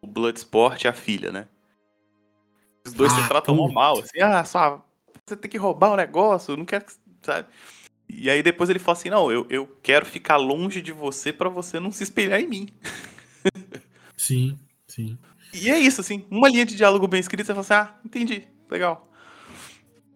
[0.02, 1.48] o Bloodsport e a filha, né?
[2.88, 4.87] Os dois Ah, se tratam mal, assim, ah, só
[5.28, 6.93] você tem que roubar o negócio, eu não quero que.
[7.21, 7.47] Sabe?
[8.09, 11.49] E aí depois ele fala assim: não, eu, eu quero ficar longe de você pra
[11.49, 12.69] você não se espelhar em mim.
[14.17, 14.57] Sim,
[14.88, 15.15] sim.
[15.53, 18.47] E é isso, assim, uma linha de diálogo bem escrita, você fala assim: ah, entendi,
[18.69, 19.07] legal.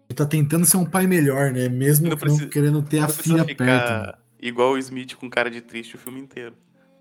[0.09, 1.69] Ele tá tentando ser um pai melhor, né?
[1.69, 3.61] Mesmo Não não, querendo ter a filha perto.
[3.63, 4.13] né?
[4.41, 6.55] igual o Smith com cara de triste o filme inteiro.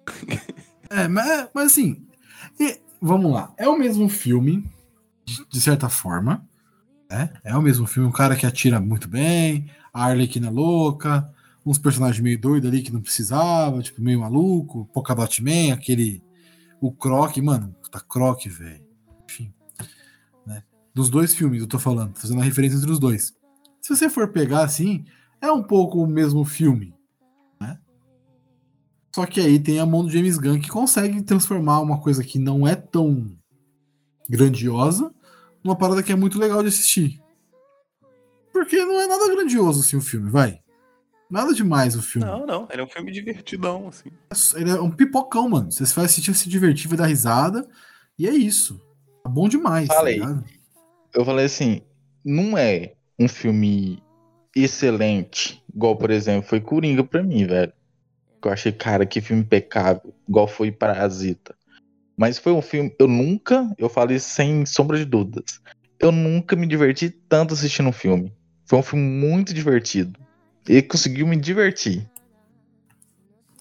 [0.93, 2.05] É, mas, mas assim,
[2.59, 3.55] e- vamos lá.
[3.57, 4.69] É o mesmo filme,
[5.25, 6.45] de, de certa forma.
[7.11, 7.31] Né?
[7.43, 11.29] É o mesmo filme, um cara que atira muito bem, a Arlequina louca,
[11.67, 16.23] uns personagens meio doidos ali que não precisava, tipo, meio maluco, Polkadot Man, aquele.
[16.81, 18.87] O Croc, mano, tá Croc, velho.
[19.29, 19.53] Enfim.
[20.47, 20.63] Né?
[20.95, 23.35] Dos dois filmes, eu tô falando, tô fazendo a referência entre os dois.
[23.83, 25.05] Se você for pegar assim,
[25.41, 26.95] é um pouco o mesmo filme.
[29.15, 32.39] Só que aí tem a mão do James Gunn que consegue transformar uma coisa que
[32.39, 33.37] não é tão
[34.29, 35.13] grandiosa
[35.63, 37.21] numa parada que é muito legal de assistir.
[38.53, 40.61] Porque não é nada grandioso assim o filme, vai.
[41.31, 42.27] Nada demais o filme.
[42.27, 44.11] Não, não, ele é um filme divertidão, assim.
[44.57, 45.71] Ele é um pipocão, mano.
[45.71, 47.69] Você vai assistir, se divertir, vai dar risada.
[48.19, 48.81] E é isso.
[49.23, 50.19] Tá bom demais, Falei.
[50.19, 50.43] tá
[51.15, 51.83] eu falei assim,
[52.25, 54.03] não é um filme
[54.55, 57.73] excelente, igual, por exemplo, foi Coringa pra mim, velho.
[58.41, 61.55] Que Eu achei, cara, que filme impecável, igual foi Parasita.
[62.21, 65.59] Mas foi um filme, eu nunca, eu falei sem sombra de dúvidas,
[65.99, 68.31] eu nunca me diverti tanto assistindo um filme.
[68.67, 70.21] Foi um filme muito divertido.
[70.69, 72.07] Ele conseguiu me divertir.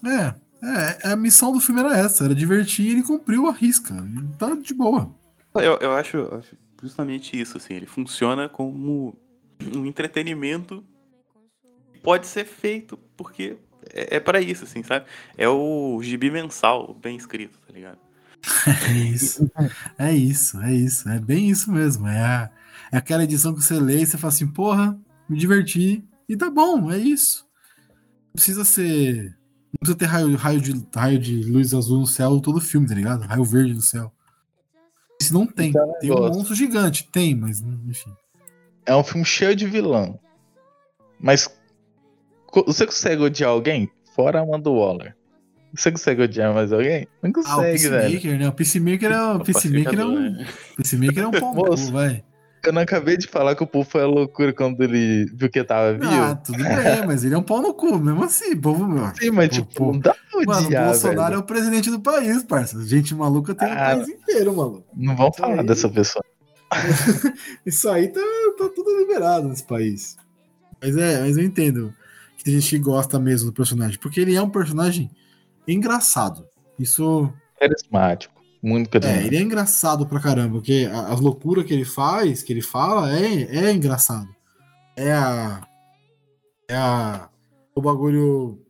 [0.04, 3.94] É, é, a missão do filme era essa, era divertir e ele cumpriu a risca.
[4.38, 5.10] Tá de boa.
[5.54, 9.16] Eu, eu acho, acho justamente isso, assim, ele funciona como
[9.74, 10.84] um entretenimento
[11.94, 13.56] que pode ser feito, porque
[13.90, 15.06] é, é para isso, assim, sabe?
[15.34, 18.09] É o gibi mensal bem escrito, tá ligado?
[18.88, 19.50] É isso.
[19.98, 21.08] É isso, é isso.
[21.08, 22.06] É bem isso mesmo.
[22.08, 22.50] É, a-
[22.92, 26.04] é aquela edição que você lê e você fala assim, porra, me diverti.
[26.28, 27.46] E tá bom, é isso.
[28.26, 29.36] Não precisa ser
[29.72, 32.94] Não precisa ter raio, raio, de, raio de luz azul no céu todo filme, tá
[32.94, 33.22] ligado?
[33.22, 34.12] Raio verde no céu.
[35.20, 35.68] Isso não tem.
[35.70, 38.10] Então, tem um monstro gigante, tem, mas enfim.
[38.86, 40.18] É um filme cheio de vilão.
[41.20, 41.48] Mas
[42.66, 43.90] você consegue odiar alguém?
[44.16, 45.14] Fora a Amanda Waller.
[45.74, 47.06] Você consegue odiar mais alguém?
[47.22, 48.02] Não Ah, o consegue, velho.
[48.10, 48.48] Peacemaker, né?
[48.48, 50.30] O Peacemaker é, o Peacemaker é um.
[50.30, 50.46] Né?
[50.76, 51.92] Peacemaker é um pau no cu, Moço.
[51.92, 52.24] vai.
[52.62, 55.64] Eu não acabei de falar que o povo foi a loucura quando ele viu que
[55.64, 56.04] tava vivo.
[56.12, 59.10] Ah, tudo bem, mas ele é um pau no cu, mesmo assim, povo meu.
[59.18, 59.92] Sim, mas pô, tipo, pô.
[59.92, 61.34] não dá pra Mano, o odiar, Bolsonaro velho.
[61.34, 62.84] é o presidente do país, parça.
[62.84, 64.84] Gente maluca tem o Ah, país inteiro, mano.
[64.94, 66.22] Não vamos Isso falar aí- dessa pessoa.
[67.64, 68.20] Isso aí tá,
[68.58, 70.16] tá tudo liberado nesse país.
[70.82, 71.94] Mas é, mas eu entendo
[72.36, 75.10] que tem gente que gosta mesmo do personagem, porque ele é um personagem
[75.66, 76.46] engraçado.
[76.78, 77.32] Isso.
[77.58, 78.40] Carismático.
[78.62, 79.26] Muito É, carismático.
[79.28, 83.10] ele é engraçado pra caramba, porque a- as loucuras que ele faz, que ele fala,
[83.16, 84.28] é, é engraçado.
[84.96, 85.66] É a.
[86.68, 87.28] É a.
[87.74, 88.60] O bagulho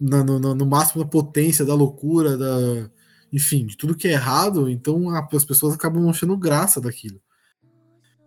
[0.00, 2.90] na- no, no- máximo da potência da loucura, da.
[3.32, 7.20] Enfim, de tudo que é errado, então a- as pessoas acabam achando graça daquilo.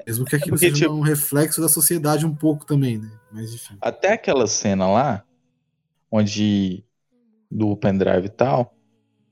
[0.05, 3.11] Mesmo que aquilo porque, seja tipo- um reflexo da sociedade um pouco também, né?
[3.31, 3.77] Mas enfim.
[3.81, 5.23] Até aquela cena lá,
[6.11, 6.83] onde
[7.51, 8.73] do pendrive e tal,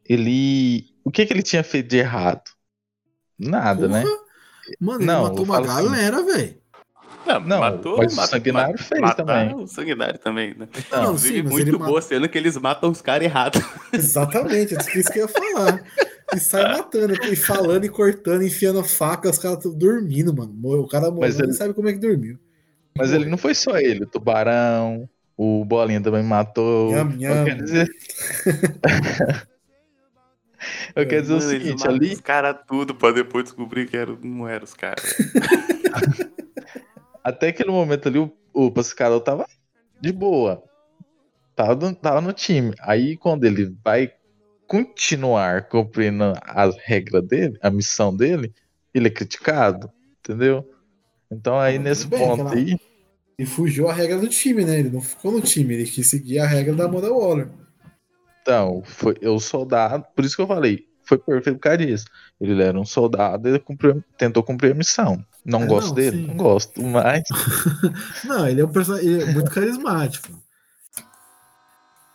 [0.08, 0.86] ele.
[1.04, 2.44] O que que ele tinha feito de errado?
[3.38, 4.02] Nada, né?
[4.04, 4.20] Porra!
[4.80, 5.68] Mano, Não, ele matou uma assim.
[5.68, 6.60] galera, velho.
[7.26, 9.56] Não, Não, matou, mas o matou- Sanguinário mat- fez também.
[9.56, 10.68] O sanguinário também, né?
[10.92, 13.62] Não, Inclusive, sim, muito boa cena que eles matam os caras errados.
[13.94, 15.84] Exatamente, é isso que eu ia falar.
[16.34, 20.54] E sai matando, e falando e cortando, enfiando faca, os caras tão dormindo, mano.
[20.82, 22.38] O cara morreu, ele- sabe como é que dormiu.
[22.98, 25.08] Mas ele não foi só ele, o tubarão,
[25.42, 26.92] o Bolinha também matou.
[26.92, 27.90] Nham, Eu quero dizer.
[30.94, 34.14] Eu quero dizer o Mano, seguinte, ali, Os caras tudo pra depois descobrir que era,
[34.22, 35.16] não eram os caras.
[37.24, 39.46] até aquele momento ali, o, o pacificador tava
[40.02, 40.62] de boa.
[41.56, 42.74] Tava, no- tava no time.
[42.82, 44.12] Aí quando ele vai
[44.68, 48.54] continuar cumprindo as regras dele, a missão dele,
[48.94, 50.70] ele é criticado, entendeu?
[51.32, 52.78] Então aí nesse bem, ponto aquela- aí,
[53.40, 54.80] E fugiu a regra do time, né?
[54.80, 57.48] Ele não ficou no time, ele quis seguir a regra da Amanda Waller.
[58.42, 62.06] então, foi o soldado, por isso que eu falei, foi perfeito por causa disso.
[62.40, 65.24] Ele era um soldado, ele cumpriu- tentou cumprir a missão.
[65.46, 66.18] Não É, gosto não, dele?
[66.18, 66.28] sim.
[66.28, 67.24] Não gosto, mas
[68.26, 70.28] Não, ele é um personagem é muito carismático.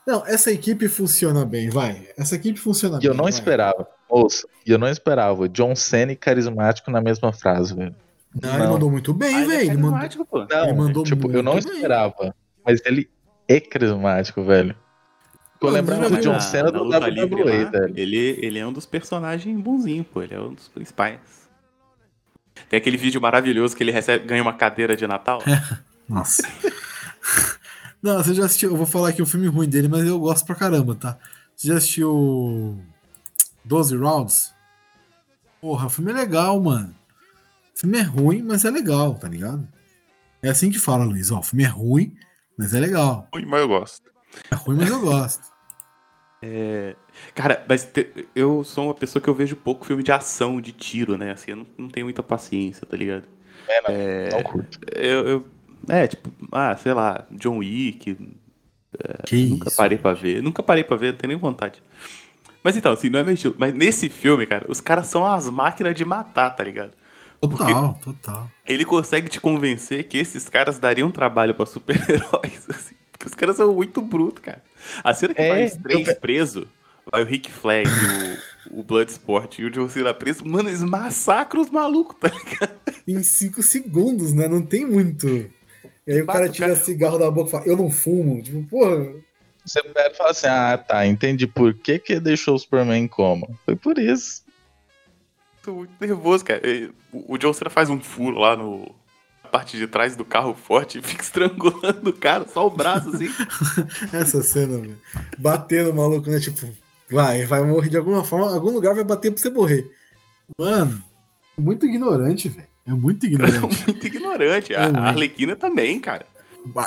[0.06, 2.06] Não, essa equipe funciona bem, vai.
[2.16, 3.08] Essa equipe funciona E bem.
[3.08, 3.32] eu não vai.
[3.32, 3.88] esperava.
[4.08, 5.48] Ouça, e eu não esperava.
[5.48, 7.96] John Cena e carismático na mesma frase, velho.
[8.42, 9.70] Não, ele mandou muito bem, ele é velho.
[9.70, 9.90] Ele mandou...
[9.92, 10.38] carismático, pô.
[10.50, 11.76] Não, Ele mandou tipo, eu não muito bem.
[11.76, 12.34] esperava.
[12.64, 13.08] Mas ele
[13.46, 14.74] é carismático, velho.
[15.60, 17.94] Tô lembrando do John na- Cena na do luta livre WWE, lá, velho.
[17.96, 20.22] Ele, ele é um dos personagens bonzinhos, pô.
[20.22, 21.20] Ele é um dos principais.
[22.68, 25.40] Tem aquele vídeo maravilhoso que ele recebe, ganha uma cadeira de Natal.
[26.08, 26.42] Nossa.
[28.02, 28.70] Não, você já assistiu.
[28.70, 31.16] Eu vou falar aqui um filme ruim dele, mas eu gosto pra caramba, tá?
[31.56, 32.78] Você já assistiu
[33.64, 34.52] 12 Rounds?
[35.60, 36.94] Porra, o filme é legal, mano.
[37.74, 39.66] O filme é ruim, mas é legal, tá ligado?
[40.42, 41.30] É assim que fala, Luiz.
[41.30, 42.14] Ó, o filme é ruim,
[42.56, 43.28] mas é legal.
[43.34, 44.10] Ui, Mas eu gosto.
[44.50, 45.42] É ruim, mas eu gosto.
[47.34, 50.72] Cara, mas te- eu sou uma pessoa que eu vejo pouco filme de ação, de
[50.72, 51.32] tiro, né?
[51.32, 53.24] Assim, eu não, não tenho muita paciência, tá ligado?
[54.30, 54.78] Não curto.
[54.94, 55.46] Eu, eu-
[55.88, 58.16] é, tipo, ah, sei lá, John Wick,
[59.26, 59.76] Que nunca isso.
[59.76, 60.42] parei pra ver.
[60.42, 61.82] Nunca parei pra ver, não tenho nem vontade.
[62.62, 63.54] Mas então, assim, não é meu estilo.
[63.58, 66.92] Mas nesse filme, cara, os caras são as máquinas de matar, tá ligado?
[67.48, 68.50] Total, total.
[68.66, 72.94] Ele consegue te convencer que esses caras dariam trabalho pra super-heróis, assim.
[73.12, 74.62] Porque os caras são muito brutos, cara.
[75.02, 76.66] A cena que É, vai os três eu- presos,
[77.10, 77.88] vai o Rick Flag,
[78.70, 82.74] o, o Bloodsport e o John Cena preso, mano, eles massacram os malucos, tá ligado?
[83.06, 84.48] Em 5 segundos, né?
[84.48, 85.26] Não tem muito.
[86.06, 86.80] E aí o cara o tira cara.
[86.80, 88.42] cigarro da boca e fala, eu não fumo.
[88.42, 89.06] Tipo, porra.
[89.64, 93.08] Você pega e fala assim: ah, tá, entendi por que que deixou o Superman em
[93.08, 93.48] coma.
[93.64, 94.43] Foi por isso.
[95.64, 96.60] Tô muito nervoso, cara.
[97.12, 98.94] O John Cena faz um furo lá no.
[99.42, 103.08] na parte de trás do carro forte e fica estrangulando o cara, só o braço
[103.10, 103.28] assim.
[104.12, 104.98] Essa cena, velho.
[105.38, 106.38] Batendo o maluco, né?
[106.40, 106.68] Tipo,
[107.10, 109.90] vai, vai morrer de alguma forma, algum lugar vai bater pra você morrer.
[110.58, 111.02] Mano,
[111.56, 112.68] é muito ignorante, velho.
[112.86, 113.84] É muito É ignorante.
[113.86, 114.74] muito ignorante.
[114.74, 114.98] A, É, a muito.
[115.00, 116.26] Arlequina também, cara.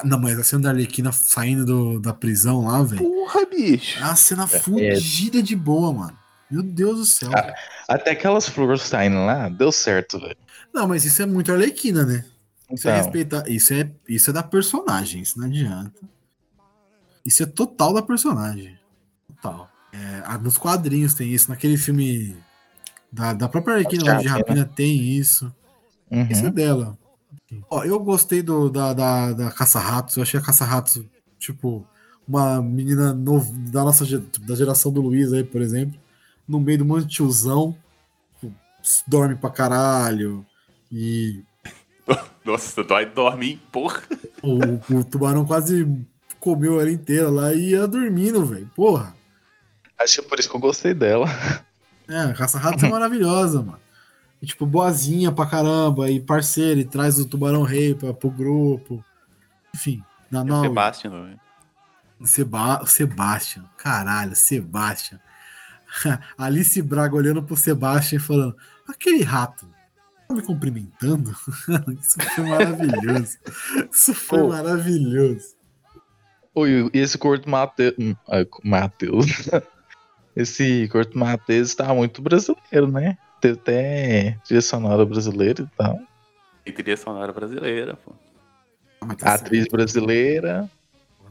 [0.03, 3.01] Não, mas a cena da Arlequina saindo do- da prisão lá, velho.
[3.03, 3.99] Porra, bicho.
[3.99, 6.17] É uma cena fugida de boa, mano.
[6.49, 7.29] Meu Deus do céu.
[7.33, 7.53] Ah.
[7.87, 10.37] Até aquelas flores saindo lá, deu certo, velho.
[10.73, 12.25] Não, mas isso é muito Arlequina, né?
[12.71, 13.49] Isso é Então, respeitar.
[13.49, 16.01] Isso é, isso é da personagem, isso não adianta.
[17.25, 18.77] Isso é total da personagem.
[19.27, 19.69] Total.
[19.91, 22.37] É, ah, nos quadrinhos tem isso, naquele filme
[23.11, 24.31] da, da própria Arlequina de Rapina.
[24.37, 25.53] Rapina tem isso.
[26.11, 26.27] uhum.
[26.29, 26.97] Isso é dela.
[27.69, 31.01] Ó, eu gostei do, da, da, da Caça-Ratos, eu achei a Caça-Ratos,
[31.39, 31.85] tipo,
[32.27, 34.05] uma menina novo, da nossa
[34.41, 35.97] da geração do Luiz aí, por exemplo,
[36.47, 37.75] no meio de um monte de tiozão,
[39.05, 40.45] dorme pra caralho,
[40.91, 41.43] e
[42.45, 43.61] Nossa, dói, dorme, hein?
[43.71, 44.01] Porra.
[44.41, 45.85] o, o tubarão quase
[46.39, 48.69] comeu ela inteira lá e ia dormindo, velho.
[48.75, 49.13] Porra.
[49.99, 51.27] Acho que é por isso que eu gostei dela.
[52.07, 53.79] É, a caça-ratos é maravilhosa, mano.
[54.41, 59.03] E, tipo, boazinha pra caramba, e parceira, e traz o tubarão rei pra, pro grupo.
[59.75, 60.01] Enfim,
[60.31, 60.67] na É o nova.
[60.67, 61.35] Sebastian, não é?
[62.23, 65.19] Seba Sebastian, caralho, Sebastian.
[66.37, 68.55] Alice Braga olhando pro Sebastian e falando:
[68.87, 69.67] aquele rato
[70.27, 71.31] tá me cumprimentando?
[71.99, 73.37] Isso foi maravilhoso.
[73.91, 74.49] Isso foi Pô.
[74.49, 75.55] maravilhoso.
[76.53, 79.25] Oi, e esse Corto hum, ah, Mateus.
[80.35, 83.17] Esse Corto Mateus tá muito brasileiro, né?
[83.41, 85.99] Tem até trilha sonora brasileira e tal.
[86.63, 88.13] Tem trilha sonora brasileira, pô.
[89.01, 89.71] Ah, tá Atriz certo.
[89.71, 90.69] brasileira.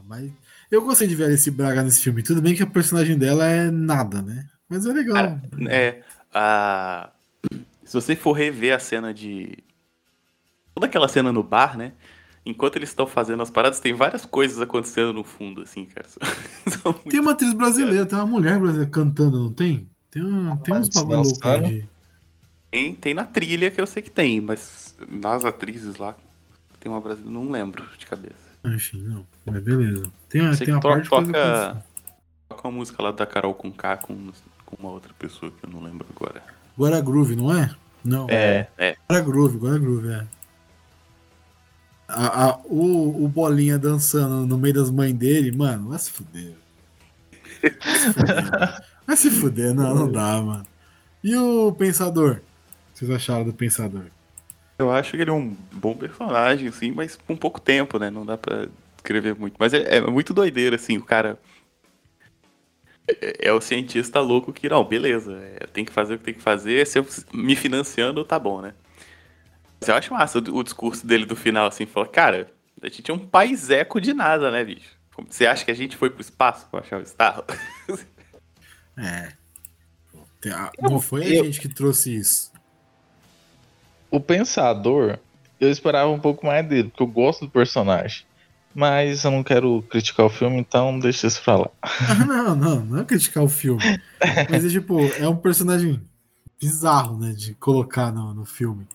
[0.05, 0.31] Mas
[0.71, 2.23] eu gostei de ver Alice Braga nesse filme.
[2.23, 4.45] Tudo bem que a personagem dela é nada, né?
[4.69, 5.15] Mas é legal.
[5.15, 6.01] Cara, É,
[6.33, 7.09] a...
[7.83, 9.57] Se você for rever a cena de...
[10.73, 11.93] Toda aquela cena no bar, né?
[12.45, 16.07] Enquanto eles estão fazendo as paradas, tem várias coisas acontecendo no fundo, assim, cara.
[16.81, 19.89] São Tem uma atriz brasileira, tem uma mulher brasileira cantando, não tem?
[20.11, 21.85] Tem, um, tem uns bagulho louco de-
[22.71, 26.15] Tem, tem na trilha que eu sei que tem, mas nas atrizes lá,
[26.79, 28.35] tem uma brasileira, não lembro de cabeça.
[28.65, 29.25] Enfim, não.
[29.45, 30.11] Mas beleza.
[30.29, 31.83] Tem, a- tem uma to- parte toca,
[32.49, 34.31] toca uma música lá da Carol com K com,
[34.67, 36.43] com uma outra pessoa que eu não lembro agora.
[36.75, 37.73] Agora Groove, não é?
[38.05, 38.27] Não.
[38.29, 38.95] É, é.
[39.09, 40.27] Agora Groove, agora Groove, é.
[42.07, 46.53] A, a- o, o Bolinha dançando no meio das mães dele, mano, vai se fuder.
[47.85, 48.53] Vai se fuder.
[49.05, 50.65] Vai se fuder, não, não dá, mano.
[51.23, 52.35] E o Pensador?
[52.37, 54.05] O que vocês acharam do Pensador?
[54.77, 58.09] Eu acho que ele é um bom personagem, assim, mas com pouco tempo, né?
[58.11, 58.67] Não dá pra
[58.97, 59.55] escrever muito.
[59.59, 61.37] Mas é, é muito doideira, assim, o cara.
[63.07, 66.33] É, é o cientista louco que, não, beleza, é, tem que fazer o que tem
[66.33, 68.73] que fazer, se eu me financiando, tá bom, né?
[69.79, 72.51] Mas eu acho massa o, o discurso dele do final, assim, fala, cara,
[72.81, 74.89] a gente é um país eco de nada, né, bicho?
[75.15, 77.43] Como- Você acha que a gente foi pro espaço pra achar o Star?
[78.99, 79.31] É.
[80.41, 82.51] Tem a- Não foi a eu- gente que trouxe isso.
[84.09, 85.19] O Pensador,
[85.59, 88.25] eu esperava um pouco mais dele, porque eu gosto do personagem.
[88.79, 91.69] Mas eu não quero criticar o filme, então deixa isso pra lá.
[91.81, 93.81] Ah, não, não, não é criticar o filme.
[94.47, 95.99] Mas é tipo, é um personagem
[96.61, 97.31] bizarro, né?
[97.31, 98.87] De colocar no, no filme.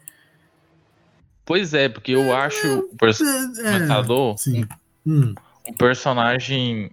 [1.45, 4.65] Pois é, porque eu acho o perso- É, sim.
[5.05, 5.35] Hum,
[5.69, 6.93] um personagem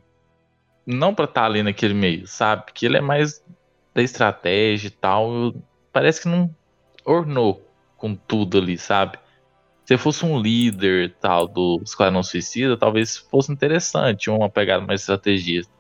[0.83, 2.71] não pra estar ali naquele meio, sabe?
[2.73, 3.39] Que ele é mais
[3.93, 5.31] da estratégia e tal.
[5.31, 5.61] eu-
[5.93, 6.49] Parece que não
[7.05, 7.63] ornou
[7.97, 9.19] com tudo ali, sabe?
[9.89, 15.01] Se fosse um líder e tal do Esquadrão Suicida, talvez fosse interessante uma pegada mais
[15.01, 15.73] estrategista.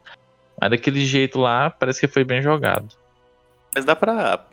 [0.59, 2.87] Mas daquele jeito lá, parece que foi bem jogado.
[3.75, 4.43] Mas dá pra.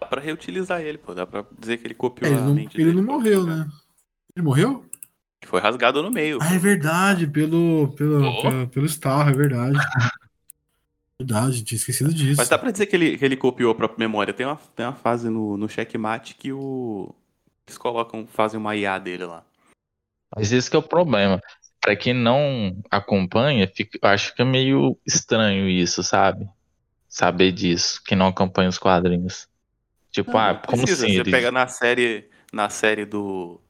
[0.00, 1.12] Dá pra reutilizar ele, pô.
[1.12, 3.44] Dá pra dizer que ele copiou é, ele a não, mente ele dele não morreu,
[3.44, 3.68] né?
[4.34, 4.86] Ele morreu?
[5.44, 6.38] Foi rasgado no meio.
[6.40, 8.40] Ah, é verdade, pelo, pelo, Oh.
[8.40, 9.76] pelo, pelo Star, é verdade.
[11.20, 12.38] verdade, tinha esquecido disso.
[12.38, 14.32] Mas dá pra dizer que ele, que ele copiou a própria memória.
[14.32, 17.14] Tem uma, tem uma fase no, no checkmate que o.
[17.70, 19.44] Eles colocam, fazem uma IA dele lá.
[20.34, 21.40] Mas esse que é o problema.
[21.80, 26.48] Pra quem não acompanha, fica, acho que é meio estranho isso, sabe?
[27.08, 29.48] Saber disso, quem não acompanha os quadrinhos.
[30.10, 31.14] Tipo, Não, ah, não como assim?
[31.14, 33.60] Você pega na série, na série do,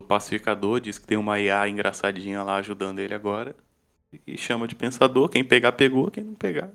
[0.00, 3.54] do Pacificador, diz que tem uma IA engraçadinha lá ajudando ele agora.
[4.26, 5.28] E chama de pensador.
[5.28, 6.10] Quem pegar, pegou.
[6.10, 6.70] Quem não pegar.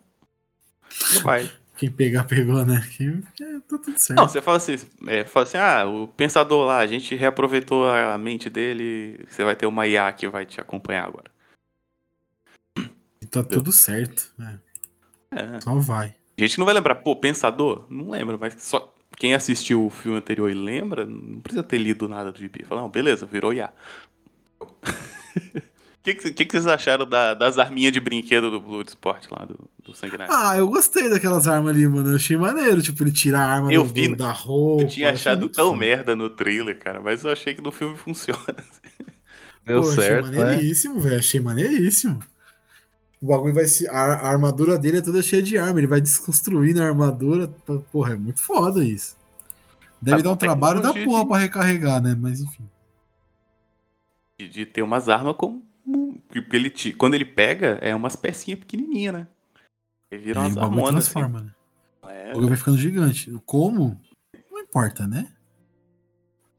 [1.13, 1.51] Não vai.
[1.77, 2.83] Quem pegar, pegou, né?
[2.97, 4.19] Quem, é, tá tudo certo.
[4.19, 4.75] Não, você fala assim,
[5.05, 9.55] é, fala assim, ah, o pensador lá, a gente reaproveitou a mente dele, você vai
[9.55, 11.29] ter uma IA que vai te acompanhar agora.
[13.29, 14.33] tá tudo certo.
[14.37, 14.59] né?
[15.31, 15.61] É.
[15.61, 16.15] Só vai.
[16.37, 17.85] A gente não vai lembrar, pô, pensador?
[17.89, 22.07] Não lembra, mas só quem assistiu o filme anterior e lembra, não precisa ter lido
[22.09, 22.65] nada do GP.
[22.65, 23.71] Fala, não, beleza, virou IA.
[26.11, 29.69] O que, que, que vocês acharam da- das arminhas de brinquedo do Bloodsport lá, do,
[29.83, 30.33] do Sanguinário?
[30.33, 32.11] Ah, eu gostei daquelas armas ali, mano.
[32.11, 32.81] Eu achei maneiro.
[32.81, 34.83] Tipo, ele tira a arma Eu do- vi, da roupa.
[34.83, 35.77] eu tinha achado tão foda.
[35.79, 38.39] merda no trailer, cara, mas eu achei que no filme funciona.
[39.65, 40.45] Deu Pô, certo, achei né?
[40.45, 41.17] maneiríssimo, velho.
[41.19, 42.19] Achei maneiríssimo.
[43.21, 43.87] O bagulho vai se.
[43.89, 45.79] A, a armadura dele é toda cheia de arma.
[45.79, 47.47] Ele vai desconstruindo a armadura.
[47.91, 49.17] Porra, é muito foda isso.
[50.01, 52.15] Deve Tá dar um trabalho da porra de- pra recarregar, né?
[52.17, 52.63] Mas enfim.
[54.39, 55.66] De, de ter umas armas como.
[56.27, 59.27] Porque ele, ti- quando ele pega, é umas pecinhas pequenininhas, né?
[60.11, 61.03] Ele vira Aí umas o bagulho armonas.
[61.05, 61.13] Assim.
[61.13, 61.51] transforma, né?
[62.13, 63.31] É, O bagulho vai ficando gigante.
[63.45, 63.99] Como?
[64.51, 65.31] Não importa, né?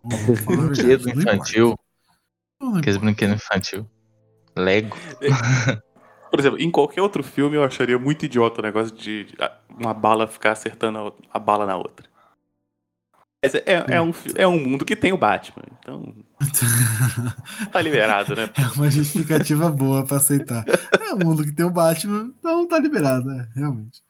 [0.47, 1.79] Brinquedo infantil.
[2.77, 3.89] Aqueles brinquedos infantil.
[4.57, 4.97] Lego.
[6.31, 9.27] Por exemplo, em qualquer outro filme eu acharia muito idiota o negócio de
[9.69, 12.08] uma bala ficar acertando a bala na outra.
[13.41, 16.13] É, é um, é um mundo que tem o Batman, então
[17.71, 18.51] tá liberado, né?
[18.57, 20.65] É uma justificativa boa pra aceitar.
[21.01, 23.49] É o mundo que tem o Batman, então tá liberado, né?
[23.55, 24.03] Realmente.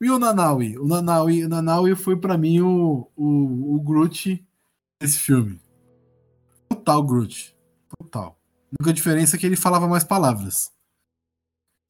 [0.00, 0.78] E o Nanaui?
[0.78, 4.44] O Nanaui, o Nanaui foi pra mim o, o, o Groot
[5.00, 5.60] desse filme.
[6.68, 7.56] Total Groot.
[7.98, 8.38] Total.
[8.72, 10.70] A única diferença é que ele falava mais palavras.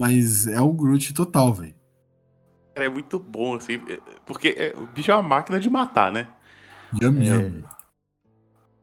[0.01, 1.75] Mas é o Groot total, velho.
[2.75, 6.11] Cara, é muito bom, assim, é- porque é- o bicho é uma máquina de matar,
[6.11, 6.29] né?
[7.01, 7.25] Yum, É.
[7.27, 7.63] yum.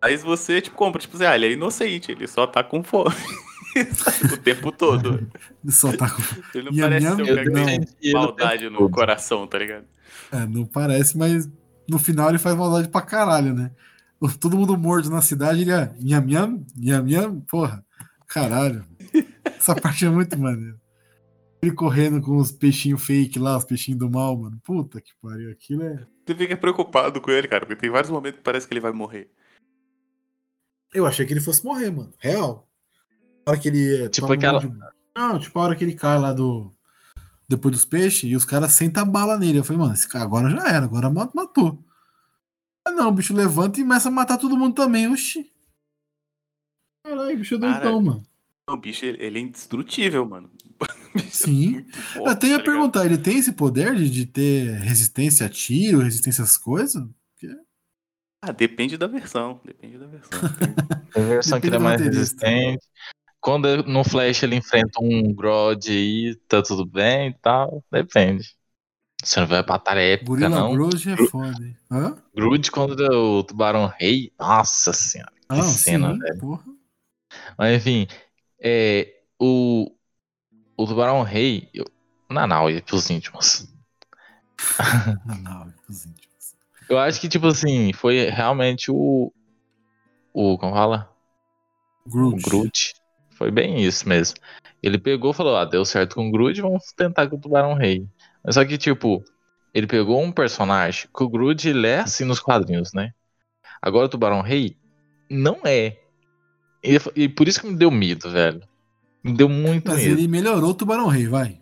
[0.02, 3.14] Aí você, tipo, compra, tipo assim, ah, ele é inocente, ele só tá com fome.
[4.34, 5.27] o tempo todo.
[5.64, 6.22] Ele só tá com.
[6.57, 8.90] Ele não Nham, parece nham, ser um cara que tem maldade no todo.
[8.91, 9.86] coração, tá ligado?
[10.31, 11.49] É, não parece, mas
[11.88, 13.72] no final ele faz maldade pra caralho, né?
[14.40, 17.86] Todo mundo morto na cidade, ele é nham, nham, nham, nham, porra,
[18.27, 18.86] caralho.
[19.44, 20.77] Essa parte é muito maneira.
[21.61, 24.57] Ele correndo com os peixinhos fake lá, os peixinhos do mal, mano.
[24.64, 26.06] Puta que pariu, aquilo é.
[26.30, 28.91] Você fica preocupado com ele, cara, porque tem vários momentos que parece que ele vai
[28.91, 29.31] morrer.
[30.93, 32.14] Eu achei que ele fosse morrer, mano.
[32.19, 32.69] Real.
[33.47, 34.07] A hora que ele.
[34.10, 34.80] Tipo toma um aquela- de-
[35.18, 36.72] Não, tipo a hora que ele cai lá do.
[37.47, 39.57] Depois dos peixes e os caras sentam a bala nele.
[39.57, 41.84] Eu falei, mano, esse cara agora já era, agora ma- matou.
[42.88, 45.11] Ah, não, o bicho levanta e começa a matar todo mundo também.
[45.11, 45.51] Oxi.
[47.03, 48.23] Caralho, o bicho é Cara, doidão, mano.
[48.69, 50.51] O bicho, ele é indestrutível, mano.
[51.31, 51.85] Sim.
[52.15, 55.99] Eu até ia tá perguntar, ele tem esse poder de, de ter resistência a tiro,
[55.99, 57.03] resistência às coisas?
[58.41, 59.59] Ah, depende da versão.
[59.65, 60.39] Depende da versão.
[61.13, 62.85] Tem versão que ele é mais resistente.
[63.41, 67.83] Quando no Flash ele enfrenta um Grodd aí, tá tudo bem e tal.
[67.91, 68.55] Depende.
[69.23, 70.73] Você não vai batalha épica, Gorila não.
[70.73, 71.77] Grodd é foda?
[71.91, 72.17] Hã?
[72.33, 74.31] Groot contra o Tubarão Rei.
[74.39, 75.31] Nossa senhora.
[75.31, 76.39] Que Ah, cena, sim, velho.
[76.39, 76.63] porra.
[77.57, 78.07] Mas enfim,
[78.61, 79.91] é, o,
[80.80, 81.69] o Tubarão Rei.
[81.73, 81.85] Eu,
[82.30, 83.68] Nanau, e pros íntimos.
[85.26, 86.56] Não, não, os íntimos.
[86.89, 89.31] Eu acho que, tipo assim, foi realmente o.
[90.34, 90.57] O.
[90.57, 91.14] Como fala?
[92.07, 92.39] Groot.
[92.39, 92.93] O Groot.
[93.31, 94.38] Foi bem isso mesmo.
[94.81, 97.73] Ele pegou e falou: Ah, deu certo com o Groot, vamos tentar com o Tubarão
[97.73, 98.07] Rei.
[98.43, 99.23] Mas só que, tipo,
[99.73, 103.11] ele pegou um personagem que o Groot ele é assim nos quadrinhos, né?
[103.81, 104.77] Agora o Tubarão Rei
[105.30, 105.97] não é.
[106.81, 108.68] E, e por isso que me deu medo, velho.
[109.23, 110.17] Deu muito Mas medo.
[110.19, 111.61] ele melhorou o Tubarão Rei, vai.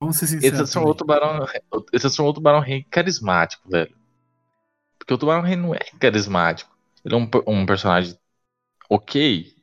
[0.00, 0.56] Vamos ser sinceros.
[0.58, 1.16] transformou o também.
[1.16, 1.46] Tubarão,
[1.92, 3.96] ele transformou o Tubarão Rei carismático, velho.
[4.98, 6.76] Porque o Tubarão Rei não é carismático.
[7.04, 8.18] Ele é um, um personagem
[8.90, 9.54] ok.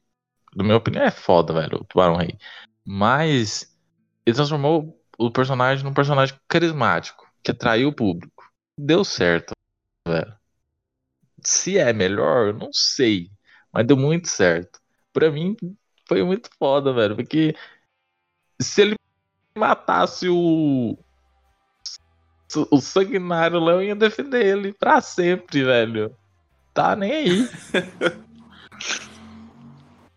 [0.56, 2.38] Na minha opinião, é foda, velho, o Tubarão Rei.
[2.86, 3.78] Mas
[4.26, 8.52] ele transformou o personagem num personagem carismático, que atraiu o público.
[8.78, 9.54] Deu certo,
[10.08, 10.36] velho.
[11.44, 13.30] Se é melhor, eu não sei.
[13.72, 14.80] Mas deu muito certo.
[15.12, 15.56] Pra mim,
[16.08, 17.16] foi muito foda, velho.
[17.16, 17.56] Porque
[18.62, 18.96] se ele
[19.58, 20.98] matasse o.
[22.70, 26.16] O sanguinário lá, eu ia defender ele pra sempre, velho.
[26.74, 27.50] Tá nem aí.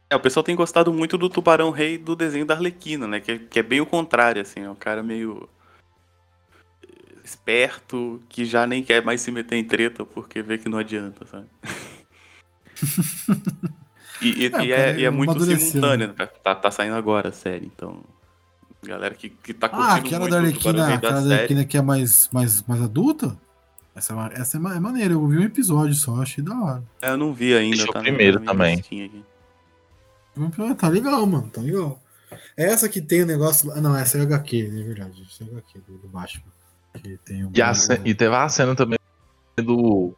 [0.09, 3.19] É, o pessoal tem gostado muito do Tubarão Rei do desenho da Arlequina, né?
[3.19, 4.61] Que é, que é bem o contrário, assim.
[4.61, 5.49] É um cara meio
[7.25, 11.27] esperto, que já nem quer mais se meter em treta porque vê que não adianta,
[11.27, 11.47] sabe?
[14.23, 16.27] e, e- É, e é, e é muito amadureceu, simultâneo, né?
[16.43, 18.03] Tá, tá saindo agora a série, então.
[18.83, 21.35] Galera que, que tá curtindo Ah, aquela muito da o Arlequina, aquela da.
[21.35, 23.37] Arlequina que é mais, mais, mais adulta?
[23.95, 26.83] Essa, é essa é, é maneira, eu vi um episódio só, achei da hora.
[27.03, 28.85] É, Eu não vi ainda, Deixa o tá na- primeiro também.
[30.59, 32.01] Ah, Tá legal, mano, tá legal.
[32.57, 33.71] É essa que tem o negócio.
[33.73, 35.27] Ah, não, essa é HQ, é verdade.
[35.29, 36.43] Essa é HQ do, do Batman.
[37.03, 38.99] Que tem o, E, a ce- e teve a cena também
[39.57, 40.15] do.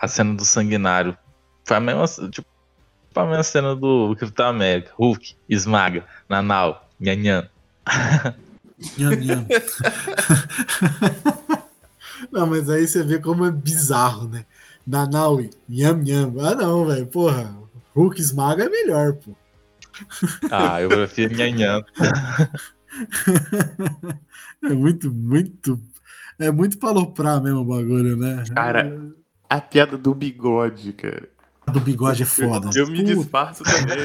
[0.00, 1.16] A cena do sanguinário.
[1.64, 2.04] Foi a mesma.
[2.30, 2.48] Tipo,
[3.20, 4.90] a mesma cena do Capitão América.
[4.96, 7.48] Hulk, esmaga, Nanau, Nhanhan.
[8.96, 9.46] Nham, nham.
[12.30, 14.44] não, mas aí você vê como é bizarro, né?
[14.86, 16.34] Nanaui, nham, nham.
[16.40, 17.54] Ah, não, velho, porra.
[17.94, 19.34] Hulk esmaga é melhor, pô.
[20.50, 21.82] Ah, eu prefiro Nhanhan.
[24.64, 25.80] É muito, muito.
[26.38, 28.44] É muito pra aloprar mesmo o bagulho, né?
[28.54, 29.10] Cara,
[29.48, 31.28] A piada do bigode, cara.
[31.68, 32.70] A do bigode é foda.
[32.74, 33.98] Eu me Puta, disfarço também.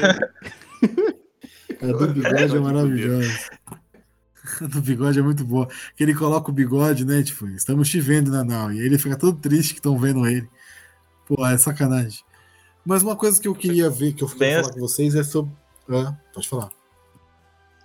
[1.82, 3.50] A do bigode é maravilhosa.
[4.60, 5.66] A do bigode é muito boa.
[5.96, 7.22] Que ele coloca o bigode, né?
[7.22, 8.70] Tipo, estamos te vendo, Nanau.
[8.70, 10.46] E aí ele fica todo triste que estão vendo ele.
[11.26, 12.22] Pô, é sacanagem.
[12.84, 15.52] Mas uma coisa que eu queria ver, que eu queria falar com vocês, é sobre.
[15.88, 16.68] Ah, pode falar.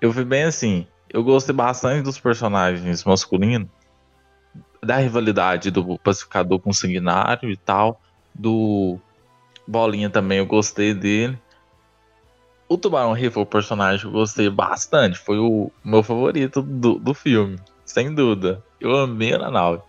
[0.02, 0.86] Eu fui bem assim.
[1.10, 3.70] Eu gostei bastante dos personagens masculinos.
[4.84, 8.02] Da rivalidade do pacificador com o sanguinário e tal.
[8.36, 9.00] Do
[9.70, 11.38] Bolinha também, eu gostei dele.
[12.68, 15.20] O Tubarão Rei foi o personagem que eu gostei bastante.
[15.20, 17.60] Foi o meu favorito do, do filme.
[17.86, 18.64] Sem dúvida.
[18.80, 19.84] Eu amei a nave.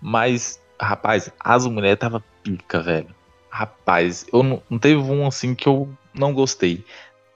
[0.00, 3.12] Mas, rapaz, as mulheres tava pica, velho.
[3.50, 6.84] Rapaz, eu não, não teve um assim que eu não gostei.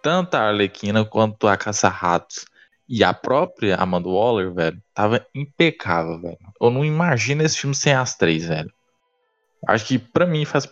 [0.00, 2.44] Tanto a Arlequina quanto a Caça-Ratos
[2.88, 6.38] e a própria Amanda Waller, velho, tava impecável, velho.
[6.60, 8.72] Eu não imagino esse filme sem as três, velho.
[9.66, 10.68] Acho que pra mim faz.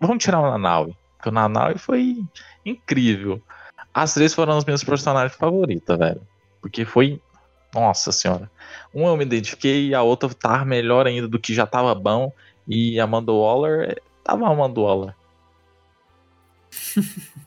[0.00, 0.96] Vamos tirar o Nanaui.
[1.16, 2.24] Porque o Nanaui foi
[2.64, 3.40] incrível.
[3.92, 6.20] As três foram as minhas personagens favoritas, velho.
[6.60, 7.20] Porque foi.
[7.72, 8.50] Nossa senhora.
[8.92, 12.32] Uma eu me identifiquei a outra tá melhor ainda do que já tava bom.
[12.66, 15.14] E a Amanda Waller tava a Amanda Waller.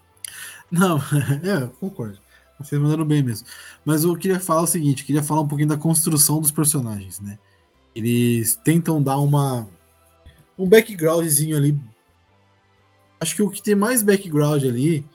[0.71, 0.97] Não,
[1.43, 2.17] é, eu concordo.
[2.59, 3.47] Vocês mandaram bem mesmo.
[3.83, 7.37] Mas eu queria falar o seguinte: queria falar um pouquinho da construção dos personagens, né?
[7.95, 9.67] Eles tentam dar uma
[10.57, 11.77] um backgroundzinho ali.
[13.19, 15.05] Acho que o que tem mais background ali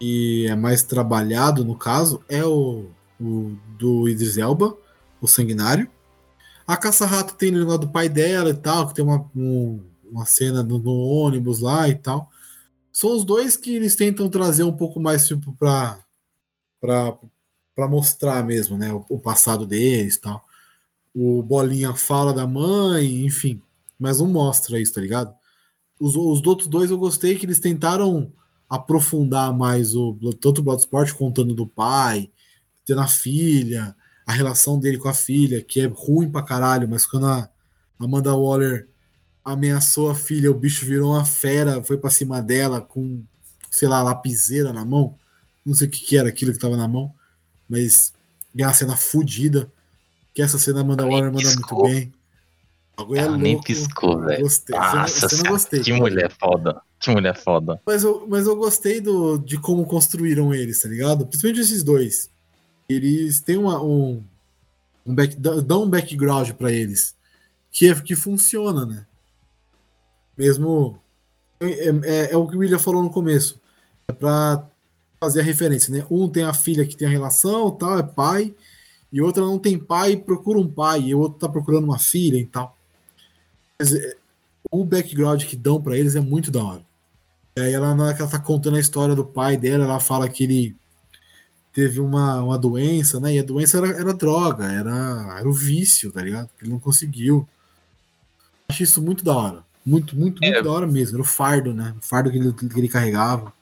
[0.00, 2.86] e é mais trabalhado no caso é o,
[3.20, 4.76] o do Idris Elba,
[5.20, 5.90] o Sanguinário.
[6.66, 10.26] A Caça-Rato tem o negócio do pai dela e tal, que tem uma, um, uma
[10.26, 12.28] cena no, no, ônibus lá e tal.
[12.92, 15.98] São os dois que eles tentam trazer um pouco mais tipo pra,
[16.80, 17.16] pra,
[17.74, 18.92] pra mostrar mesmo, né?
[18.92, 20.44] O, o passado deles e tal.
[21.14, 23.62] O Bolinha fala da mãe, enfim
[23.98, 25.34] mas não mostra isso, tá ligado?
[25.98, 28.32] Os, os outros dois eu gostei que eles tentaram
[28.68, 32.30] aprofundar mais o tanto o Bloodsport contando do pai,
[32.84, 33.94] tendo a filha,
[34.26, 37.48] a relação dele com a filha, que é ruim pra caralho, mas quando a
[37.98, 38.88] Amanda Waller
[39.44, 43.22] ameaçou a filha, o bicho virou uma fera, foi pra cima dela com,
[43.70, 45.16] sei lá, lapiseira na mão.
[45.64, 47.14] Não sei o que, que era aquilo que tava na mão,
[47.68, 48.12] mas
[48.58, 49.70] é uma cena fodida.
[50.34, 52.12] Que essa cena Amanda Waller manda muito bem.
[52.98, 54.42] Ela é nem piscou, velho.
[54.42, 54.76] Gostei.
[54.76, 55.80] Nossa, você não, gostei.
[55.80, 56.80] Que mulher foda.
[56.98, 57.80] Que mulher foda.
[57.86, 61.26] Mas eu, mas eu gostei do, de como construíram eles, tá ligado?
[61.26, 62.30] Principalmente esses dois.
[62.88, 64.22] Eles têm uma, um,
[65.04, 67.14] um back, dão um background para eles
[67.76, 69.06] que, é, que funciona, né?
[70.36, 70.98] Mesmo.
[71.60, 73.60] É, é, é, o que o William falou no começo.
[74.08, 74.66] É pra
[75.20, 76.04] fazer a referência, né?
[76.10, 78.54] Um tem a filha que tem a relação, tal, é pai,
[79.12, 81.98] e outra não tem pai e procura um pai, e o outro tá procurando uma
[81.98, 82.75] filha e tal.
[83.78, 84.16] Mas é,
[84.70, 86.82] o background que dão para eles é muito da hora.
[87.56, 90.00] E aí ela, na hora que ela tá contando a história do pai dela, ela
[90.00, 90.76] fala que ele
[91.72, 93.34] teve uma, uma doença, né?
[93.34, 96.48] E a doença era, era droga, era, era o vício, tá ligado?
[96.60, 97.48] Ele não conseguiu.
[98.68, 99.64] Acho isso muito da hora.
[99.84, 100.62] Muito, muito, muito é.
[100.62, 101.16] da hora mesmo.
[101.16, 101.94] Era o fardo, né?
[101.98, 103.52] O fardo que ele, que ele carregava.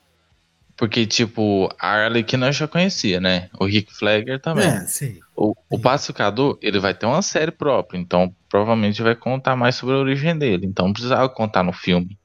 [0.76, 3.48] Porque, tipo, a Arlequina eu já conhecia, né?
[3.58, 4.66] O Rick Flagger também.
[4.66, 5.20] É, sim.
[5.36, 9.96] O, o Pacificador, ele vai ter uma série própria, então provavelmente vai contar mais sobre
[9.96, 10.64] a origem dele.
[10.64, 12.16] Então não precisava contar no filme.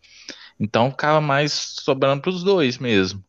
[0.59, 3.25] Então ficava mais sobrando pros dois mesmo.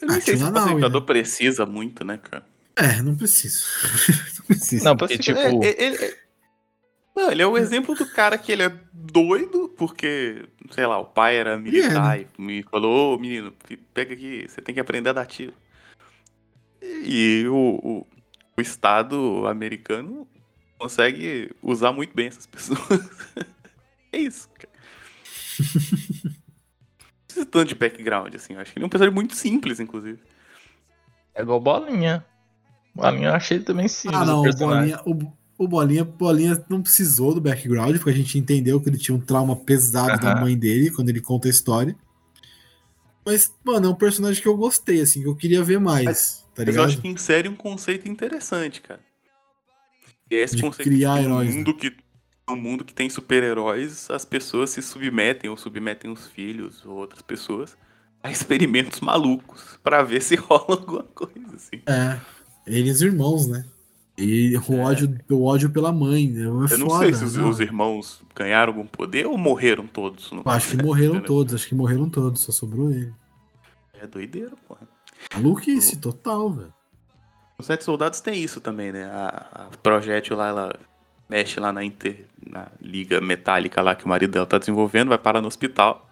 [0.00, 1.06] Eu não sei se o Pacificador né?
[1.08, 2.46] precisa muito, né, cara?
[2.76, 3.64] É, não precisa.
[4.38, 4.84] não precisa.
[4.84, 5.40] Não, porque, tipo...
[5.40, 6.16] É, é, é,
[7.16, 11.06] não, ele é o exemplo do cara que ele é doido, porque, sei lá, o
[11.06, 12.26] pai era militar é, né?
[12.38, 13.52] e me falou, ô menino,
[13.92, 15.54] pega aqui, você tem que aprender a dar tiro.
[16.80, 18.06] E o, o,
[18.56, 20.28] o Estado americano
[20.80, 22.80] consegue usar muito bem essas pessoas.
[24.12, 24.70] é isso, cara.
[27.26, 28.54] precisa tanto de background, assim.
[28.54, 30.18] Eu acho que ele é um personagem muito simples, inclusive.
[31.34, 32.24] É igual Bolinha.
[32.94, 34.20] Bolinha eu achei também simples.
[34.20, 38.38] Ah, não, o Bolinha, o, o Bolinha, Bolinha não precisou do background, porque a gente
[38.38, 41.94] entendeu que ele tinha um trauma pesado da mãe dele quando ele conta a história.
[43.24, 46.04] Mas, mano, é um personagem que eu gostei, assim, que eu queria ver mais.
[46.04, 46.66] Mas, tá ligado?
[46.66, 49.00] Mas eu acho que insere um conceito interessante, cara.
[50.30, 51.78] Esse de conceito criar de um heróis, mundo né?
[51.78, 51.96] que
[52.48, 57.22] no mundo que tem super-heróis, as pessoas se submetem ou submetem os filhos ou outras
[57.22, 57.76] pessoas
[58.22, 61.80] a experimentos malucos para ver se rola alguma coisa assim.
[61.86, 62.18] É,
[62.66, 63.64] eles irmãos, né?
[64.18, 64.80] E o, é.
[64.80, 66.28] ódio, o ódio pela mãe.
[66.28, 66.42] Né?
[66.42, 70.30] É eu não foda, sei se os, os, irmãos ganharam algum poder ou morreram todos.
[70.44, 73.12] acho que morreram todos, acho que morreram todos, só sobrou ele.
[73.94, 74.86] É doideira, porra.
[75.34, 76.74] Maluquice, total, velho.
[77.60, 79.04] Os Sete Soldados tem isso também, né?
[79.04, 80.72] A, a projétil lá, ela
[81.28, 85.18] mexe lá na, inter, na liga metálica lá que o marido dela tá desenvolvendo, vai
[85.18, 86.10] parar no hospital.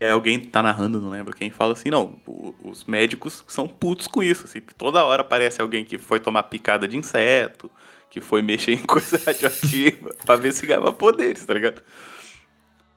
[0.00, 2.18] Aí alguém tá narrando, não lembro quem, fala assim, não,
[2.64, 6.88] os médicos são putos com isso, assim, toda hora aparece alguém que foi tomar picada
[6.88, 7.70] de inseto,
[8.10, 11.82] que foi mexer em coisa radioativa, pra ver se ganhava poderes, tá ligado?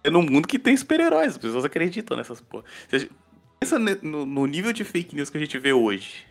[0.03, 2.63] É num mundo que tem super-heróis, as pessoas acreditam nessas porra.
[3.59, 6.25] Pensa no, no, nível de fake news que a gente vê hoje,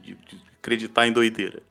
[0.00, 1.62] de, de acreditar em doideira.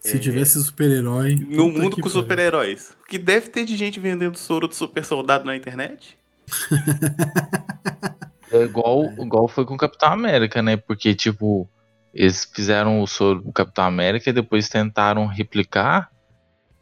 [0.00, 0.18] Se é...
[0.18, 1.34] tivesse super-herói.
[1.34, 2.96] No mundo com super-heróis.
[3.02, 6.16] O que deve ter de gente vendendo soro de super soldado na internet?
[8.50, 10.76] É igual, igual foi com o Capitão América, né?
[10.76, 11.68] Porque, tipo,
[12.14, 16.10] eles fizeram o soro do Capitão América e depois tentaram replicar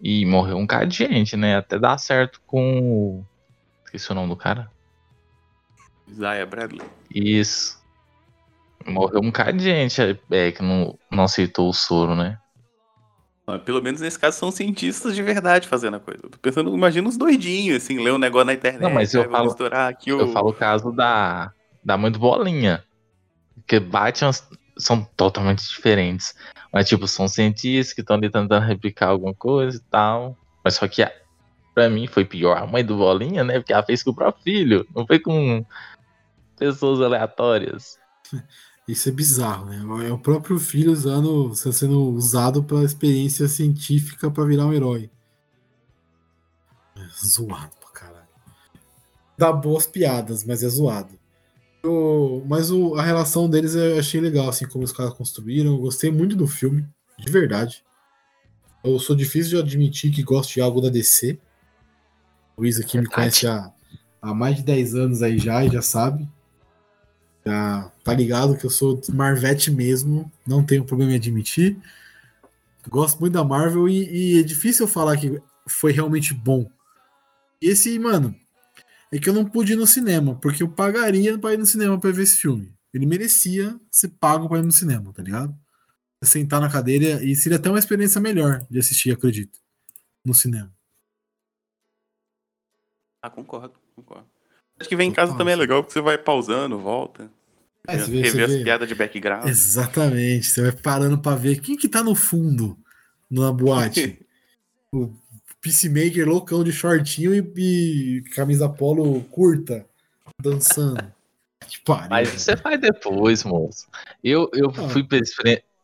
[0.01, 1.57] e morreu um cara de gente, né?
[1.57, 3.25] Até dar certo com o.
[3.85, 4.71] Esqueci o nome do cara.
[6.07, 6.87] Isaiah Bradley.
[7.13, 7.83] Isso.
[8.89, 10.01] Morreu um cara de gente
[10.31, 12.39] é, que não, não aceitou o soro, né?
[13.47, 16.21] Ah, Pelo menos nesse caso são cientistas de verdade fazendo a coisa.
[16.25, 18.83] Eu tô pensando, imagina os doidinhos, assim, ler um negócio na internet.
[18.83, 20.21] Não, mas eu vou falo- misturar aqui o...
[20.21, 21.53] Eu falo o caso da,
[21.85, 22.83] da mãe do Bolinha.
[23.55, 24.33] Porque Batman
[24.79, 26.35] são totalmente diferentes.
[26.73, 30.37] Mas, tipo, são cientistas que estão ali tentando replicar alguma coisa e tal.
[30.65, 31.13] Mas só que, a-
[31.75, 33.59] pra mim, foi pior a mãe do Bolinha, né?
[33.61, 34.87] Porque ela fez com o próprio filho.
[34.95, 35.65] Não foi com
[36.59, 37.97] pessoas aleatórias.
[38.89, 40.09] Isso é bizarro, né?
[40.09, 45.11] É o próprio filho usando, sendo usado pela experiência científica pra virar um herói.
[46.97, 48.29] É zoado pra caralho.
[49.37, 51.19] Dá boas piadas, mas é zoado.
[51.85, 55.73] O- mas o- a relação deles eu achei legal, assim, como os caras construíram.
[55.73, 56.87] Eu gostei muito do filme,
[57.19, 57.85] de verdade.
[58.85, 61.39] Eu sou difícil de admitir que gosto de algo da DC.
[62.57, 63.73] O Luiz aqui me conhece há,
[64.23, 66.29] há mais de 10 anos aí já e já sabe.
[67.47, 71.79] Já tá ligado que eu sou Marvete mesmo, não tenho problema em admitir.
[72.89, 76.69] Gosto muito da Marvel e, e é difícil eu falar que foi realmente bom.
[77.63, 78.35] E esse, mano,
[79.13, 81.99] é que eu não pude ir no cinema, porque eu pagaria pra ir no cinema
[82.01, 82.75] pra ver esse filme.
[82.93, 85.57] Ele merecia ser pago pra ir no cinema, tá ligado?
[86.25, 89.61] Sentar na cadeira e seria até uma experiência melhor de assistir, acredito,
[90.25, 90.75] no cinema.
[93.23, 94.36] Ah, concordo, concordo.
[94.79, 97.31] Acho que vem em casa também é legal, porque você vai pausando, volta.
[97.89, 99.47] É, você vê- rever as vê- piadas de background.
[99.49, 102.77] Exatamente, você vai parando pra ver quem que tá no fundo
[103.31, 104.19] na boate.
[104.93, 105.13] o
[105.61, 109.87] Peacemaker loucão de shortinho e, e camisa polo curta,
[110.41, 111.13] dançando.
[111.69, 112.07] Que pariu.
[112.11, 112.39] Mas velho.
[112.41, 113.89] você faz depois, moço.
[114.23, 114.89] Eu, eu Ah.
[114.91, 115.19] fui pra.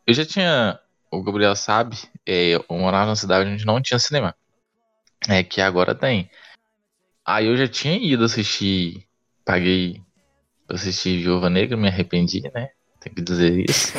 [0.06, 0.78] Eu já tinha.
[1.10, 4.32] O Gabriel sabe, é, eu morava numa cidade onde não tinha cinema.
[5.28, 6.30] É que agora tem.
[7.26, 9.06] Aí eu já tinha ido assistir.
[9.44, 10.00] Paguei
[10.66, 12.70] pra assistir Viúva Negra, me arrependi, né?
[13.00, 13.92] Tem que dizer isso.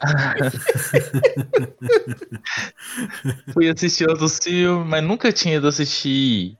[3.52, 6.56] Fui assistir outros filmes, mas nunca tinha ido assistir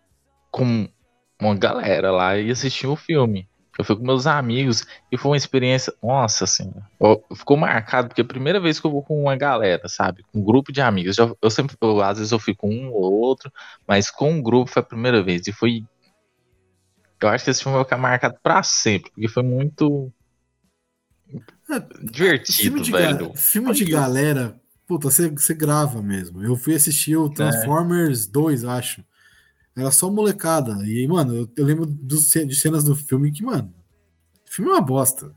[0.50, 0.88] com
[1.40, 3.48] uma galera lá e assistir um filme.
[3.78, 8.20] Eu fui com meus amigos e foi uma experiência, nossa senhora, ó, ficou marcado porque
[8.20, 10.24] é a primeira vez que eu vou com uma galera, sabe?
[10.32, 11.16] Com um grupo de amigos.
[11.16, 13.52] Eu sempre, eu, às vezes eu fui com um ou outro,
[13.86, 15.84] mas com um grupo foi a primeira vez e foi.
[17.20, 20.12] Eu acho que esse filme vai ficar marcado pra sempre, porque foi muito
[21.70, 23.28] É, divertido, filme de, velho.
[23.30, 26.42] ga- filme de galera, puta, você, você grava mesmo.
[26.42, 27.18] Eu fui assistir É.
[27.18, 29.04] o Transformers 2, acho.
[29.76, 30.72] Era só molecada.
[30.86, 33.72] E, mano, eu, eu lembro dos, de cenas do filme que, mano,
[34.46, 35.34] o filme é uma bosta.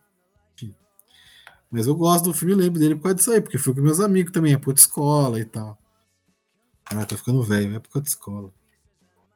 [1.69, 3.81] Mas eu gosto do filme e lembro dele por causa disso aí, porque fui com
[3.81, 5.77] meus amigos também, época de escola e tal.
[6.85, 8.51] Ah, tô ficando velho, época de escola.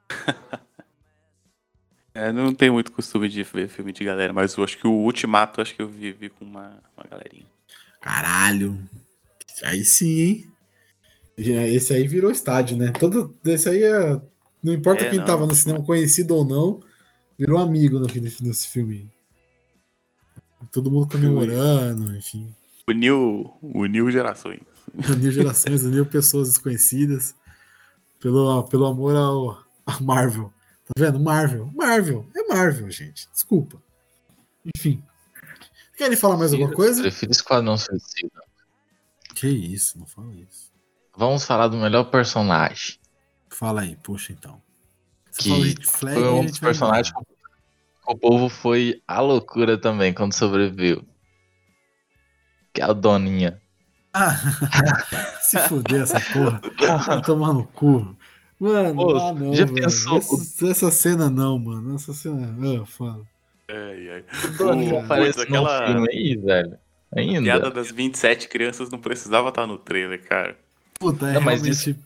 [2.16, 4.92] É, não tenho muito costume de ver filme de galera, mas eu acho que o
[4.92, 7.46] Ultimato, acho que eu vi, vi com uma, uma galerinha.
[8.00, 8.80] Caralho.
[9.64, 10.52] Aí sim, hein?
[11.38, 12.92] Esse aí virou estádio, né?
[12.92, 14.22] Todo, esse aí é.
[14.64, 15.26] Não importa É, quem não.
[15.26, 16.80] tava no cinema, conhecido ou não,
[17.38, 19.12] virou amigo no, nesse, nesse filme.
[20.72, 22.48] Todo mundo comemorando, enfim.
[22.88, 24.62] Uniu, uniu gerações.
[25.10, 27.36] Uniu gerações, uniu pessoas desconhecidas
[28.22, 30.52] pelo, pelo amor ao, a Marvel.
[30.86, 31.20] Tá vendo?
[31.20, 31.72] Marvel.
[31.74, 32.30] Marvel.
[32.36, 33.28] É Marvel, gente.
[33.32, 33.82] Desculpa.
[34.76, 35.04] Enfim.
[35.98, 37.02] Querem falar mais alguma coisa?
[37.02, 38.42] Prefiro Esquadrão Suicida.
[39.34, 40.72] Que isso, não fala isso.
[41.18, 42.98] Vamos falar do melhor personagem.
[43.50, 44.62] Fala aí, puxa então.
[45.32, 47.26] Você Que Flag, Foi um dos personagens que
[48.08, 51.04] o povo foi a loucura também quando sobreviveu.
[52.74, 53.62] Que é a Doninha.
[54.14, 54.36] Ah,
[55.42, 56.62] se fuder essa porra.
[57.06, 58.16] Vai tomar no cu.
[58.60, 59.76] Mano, Pô, ah, não, já velho.
[59.84, 60.18] pensou?
[60.18, 61.96] Essa, essa cena não, mano.
[61.96, 62.56] Essa cena.
[62.82, 63.22] Ah, fala.
[63.70, 64.24] Ai, ai.
[64.58, 66.78] Doninha Putz, aparece aquela- filme aí, velho.
[67.16, 67.42] Ainda.
[67.42, 70.58] Piada das 27 crianças não precisava estar no trailer, cara.
[71.00, 72.00] Puta, é Não, mas realmente.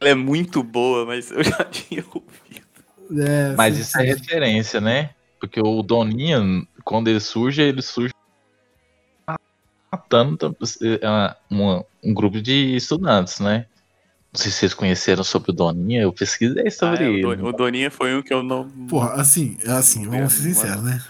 [0.00, 3.22] Ela é muito boa, mas eu já tinha ouvido.
[3.22, 4.06] é, Mas sim, isso é sim.
[4.08, 5.10] referência, né?
[5.38, 6.40] Porque o Doninha,
[6.84, 8.12] quando ele surge, ele surge
[9.90, 13.66] matando é, uma- um grupo de estudantes, né?
[14.32, 17.36] Não sei se vocês conheceram sobre o Doninha, eu pesquisei Ah, sobre é, o, ele.
[17.42, 18.68] Don- o Doninha foi um que eu não.
[18.88, 21.04] Porra, assim, assim, vamos ser sinceros, né?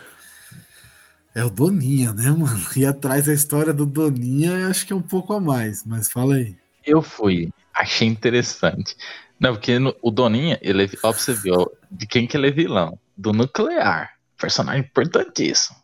[1.34, 2.60] É o Doninha, né, mano?
[2.76, 6.10] E atrás da história do Doninha, eu acho que é um pouco a mais, mas
[6.10, 6.56] fala aí.
[6.84, 8.96] Eu fui, achei interessante.
[9.38, 12.48] Não, porque no- o Doninha, ele é, ó, você ver, ó, de quem que ele
[12.48, 12.98] é vilão?
[13.16, 14.10] Do Nuclear.
[14.36, 15.76] Personagem importantíssimo.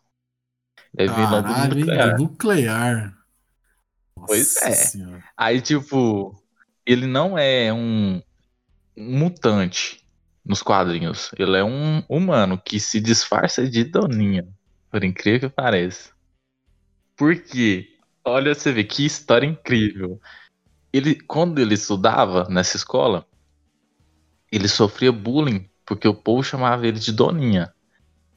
[0.96, 2.16] É vilão do Caralho, hein, nuclear.
[2.16, 3.18] do nuclear.
[4.26, 4.72] Pois Nossa é.
[4.72, 5.24] Senhora.
[5.36, 6.42] Aí, tipo,
[6.88, 8.22] ele não é um
[8.96, 10.02] mutante
[10.42, 11.30] nos quadrinhos.
[11.38, 14.48] Ele é um humano que se disfarça de Doninha.
[14.90, 16.12] Por incrível que pareça.
[17.14, 17.98] Por quê?
[18.24, 20.18] Olha, você vê que história incrível.
[20.90, 23.26] Ele, quando ele estudava nessa escola,
[24.50, 27.70] ele sofria bullying porque o povo chamava ele de Doninha.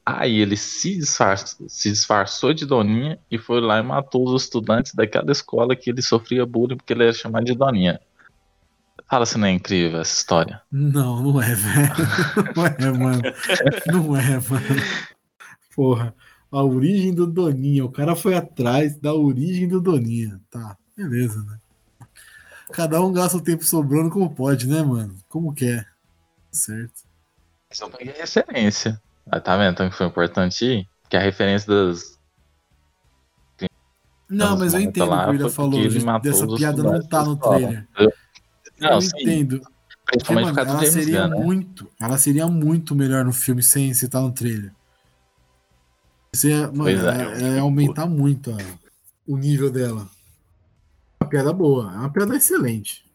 [0.05, 5.31] Aí ele se se disfarçou de Doninha e foi lá e matou os estudantes daquela
[5.31, 8.01] escola que ele sofria bullying porque ele era chamado de Doninha.
[9.11, 10.61] Fala se não é incrível essa história.
[10.71, 11.93] Não, não é, velho.
[12.55, 13.21] Não é, mano.
[13.87, 14.83] Não é, mano.
[15.75, 16.15] Porra.
[16.49, 17.83] A origem do Doninha.
[17.83, 20.39] O cara foi atrás da origem do Doninha.
[20.49, 21.59] Tá, beleza, né?
[22.71, 25.17] Cada um gasta o tempo sobrando como pode, né, mano?
[25.27, 25.85] Como quer.
[26.49, 27.01] Certo.
[27.69, 29.01] Só peguei referência.
[29.29, 29.73] Ah, tá vendo?
[29.73, 30.87] Então que foi importante ir?
[31.09, 32.17] Que a referência das.
[34.29, 36.05] Não, das mas eu entendo o que o William foi falou.
[36.05, 37.85] matou Dessa piada não tá no trailer.
[38.81, 39.09] Não, eu sim.
[39.21, 39.61] entendo.
[40.11, 41.35] Porque, mano, ela James seria né?
[41.35, 41.89] muito.
[41.99, 44.73] Ela seria muito melhor no filme sem se tá no trailer.
[46.43, 46.93] Ia, mano, é.
[46.93, 48.57] ela- ela ia aumentar muito a-
[49.27, 50.09] o nível dela.
[51.19, 53.05] É uma piada boa, é uma piada excelente.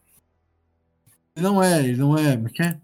[1.34, 2.34] Ele não é, ele não é.
[2.36, 2.78] Como é que é?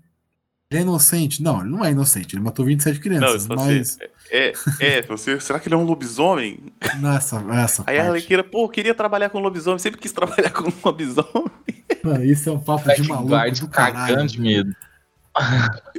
[0.71, 1.43] Ele é inocente.
[1.43, 2.35] Não, ele não é inocente.
[2.35, 3.99] Ele matou 27 Não, crianças, você, mas
[4.31, 6.59] é, é, você, será que ele é um lobisomem?
[7.01, 8.09] nessa, essa Aí a parte.
[8.09, 11.72] Arlequina, pô, queria trabalhar com lobisomem, sempre quis trabalhar com lobisomem.
[12.05, 13.95] Mano, isso é um papo de maluco Blackguard do caralho.
[14.15, 14.77] cagando de medo.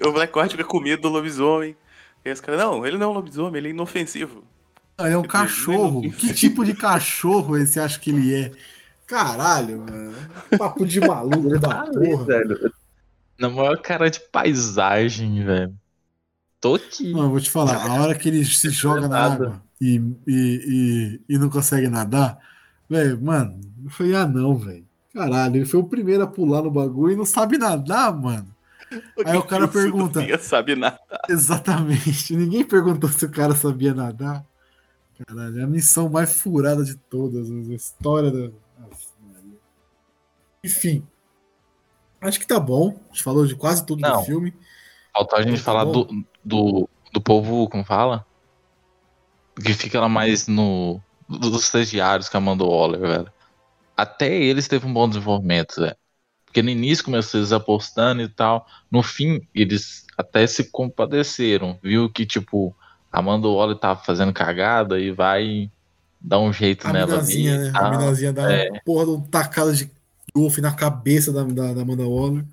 [0.06, 1.76] O Blackguard fica com medo do lobisomem.
[2.26, 4.44] E os caras, não, ele não é um lobisomem, ele é inofensivo.
[4.98, 6.02] Não, ele é um Quer dizer, cachorro.
[6.02, 8.52] nem- Que tipo de cachorro esse acha que ele é?
[9.08, 10.14] Caralho, mano.
[10.58, 12.24] Papo de maluco da Ah, porra.
[12.26, 12.74] velho.
[13.40, 15.74] Na maior cara de paisagem, velho.
[16.62, 17.12] Tô aqui.
[17.12, 19.34] Mano, vou te falar, a hora que ele se joga na nada.
[19.34, 22.38] água e, e, e, e não consegue nadar,
[22.90, 23.60] velho, mano,
[23.90, 24.86] falei, ah não, velho.
[25.14, 28.54] Caralho, ele foi o primeiro a pular no bagulho e não sabe nadar, mano.
[29.26, 30.20] Aí o cara pergunta.
[30.22, 31.00] Ninguém sabe nada.
[31.30, 32.34] Exatamente.
[32.36, 34.46] Ninguém perguntou se o cara sabia nadar.
[35.28, 38.40] Caralho, é a missão mais furada de todas, a história da.
[38.80, 39.14] Nossa.
[40.64, 41.06] Enfim.
[42.22, 43.00] Acho que tá bom.
[43.10, 44.20] A gente falou de quase tudo Não.
[44.20, 44.54] do filme.
[45.14, 45.92] Faltou a gente Tá falar bom.
[45.92, 48.26] do, do, do povo, como fala?
[49.62, 51.00] Que fica lá mais no.
[51.30, 53.33] Dos estagiários que Amanda Waller, velho.
[53.96, 55.96] Até eles teve um bom desenvolvimento, velho.
[56.46, 58.68] Porque no início começou eles apostando e tal.
[58.92, 61.80] No fim, eles até se compadeceram.
[61.82, 62.76] Viu que, tipo,
[63.12, 65.72] a Amanda Waller tava fazendo cagada e vai
[66.22, 67.46] dar um jeito A nela ali.
[67.46, 67.72] né?
[67.74, 68.70] A minazinha dá é.
[68.70, 69.90] uma porra de um tacada de
[70.34, 72.46] golfe na cabeça da, da, da Amanda Waller.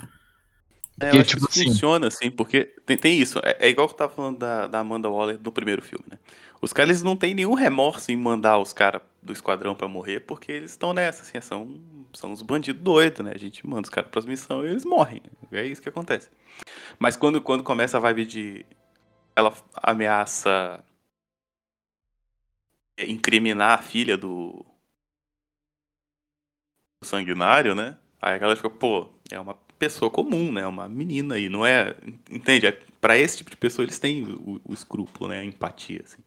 [1.01, 3.39] É, Porque, eu acho tipo que isso assim- funciona, assim, porque tem, tem isso.
[3.43, 6.19] É, é igual que eu tava falando da, da Amanda Waller no primeiro filme, né?
[6.61, 10.21] Os caras eles não têm nenhum remorso em mandar os caras do esquadrão pra morrer,
[10.21, 11.81] porque eles estão nessa, assim, são,
[12.15, 13.33] são uns bandidos doidos, né?
[13.35, 15.23] A gente manda os caras pras missões e eles morrem.
[15.53, 16.31] É isso que acontece.
[16.99, 18.67] Mas quando, quando começa a vibe de.
[19.37, 20.85] Ela ameaça
[22.99, 24.65] incriminar a filha do,
[27.03, 27.97] sanguinário, né?
[28.21, 30.67] Aí a galera fica, pô, é uma pessoa comum, né?
[30.67, 31.97] Uma menina aí, não é.
[32.31, 32.67] Entende?
[32.67, 35.41] É, pra esse tipo de pessoa eles têm o, o escrúpulo, né?
[35.41, 36.23] A empatia, assim.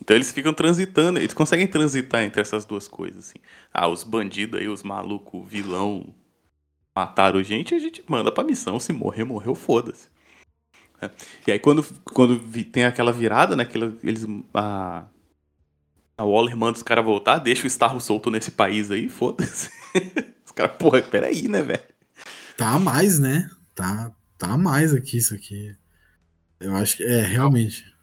[0.00, 3.38] Então eles ficam transitando, eles conseguem transitar entre essas duas coisas, assim.
[3.72, 6.14] Ah, os bandidos aí, os malucos, vilão,
[6.94, 8.78] mataram gente, a gente manda pra missão.
[8.78, 10.08] Se morrer, morreu, foda-se.
[11.00, 11.10] É.
[11.46, 13.66] E aí quando, quando tem aquela virada, né?
[14.02, 14.26] Eles.
[14.52, 15.04] A,
[16.16, 19.70] a Waller manda os caras voltar, deixa o Starro solto nesse país aí, foda-se.
[20.46, 21.82] Os caras, porra, peraí, né, velho?
[22.56, 23.50] Tá mais, né?
[23.74, 25.74] Tá, tá mais aqui, isso aqui.
[26.60, 27.93] Eu acho que é, realmente.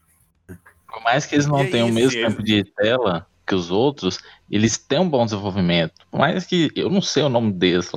[0.92, 3.56] Por mais que eles não E aí, tenham o mesmo se tempo de tela que
[3.56, 4.20] os outros,
[4.50, 5.94] eles têm um bom desenvolvimento.
[6.12, 7.92] Por mais que eu não sei o nome deles.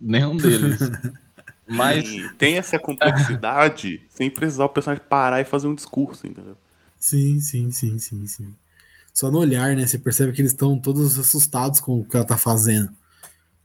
[0.00, 0.80] Nenhum deles.
[1.66, 6.56] Mas Tem, tem essa complexidade sem precisar o personagem parar e fazer um discurso, entendeu?
[6.98, 8.54] Sim, sim, sim, sim, sim.
[9.14, 9.86] Só no olhar, né?
[9.86, 12.90] Você percebe que eles estão todos assustados com o que ela tá fazendo.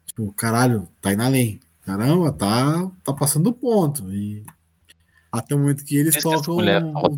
[0.06, 1.60] Tipo, caralho, tá indo além.
[1.86, 4.12] Caramba, tá, tá passando do ponto.
[4.14, 4.44] E
[5.32, 6.56] até o momento que eles que essa tocam.
[6.56, 7.18] mulher é.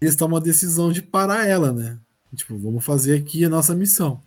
[0.00, 1.98] Eles tomam a decisão de parar ela, né?
[2.34, 4.22] Tipo, vamos fazer aqui a nossa missão.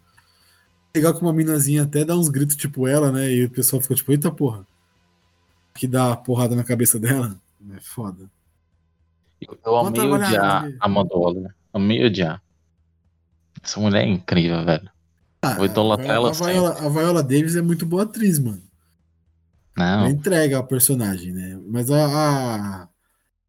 [0.96, 3.32] Legal que uma minazinha até dá uns gritos tipo ela, né?
[3.32, 4.68] E o pessoal fica tipo, eita porra.
[5.74, 7.40] Que dá porrada na cabeça dela.
[7.76, 8.30] É foda.
[9.66, 10.78] eu amei odiar né?
[10.80, 11.56] a Amanda Waller.
[11.72, 12.42] Amei odiar.
[13.64, 14.92] Essa mulher é incrível, velho.
[15.42, 18.62] Ah, Vou idolatrar a, ela a, Viola, a Viola Davis é muito boa atriz, mano.
[19.78, 21.60] Ela Não, entrega a personagem, né?
[21.66, 22.90] Mas a, a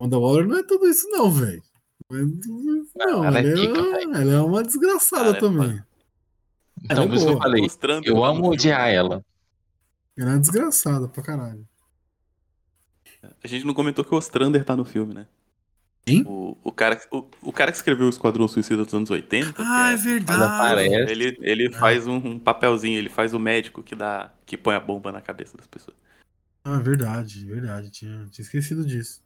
[0.00, 1.62] Wanda Waller não é tudo isso, não, velho.
[2.10, 5.82] Não, ela é ela, pica, é, ela é uma desgraçada Ela é também.
[6.84, 9.24] Então, é por isso que eu falei, Mostrando eu amo odiar ela.
[10.16, 11.66] Ela é uma desgraçada pra caralho.
[13.42, 15.26] A gente não comentou que o Ostrander tá no filme, né?
[16.26, 19.54] O, o, cara, o, o cara que escreveu o Esquadrão Suicida dos anos 80.
[19.56, 20.82] Ah, é que verdade.
[21.10, 24.30] Ele, ele faz um, um papelzinho, ele faz o médico que dá.
[24.44, 25.96] que põe a bomba na cabeça das pessoas.
[26.62, 27.90] Ah, verdade, verdade.
[27.90, 29.23] Tinha, tinha esquecido disso.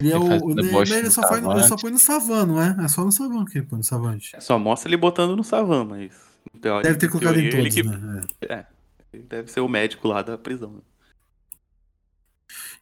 [0.00, 0.22] Ele é o.
[0.44, 0.60] o Ele,
[0.94, 2.76] ele só faz, ele só põe no Savan, não é?
[2.84, 4.32] É só no Savan que ele põe no Savante.
[4.40, 6.12] Só mostra ele botando no savan, mas.
[6.60, 8.26] teoria- Deve ter colocado em todos, ele que- né?
[8.42, 8.66] É.
[9.12, 10.72] Ele deve ser o médico lá da prisão.
[10.72, 10.80] né?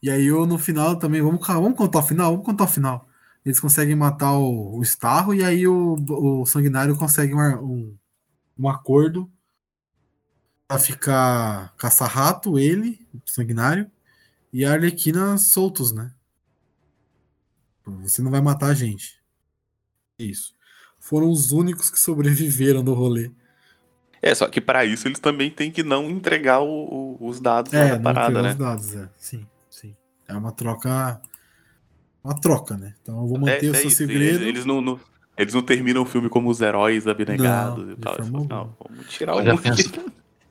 [0.02, 2.30] E aí eu no final também, vamos, vamos contar o final?
[2.32, 3.08] Vamos contar o final.
[3.44, 7.96] Eles conseguem matar o, o Starro e aí o, o Sanguinário consegue um, um,
[8.58, 9.30] um acordo
[10.66, 13.90] pra ficar caça-rato, ele, o Sanguinário,
[14.52, 16.12] e a Arlequina soltos, né?
[17.84, 19.20] Você não vai matar a gente.
[20.18, 20.54] Isso.
[21.00, 23.30] Foram os únicos que sobreviveram do rolê.
[24.20, 27.72] É, só que para isso eles também têm que não entregar o- o- os dados
[27.72, 28.50] É, da não parada, né?
[28.50, 29.08] os dados, é.
[29.16, 29.96] Sim, sim.
[30.28, 31.20] É uma troca.
[32.22, 32.94] Uma troca, né?
[33.02, 34.22] Então eu vou É, manter o é seu isso, segredo.
[34.22, 35.00] Eles, eles não, não-
[35.36, 38.14] eles não terminam o filme como os heróis abnegados Não, e tal.
[38.14, 39.90] Eles falam, não, vamos tirar pensa-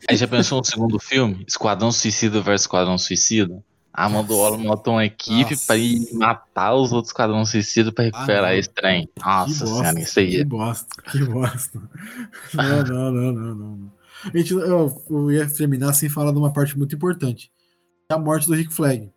[0.10, 1.46] Aí já pensou no segundo filme?
[1.48, 3.64] Esquadrão Suicida versus Esquadrão Suicida?
[3.94, 4.42] A Amanda Nossa.
[4.42, 8.58] Waller montou uma equipe pra ir matar os outros Esquadrão Suicida pra recuperar não.
[8.58, 9.10] esse trem.
[9.20, 10.32] Nossa bosta, senhora, isso aí.
[10.32, 11.82] Que bosta, que bosta.
[12.54, 13.76] Não, não, não, não, não.
[13.76, 13.92] não.
[14.34, 17.52] Gente, eu, eu ia terminar sem falar de uma parte muito importante.
[18.10, 19.12] É a morte do Rick Flag.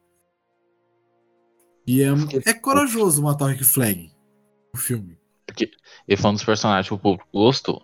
[1.86, 2.09] E é,
[2.46, 4.10] é corajoso matar o Rick Flag
[4.72, 5.18] no filme.
[6.09, 7.82] Ele foi um dos personagens que o público gostou.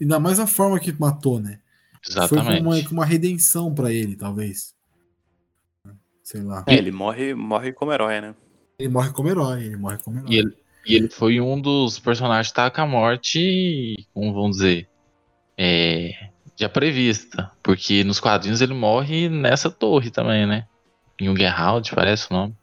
[0.00, 1.60] Ainda mais a forma que matou, né?
[2.02, 2.62] Foi Exatamente.
[2.62, 4.74] com uma, uma redenção pra ele, talvez.
[6.28, 6.62] Sei lá.
[6.66, 8.34] É, ele morre, morre como herói, né?
[8.78, 10.30] Ele morre como herói, ele morre como herói.
[10.30, 14.58] E ele, e ele foi um dos personagens que tá com a morte, como vamos
[14.58, 14.86] dizer,
[15.56, 17.50] é, já prevista.
[17.62, 20.66] Porque nos quadrinhos ele morre nessa torre também, né?
[21.18, 22.54] Junggerhaut, parece o nome.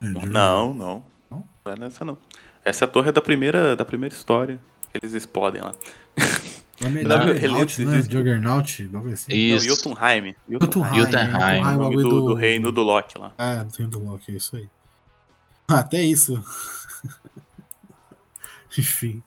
[0.00, 0.72] É, não.
[0.72, 1.04] Não?
[1.30, 2.16] Não é nessa não.
[2.64, 4.58] Essa torre é da primeira, da primeira história.
[4.94, 5.74] Eles explodem lá.
[6.80, 8.02] É Não, Juggernaut, ele- né?
[8.02, 9.32] Juggernaut, bagulho assim.
[9.32, 9.66] Isso.
[9.66, 10.34] Não, Jotunheim.
[10.48, 13.32] Jotunheim, Jotunheim, Jotunheim, O nome do, do reino do Loki lá.
[13.38, 14.68] Ah, não tem do Loki, é isso aí.
[15.68, 16.42] Até isso.
[18.78, 19.22] Enfim.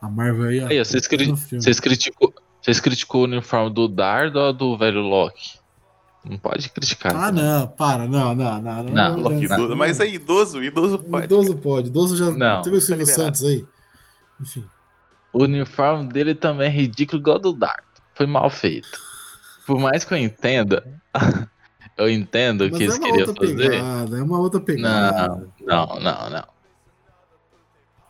[0.00, 0.66] A Marvel aí, ó.
[0.68, 5.58] Aí, vocês, cri- vocês criticou, vocês criticou o uniforme do Dardo ou do velho Loki?
[6.24, 7.14] Não pode criticar.
[7.16, 7.42] Ah, também.
[7.44, 8.82] não, para, não, não, não.
[8.84, 9.56] Não, Loki não.
[9.56, 9.76] idoso.
[9.76, 11.24] Mas é idoso, idoso pode.
[11.24, 13.12] Idoso pode, idoso já Não, teve o Silvio tá.
[13.12, 13.64] Santos aí.
[14.40, 14.64] Enfim.
[15.32, 17.82] O uniforme dele também é ridículo igual ao do Dardo.
[18.14, 18.88] Foi mal feito.
[19.66, 20.84] Por mais que eu entenda,
[21.96, 23.70] eu entendo o Mas que é eles uma queriam outra fazer.
[23.70, 25.48] pegada, é uma outra pegada.
[25.60, 26.52] Não, não, não.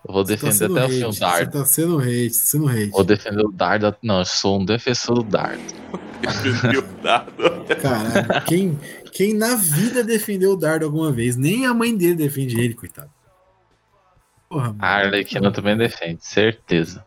[0.09, 1.53] Eu vou Você tá defender sendo até o fim o Você Dardo.
[1.53, 2.91] tá sendo hate, sendo hate.
[2.91, 3.95] Vou defender o Dardo.
[4.03, 5.63] Não, eu sou um defensor do Dardo.
[6.21, 7.33] Defendeu o dado.
[7.81, 8.79] Caralho, quem,
[9.13, 11.37] quem na vida defendeu o Dardo alguma vez?
[11.37, 13.11] Nem a mãe dele defende ele, coitado.
[14.49, 14.79] Porra, mano.
[14.81, 17.05] A Arlequina também defende, certeza.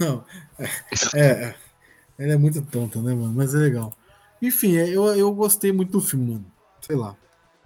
[0.00, 0.24] Não,
[0.58, 1.54] é, é.
[2.18, 3.32] Ela é muito tonta, né, mano?
[3.34, 3.92] Mas é legal.
[4.42, 6.46] Enfim, é, eu, eu gostei muito do filme, mano.
[6.80, 7.14] Sei lá.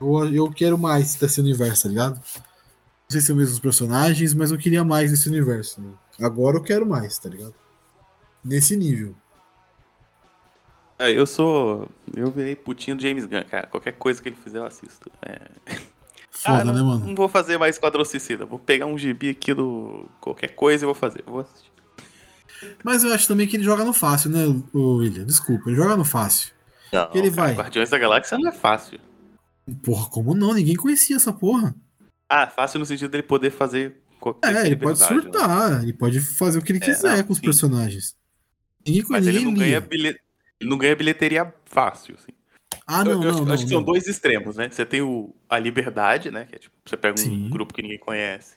[0.01, 2.15] Eu, eu quero mais desse universo, tá ligado?
[2.17, 5.81] Não sei se são os mesmos personagens, mas eu queria mais desse universo.
[5.81, 5.93] né?
[6.21, 7.55] Agora eu quero mais, tá ligado?
[8.45, 9.15] Nesse nível.
[10.99, 11.89] É, eu sou.
[12.15, 13.67] Eu virei putinho do James Gunn, cara.
[13.67, 15.11] Qualquer coisa que ele fizer eu assisto.
[15.23, 15.41] É.
[16.31, 17.07] Foda, Ah, não, né, mano?
[17.07, 18.45] Não vou fazer mais Esquadrão Suicida.
[18.47, 20.09] Vou pegar um gibi aqui do.
[20.21, 21.23] Qualquer coisa e vou fazer.
[21.27, 21.71] Vou assistir.
[22.83, 25.25] Mas eu acho também que ele joga no fácil, né, o William?
[25.25, 26.53] Desculpa, ele joga no fácil.
[26.93, 27.55] Não, Ele cara, vai.
[27.55, 29.01] Guardiões da Galáxia não é fácil.
[29.83, 30.55] Porra, como não?
[30.55, 31.75] Ninguém conhecia essa porra.
[32.29, 34.01] Ah, fácil no sentido dele poder fazer
[34.43, 35.07] É, ele pode né?
[35.07, 37.45] surtar, ele pode fazer o que ele É, quiser não, com os sim.
[37.45, 38.17] personagens.
[38.87, 40.19] Ninguém Mas ele não, ganha ele
[40.63, 42.33] não ganha bilheteria fácil, assim.
[42.87, 43.55] Ah, Eu- não, eu, não, acho, não.
[43.55, 43.85] acho que são não.
[43.87, 44.69] dois extremos, né?
[44.71, 46.45] Você tem o, a liberdade, né?
[46.45, 47.49] Que é tipo, você pega um Sim.
[47.49, 48.57] grupo que ninguém conhece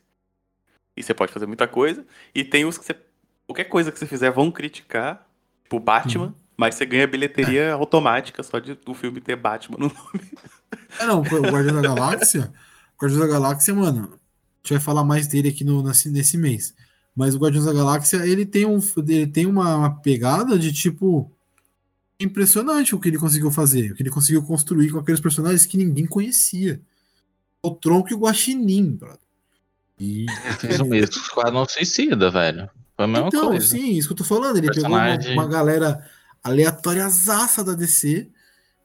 [0.96, 2.06] e você pode fazer muita coisa.
[2.36, 2.96] E tem os que você.
[3.48, 5.26] Qualquer coisa que você fizer vão criticar,
[5.64, 10.32] tipo Batman, mas você ganha bilheteria automática só de o filme ter Batman no nome.
[11.00, 12.52] É, não, o Guardião da Galáxia.
[12.98, 14.14] O Guardião da Galáxia, mano.
[14.14, 16.76] A gente vai falar mais dele aqui no, nesse, nesse mês.
[17.16, 21.32] Mas o Guardião da Galáxia, ele tem, um, ele tem uma, uma pegada de tipo.
[22.20, 23.92] Impressionante o que ele conseguiu fazer.
[23.92, 26.82] O que ele conseguiu construir com aqueles personagens que ninguém conhecia.
[27.62, 29.20] O Tronco e o Guaxinim, brother.
[30.00, 30.26] E
[30.60, 32.70] Fiz o mesmo com o Esquadrão Suicida, velho.
[33.28, 33.66] Então, coisa.
[33.68, 34.58] sim, isso que eu tô falando.
[34.58, 36.10] Ele pegou uma, Personagem- uma galera
[36.44, 38.30] aleatóriazaça da DC,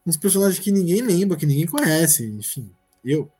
[0.06, 2.70] uns personagens que ninguém lembra, que ninguém conhece, enfim.
[3.04, 3.30] Eu,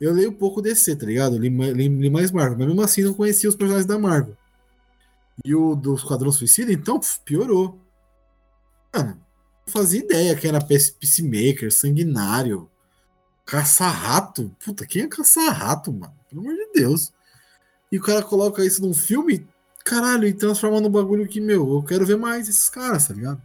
[0.00, 1.36] eu leio pouco DC, tá ligado?
[1.36, 4.36] Eu li, li- li mais Marvel, mas mesmo assim não conhecia os personagens da Marvel.
[5.44, 7.78] E o do Esquadrão Suicida, então, pf, piorou.
[8.94, 9.10] Mano,
[9.66, 12.68] não fazia ideia que era Peace- Peacemaker, Sanguinário,
[13.44, 14.54] Caça-Rato.
[14.64, 16.14] Puta, quem é Caça-Rato, mano?
[16.28, 17.12] Pelo amor de Deus.
[17.92, 19.46] E o cara coloca isso num filme,
[19.86, 23.40] caralho, e transforma num bagulho que, meu, eu quero ver mais esses caras, tá ligado?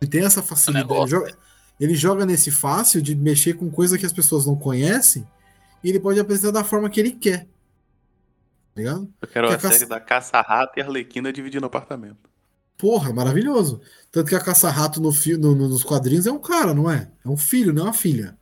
[0.00, 0.92] Ele tem essa facilidade.
[0.92, 1.36] Ele joga,
[1.80, 5.26] ele joga nesse fácil de mexer com coisa que as pessoas não conhecem
[5.82, 7.40] e ele pode apresentar da forma que ele quer.
[7.40, 7.46] Tá
[8.80, 9.08] ligado?
[9.20, 12.28] Eu quero Que a a caça- série da Caça-Rato e Arlequina dividindo apartamento.
[12.76, 13.80] Porra, maravilhoso.
[14.10, 17.08] Tanto que a Caça-Rato no, fi- no- no- nos quadrinhos é um cara, não é?
[17.24, 18.36] É um filho, não é uma filha.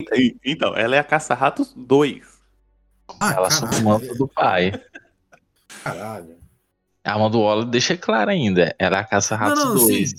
[0.45, 2.27] Então, ela é a Caça-Rato 2.
[3.21, 3.85] Ah, Ela só caralho.
[3.85, 4.73] manto do pai.
[5.85, 6.42] caralho.
[7.05, 8.75] A Amanda Waller deixa claro ainda.
[8.79, 10.11] Era a Caça-Ratos Não, não, 2.
[10.11, 10.17] sim.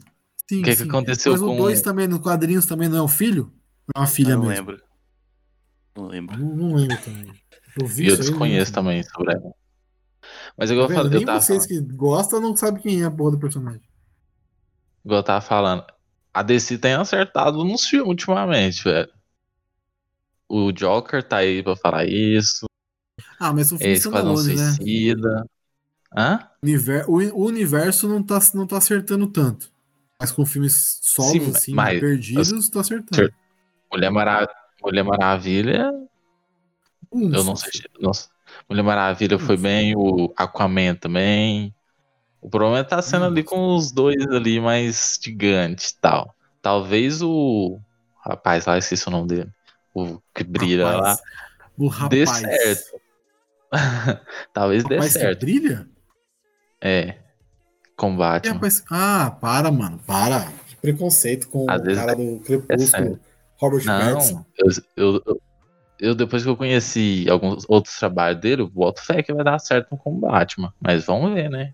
[0.49, 0.89] Sim, O que que sim.
[0.89, 3.53] aconteceu Mas com- o 2 também, nos quadrinhos também não é um filho?
[3.87, 4.71] Não é uma filha não mesmo?
[4.71, 4.83] lembro.
[5.95, 6.37] Não lembro.
[6.37, 7.33] Não, não lembro também.
[7.77, 9.53] Eu vi E eu desconheço não também sobre ela.
[10.57, 13.05] Mas igual Tá eu, falei, eu tava vocês falando, que gostam não sabem quem é
[13.05, 13.81] a porra do personagem.
[15.05, 15.85] igual eu tava falando.
[16.33, 19.11] A DC tem acertado nos filmes ultimamente, velho.
[20.49, 22.65] O Joker tá aí pra falar isso.
[23.39, 24.75] Ah, mas são É filmes Esquadrão né?
[26.15, 26.47] Hã?
[27.07, 29.71] O, o universo não tá, não tá acertando tanto.
[30.19, 33.15] Mas com filmes solos, Sim, assim, mas- perdidos, tá acertando.
[33.15, 33.33] Cer-
[33.91, 34.49] Mulher, Mara...
[34.81, 35.91] Mulher Maravilha.
[37.11, 37.71] Um Eu não sei.
[37.71, 38.29] se- Nossa.
[38.69, 39.95] Mulher Maravilha foi bem.
[39.95, 41.73] O Aquaman também.
[42.41, 46.35] O problema tá sendo ali com os dois ali mais gigantes e tal.
[46.61, 47.79] Talvez o.
[48.25, 49.49] Rapaz, lá esqueci o nome dele.
[49.93, 50.91] O que brilha lá.
[51.11, 51.21] Rapaz,
[51.77, 52.39] O Dê rapaz.
[52.39, 53.01] certo.
[54.53, 55.39] Talvez dê Rapaz que certo.
[55.39, 55.87] brilha?
[56.85, 57.17] É.
[57.95, 58.83] Com É, rapaz...
[58.91, 59.97] Ah, para, mano.
[60.05, 60.51] Para.
[60.67, 62.87] Que preconceito com Às o vezes cara é- do é Crepúsculo.
[62.87, 63.19] sério.
[63.57, 64.45] Robert Pattinson.
[64.57, 65.41] Eu, eu, eu,
[65.99, 69.59] eu, depois que eu conheci alguns outros trabalhos dele, eu boto fé que vai dar
[69.59, 70.73] certo com o Batman.
[70.81, 71.73] Mas vamos ver, né?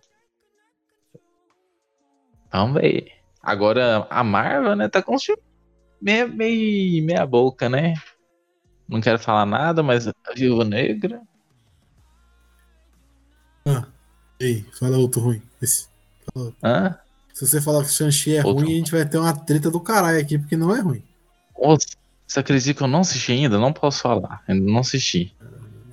[2.52, 3.12] Vamos ver.
[3.42, 5.44] Agora, a Marvel, né, tá com os filmes
[6.00, 7.96] meia, meia, meia boca, né?
[8.88, 11.22] Não quero falar nada, mas a Viúva Negra.
[14.40, 15.42] Ei, fala outro ruim.
[15.62, 15.88] Esse.
[16.64, 16.96] Hã?
[17.34, 18.64] Se você falar que Shang-Chi é Outro.
[18.66, 21.04] ruim, a gente vai ter uma treta do caralho aqui, porque não é ruim.
[21.62, 21.88] Nossa,
[22.28, 23.58] você acredita que eu não assisti ainda?
[23.58, 24.44] Não posso falar.
[24.48, 25.34] Ainda não assisti.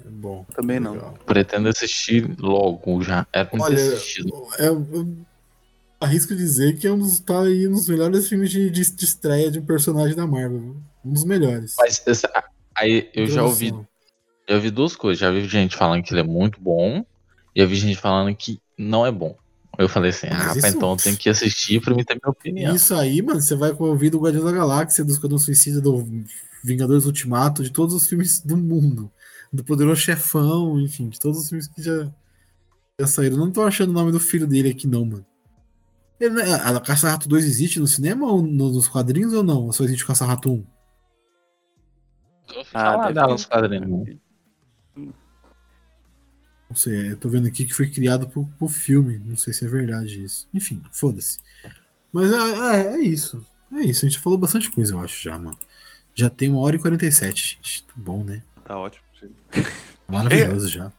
[0.05, 0.45] É bom.
[0.55, 0.93] Também não.
[0.95, 1.15] Legal.
[1.25, 3.27] Pretendo assistir logo já.
[3.33, 4.33] Era pra me ter Olha, assistido.
[4.59, 5.17] É, eu
[6.01, 9.51] arrisco dizer que é um dos, tá aí nos melhores filmes de, de, de estreia
[9.51, 10.77] de um personagem da Marvel.
[11.05, 11.75] Um dos melhores.
[11.79, 12.31] Mas essa-
[12.77, 13.89] aí eu já ouvi Introdução.
[14.49, 15.19] Já vi duas coisas.
[15.21, 17.05] Já vi gente falando que ele é muito bom.
[17.57, 19.35] E eu vi gente falando que não é bom.
[19.79, 22.15] Eu falei assim, Mas ah, rapaz, isso- então eu tenho que assistir pra me ter
[22.15, 22.75] minha opinião.
[22.77, 26.07] Isso aí, mano, você vai ouvir do Guardiões da Galáxia, do Esquadrão Suicida, do
[26.63, 29.11] Vingadores Ultimato, de todos os filmes do mundo.
[29.51, 32.11] Do Poderoso Chefão, enfim, de todos os filmes que já,
[33.01, 33.37] já saíram.
[33.39, 35.25] Não tô achando o nome do filho dele aqui, não, mano.
[36.21, 39.65] Ele, é- a Caça-Rato 2 existe no cinema ou no- nos quadrinhos ou não?
[39.65, 40.65] Ou só existe o Caça-Rato 1?
[42.55, 44.17] Eu fui Ah, deve ter- nos quadrinhos.
[46.69, 49.21] Não sei, eu tô vendo aqui que foi criado pro, pro filme.
[49.25, 50.49] Não sei se é verdade isso.
[50.53, 51.39] Enfim, foda-se.
[52.13, 53.45] Mas é, é, é isso.
[53.73, 55.59] É isso, a gente falou bastante coisa, eu acho, já, mano.
[56.15, 57.85] Já tem uma hora e 47, gente.
[57.85, 58.43] Tá bom, né?
[58.65, 59.05] Tá ótimo.
[60.09, 60.93] Maravilhoso já.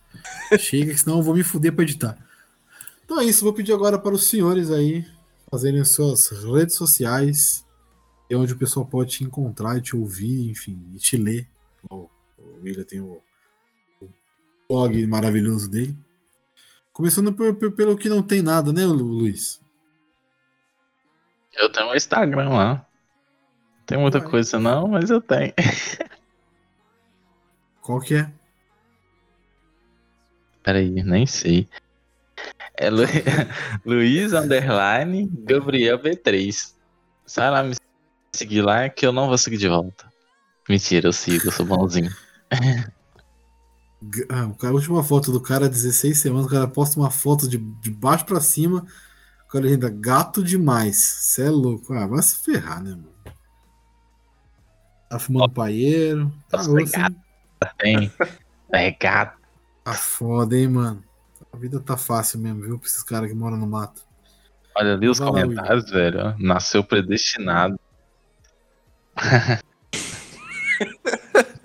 [0.60, 2.18] Chega, senão eu vou me fuder pra editar.
[3.04, 5.06] Então é isso, vou pedir agora para os senhores aí
[5.50, 7.66] fazerem as suas redes sociais,
[8.30, 11.48] e onde o pessoal pode te encontrar e te ouvir, enfim, e te ler.
[11.90, 12.10] O,
[12.62, 13.22] William tem o
[14.70, 15.98] blog maravilhoso dele.
[16.92, 19.62] Começando por- por- pelo que não tem nada, né, Lu- Luiz?
[21.54, 22.74] Eu tenho um Instagram lá.
[22.76, 24.30] Não tem muita Ué.
[24.30, 25.54] coisa não, mas eu tenho.
[27.82, 28.32] Qual que é?
[30.62, 31.68] Peraí, nem sei.
[32.76, 33.04] É Lu...
[33.86, 36.76] Luiz Underline Gabriel B3.
[37.26, 37.76] Sai lá me
[38.36, 40.12] seguir lá que eu não vou seguir de volta.
[40.68, 42.12] Mentira, eu sigo, eu sou bonzinho.
[44.30, 47.48] Ah, o cara, a última foto do cara, 16 semanas, o cara posta uma foto
[47.48, 48.86] de, de baixo pra cima,
[49.46, 50.98] o cara ainda gato demais.
[50.98, 51.94] Cê é louco.
[51.94, 53.18] Ah, vai se ferrar, né, mano?
[55.10, 56.32] Tá fumando paieiro.
[56.50, 56.86] Tá hein?
[56.92, 57.16] gato.
[57.80, 58.12] Tem.
[58.72, 59.38] É gato.
[59.84, 61.04] Tá foda, hein, mano?
[61.52, 62.78] A vida tá fácil mesmo, viu?
[62.78, 64.02] Pra esses caras que moram no mato.
[64.76, 66.36] Olha ali os Vai lá, comentários, velho.
[66.38, 67.80] Nasceu predestinado.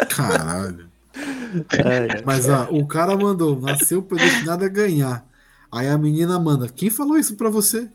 [0.09, 0.92] Caralho.
[2.25, 5.25] Mas ó, o cara mandou, nasceu predestinado a ganhar.
[5.71, 7.91] Aí a menina manda, quem falou isso pra você?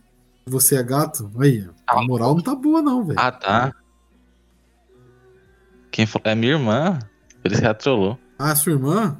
[0.47, 1.29] Você é gato?
[1.39, 3.19] Aí, a moral não tá boa, não, velho.
[3.19, 3.73] Ah, tá.
[5.91, 6.23] Quem falou?
[6.31, 6.99] É minha irmã.
[7.43, 8.17] Que ela trollou.
[8.37, 9.17] Ah, sua irmã?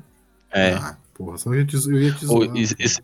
[0.52, 0.74] É.
[0.74, 2.56] Ah, porra, só eu ia te, eu ia te zoar.
[2.56, 3.02] esse, esse-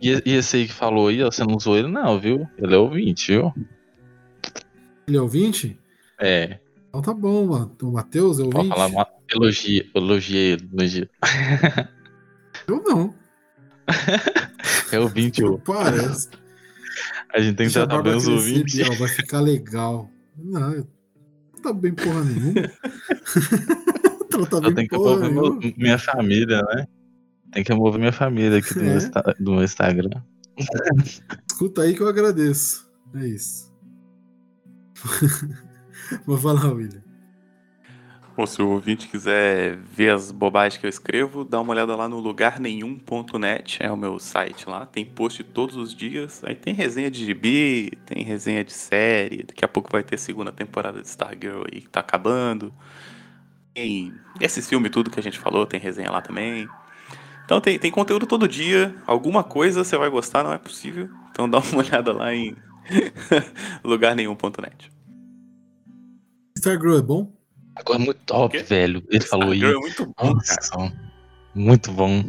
[0.00, 2.48] e, e esse aí que falou aí, ó, você não usou ele não, viu?
[2.58, 3.52] Ele é ouvinte, viu?
[5.06, 5.78] Ele é ouvinte?
[6.20, 6.58] É.
[6.92, 7.74] Então tá bom, mano.
[7.82, 8.74] O Matheus é Pode ouvinte?
[8.76, 11.10] falar, ma- elogia, elogia elogia.
[12.68, 13.14] Eu não.
[14.92, 15.58] É ouvinte, ô.
[15.64, 16.28] Parece.
[17.34, 18.74] A gente tem que Deixa tratar bem os ouvintes.
[18.74, 20.10] Biel, vai ficar legal.
[20.36, 20.86] Não, eu-
[21.54, 22.60] não tá bem porra nenhuma.
[24.32, 25.74] Eu bem tenho que porra mover nenhuma.
[25.78, 26.86] minha família, né?
[27.52, 28.84] Tem que mover minha família aqui do, É.
[28.98, 29.00] meu,
[29.40, 30.22] do meu Instagram.
[31.50, 32.90] Escuta aí que eu agradeço.
[33.14, 33.70] É isso.
[36.26, 37.02] Vou falar, William.
[38.34, 42.08] Bom, se o ouvinte quiser ver as bobagens que eu escrevo, dá uma olhada lá
[42.08, 47.10] no lugarnenhum.net, é o meu site lá, tem post todos os dias, aí tem resenha
[47.10, 51.64] de gibi, tem resenha de série, daqui a pouco vai ter segunda temporada de Stargirl
[51.70, 52.72] aí que tá acabando.
[53.74, 56.66] Tem esses filmes tudo que a gente falou, tem resenha lá também.
[57.44, 61.10] Então tem, tem conteúdo todo dia, alguma coisa você vai gostar, não é possível.
[61.30, 62.56] Então dá uma olhada lá em
[63.84, 64.90] lugarnenhum.net.
[66.62, 67.32] Stargirl é bom?
[67.74, 69.02] Agora é muito top, velho.
[69.10, 69.58] Ele falou aí.
[69.58, 70.92] Stargirl é muito bom, cara.
[71.54, 72.24] Muito bom.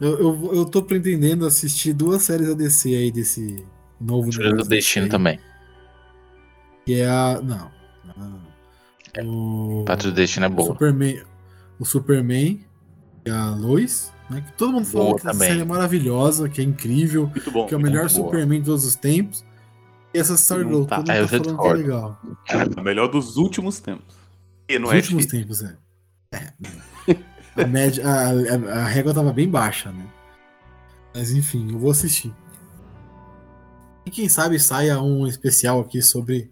[0.00, 3.64] Eu, eu, eu tô pretendendo assistir duas séries da DC aí desse
[4.00, 5.40] novo Júlia do Destino aí, também.
[6.84, 7.40] Que é a.
[7.42, 7.70] Não.
[8.16, 9.80] não.
[9.80, 10.68] O, Pátria do Destino é o boa.
[10.68, 11.22] Superman.
[11.78, 12.60] O Superman
[13.24, 14.12] e a Lois.
[14.30, 17.50] Né, que todo mundo falou Boa que essa série é maravilhosa, que é incrível, Muito
[17.50, 17.66] bom.
[17.66, 18.08] que é o melhor.
[18.08, 19.44] Superman de todos os tempos.
[20.14, 20.96] E essa Stargirl, tá.
[20.96, 22.20] todo mundo eu tá falando que é legal.
[22.48, 24.14] É o melhor dos últimos tempos.
[24.68, 25.40] E não Nos é últimos difícil.
[25.40, 25.76] tempos, é.
[26.34, 27.62] É.
[27.62, 30.06] A, média, a, a, a régua tava bem baixa, né?
[31.14, 32.32] Mas enfim, eu vou assistir.
[34.06, 36.50] E quem sabe saia um especial aqui sobre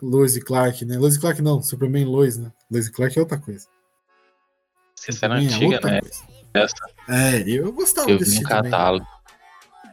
[0.00, 0.96] Lois e Clark, né?
[0.96, 2.52] Lois e Clark não, Superman e Lois, né?
[2.70, 3.66] Lois e Clark é outra coisa.
[5.08, 6.00] Essa era é antiga, outra né?
[6.00, 6.22] coisa.
[6.54, 6.74] Essa
[7.08, 8.70] É, eu gostava eu de vi no também.
[8.70, 9.06] catálogo.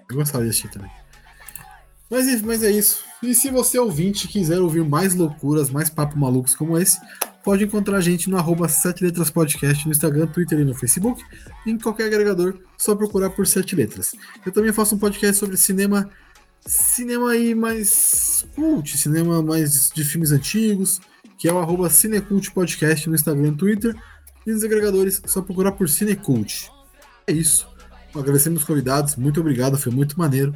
[0.10, 0.92] Eu gostava de assistir também.
[2.16, 3.04] Mas, enfim, mas é isso.
[3.22, 6.98] E se você ouvinte quiser ouvir mais loucuras, mais papo malucos como esse,
[7.44, 11.22] pode encontrar a gente no arroba 7 Letras Podcast no Instagram, Twitter e no Facebook.
[11.66, 14.16] E em qualquer agregador, só procurar por 7 Letras.
[14.46, 16.10] Eu também faço um podcast sobre cinema.
[16.66, 21.02] Cinema aí mais cult, cinema mais de filmes antigos,
[21.38, 23.94] que é o arroba Cinecult Podcast no Instagram e Twitter.
[24.48, 26.72] E nos agregadores, só procurar por Cinecult.
[27.28, 27.68] É isso.
[28.16, 30.56] Agradecemos os convidados, muito obrigado, foi muito maneiro.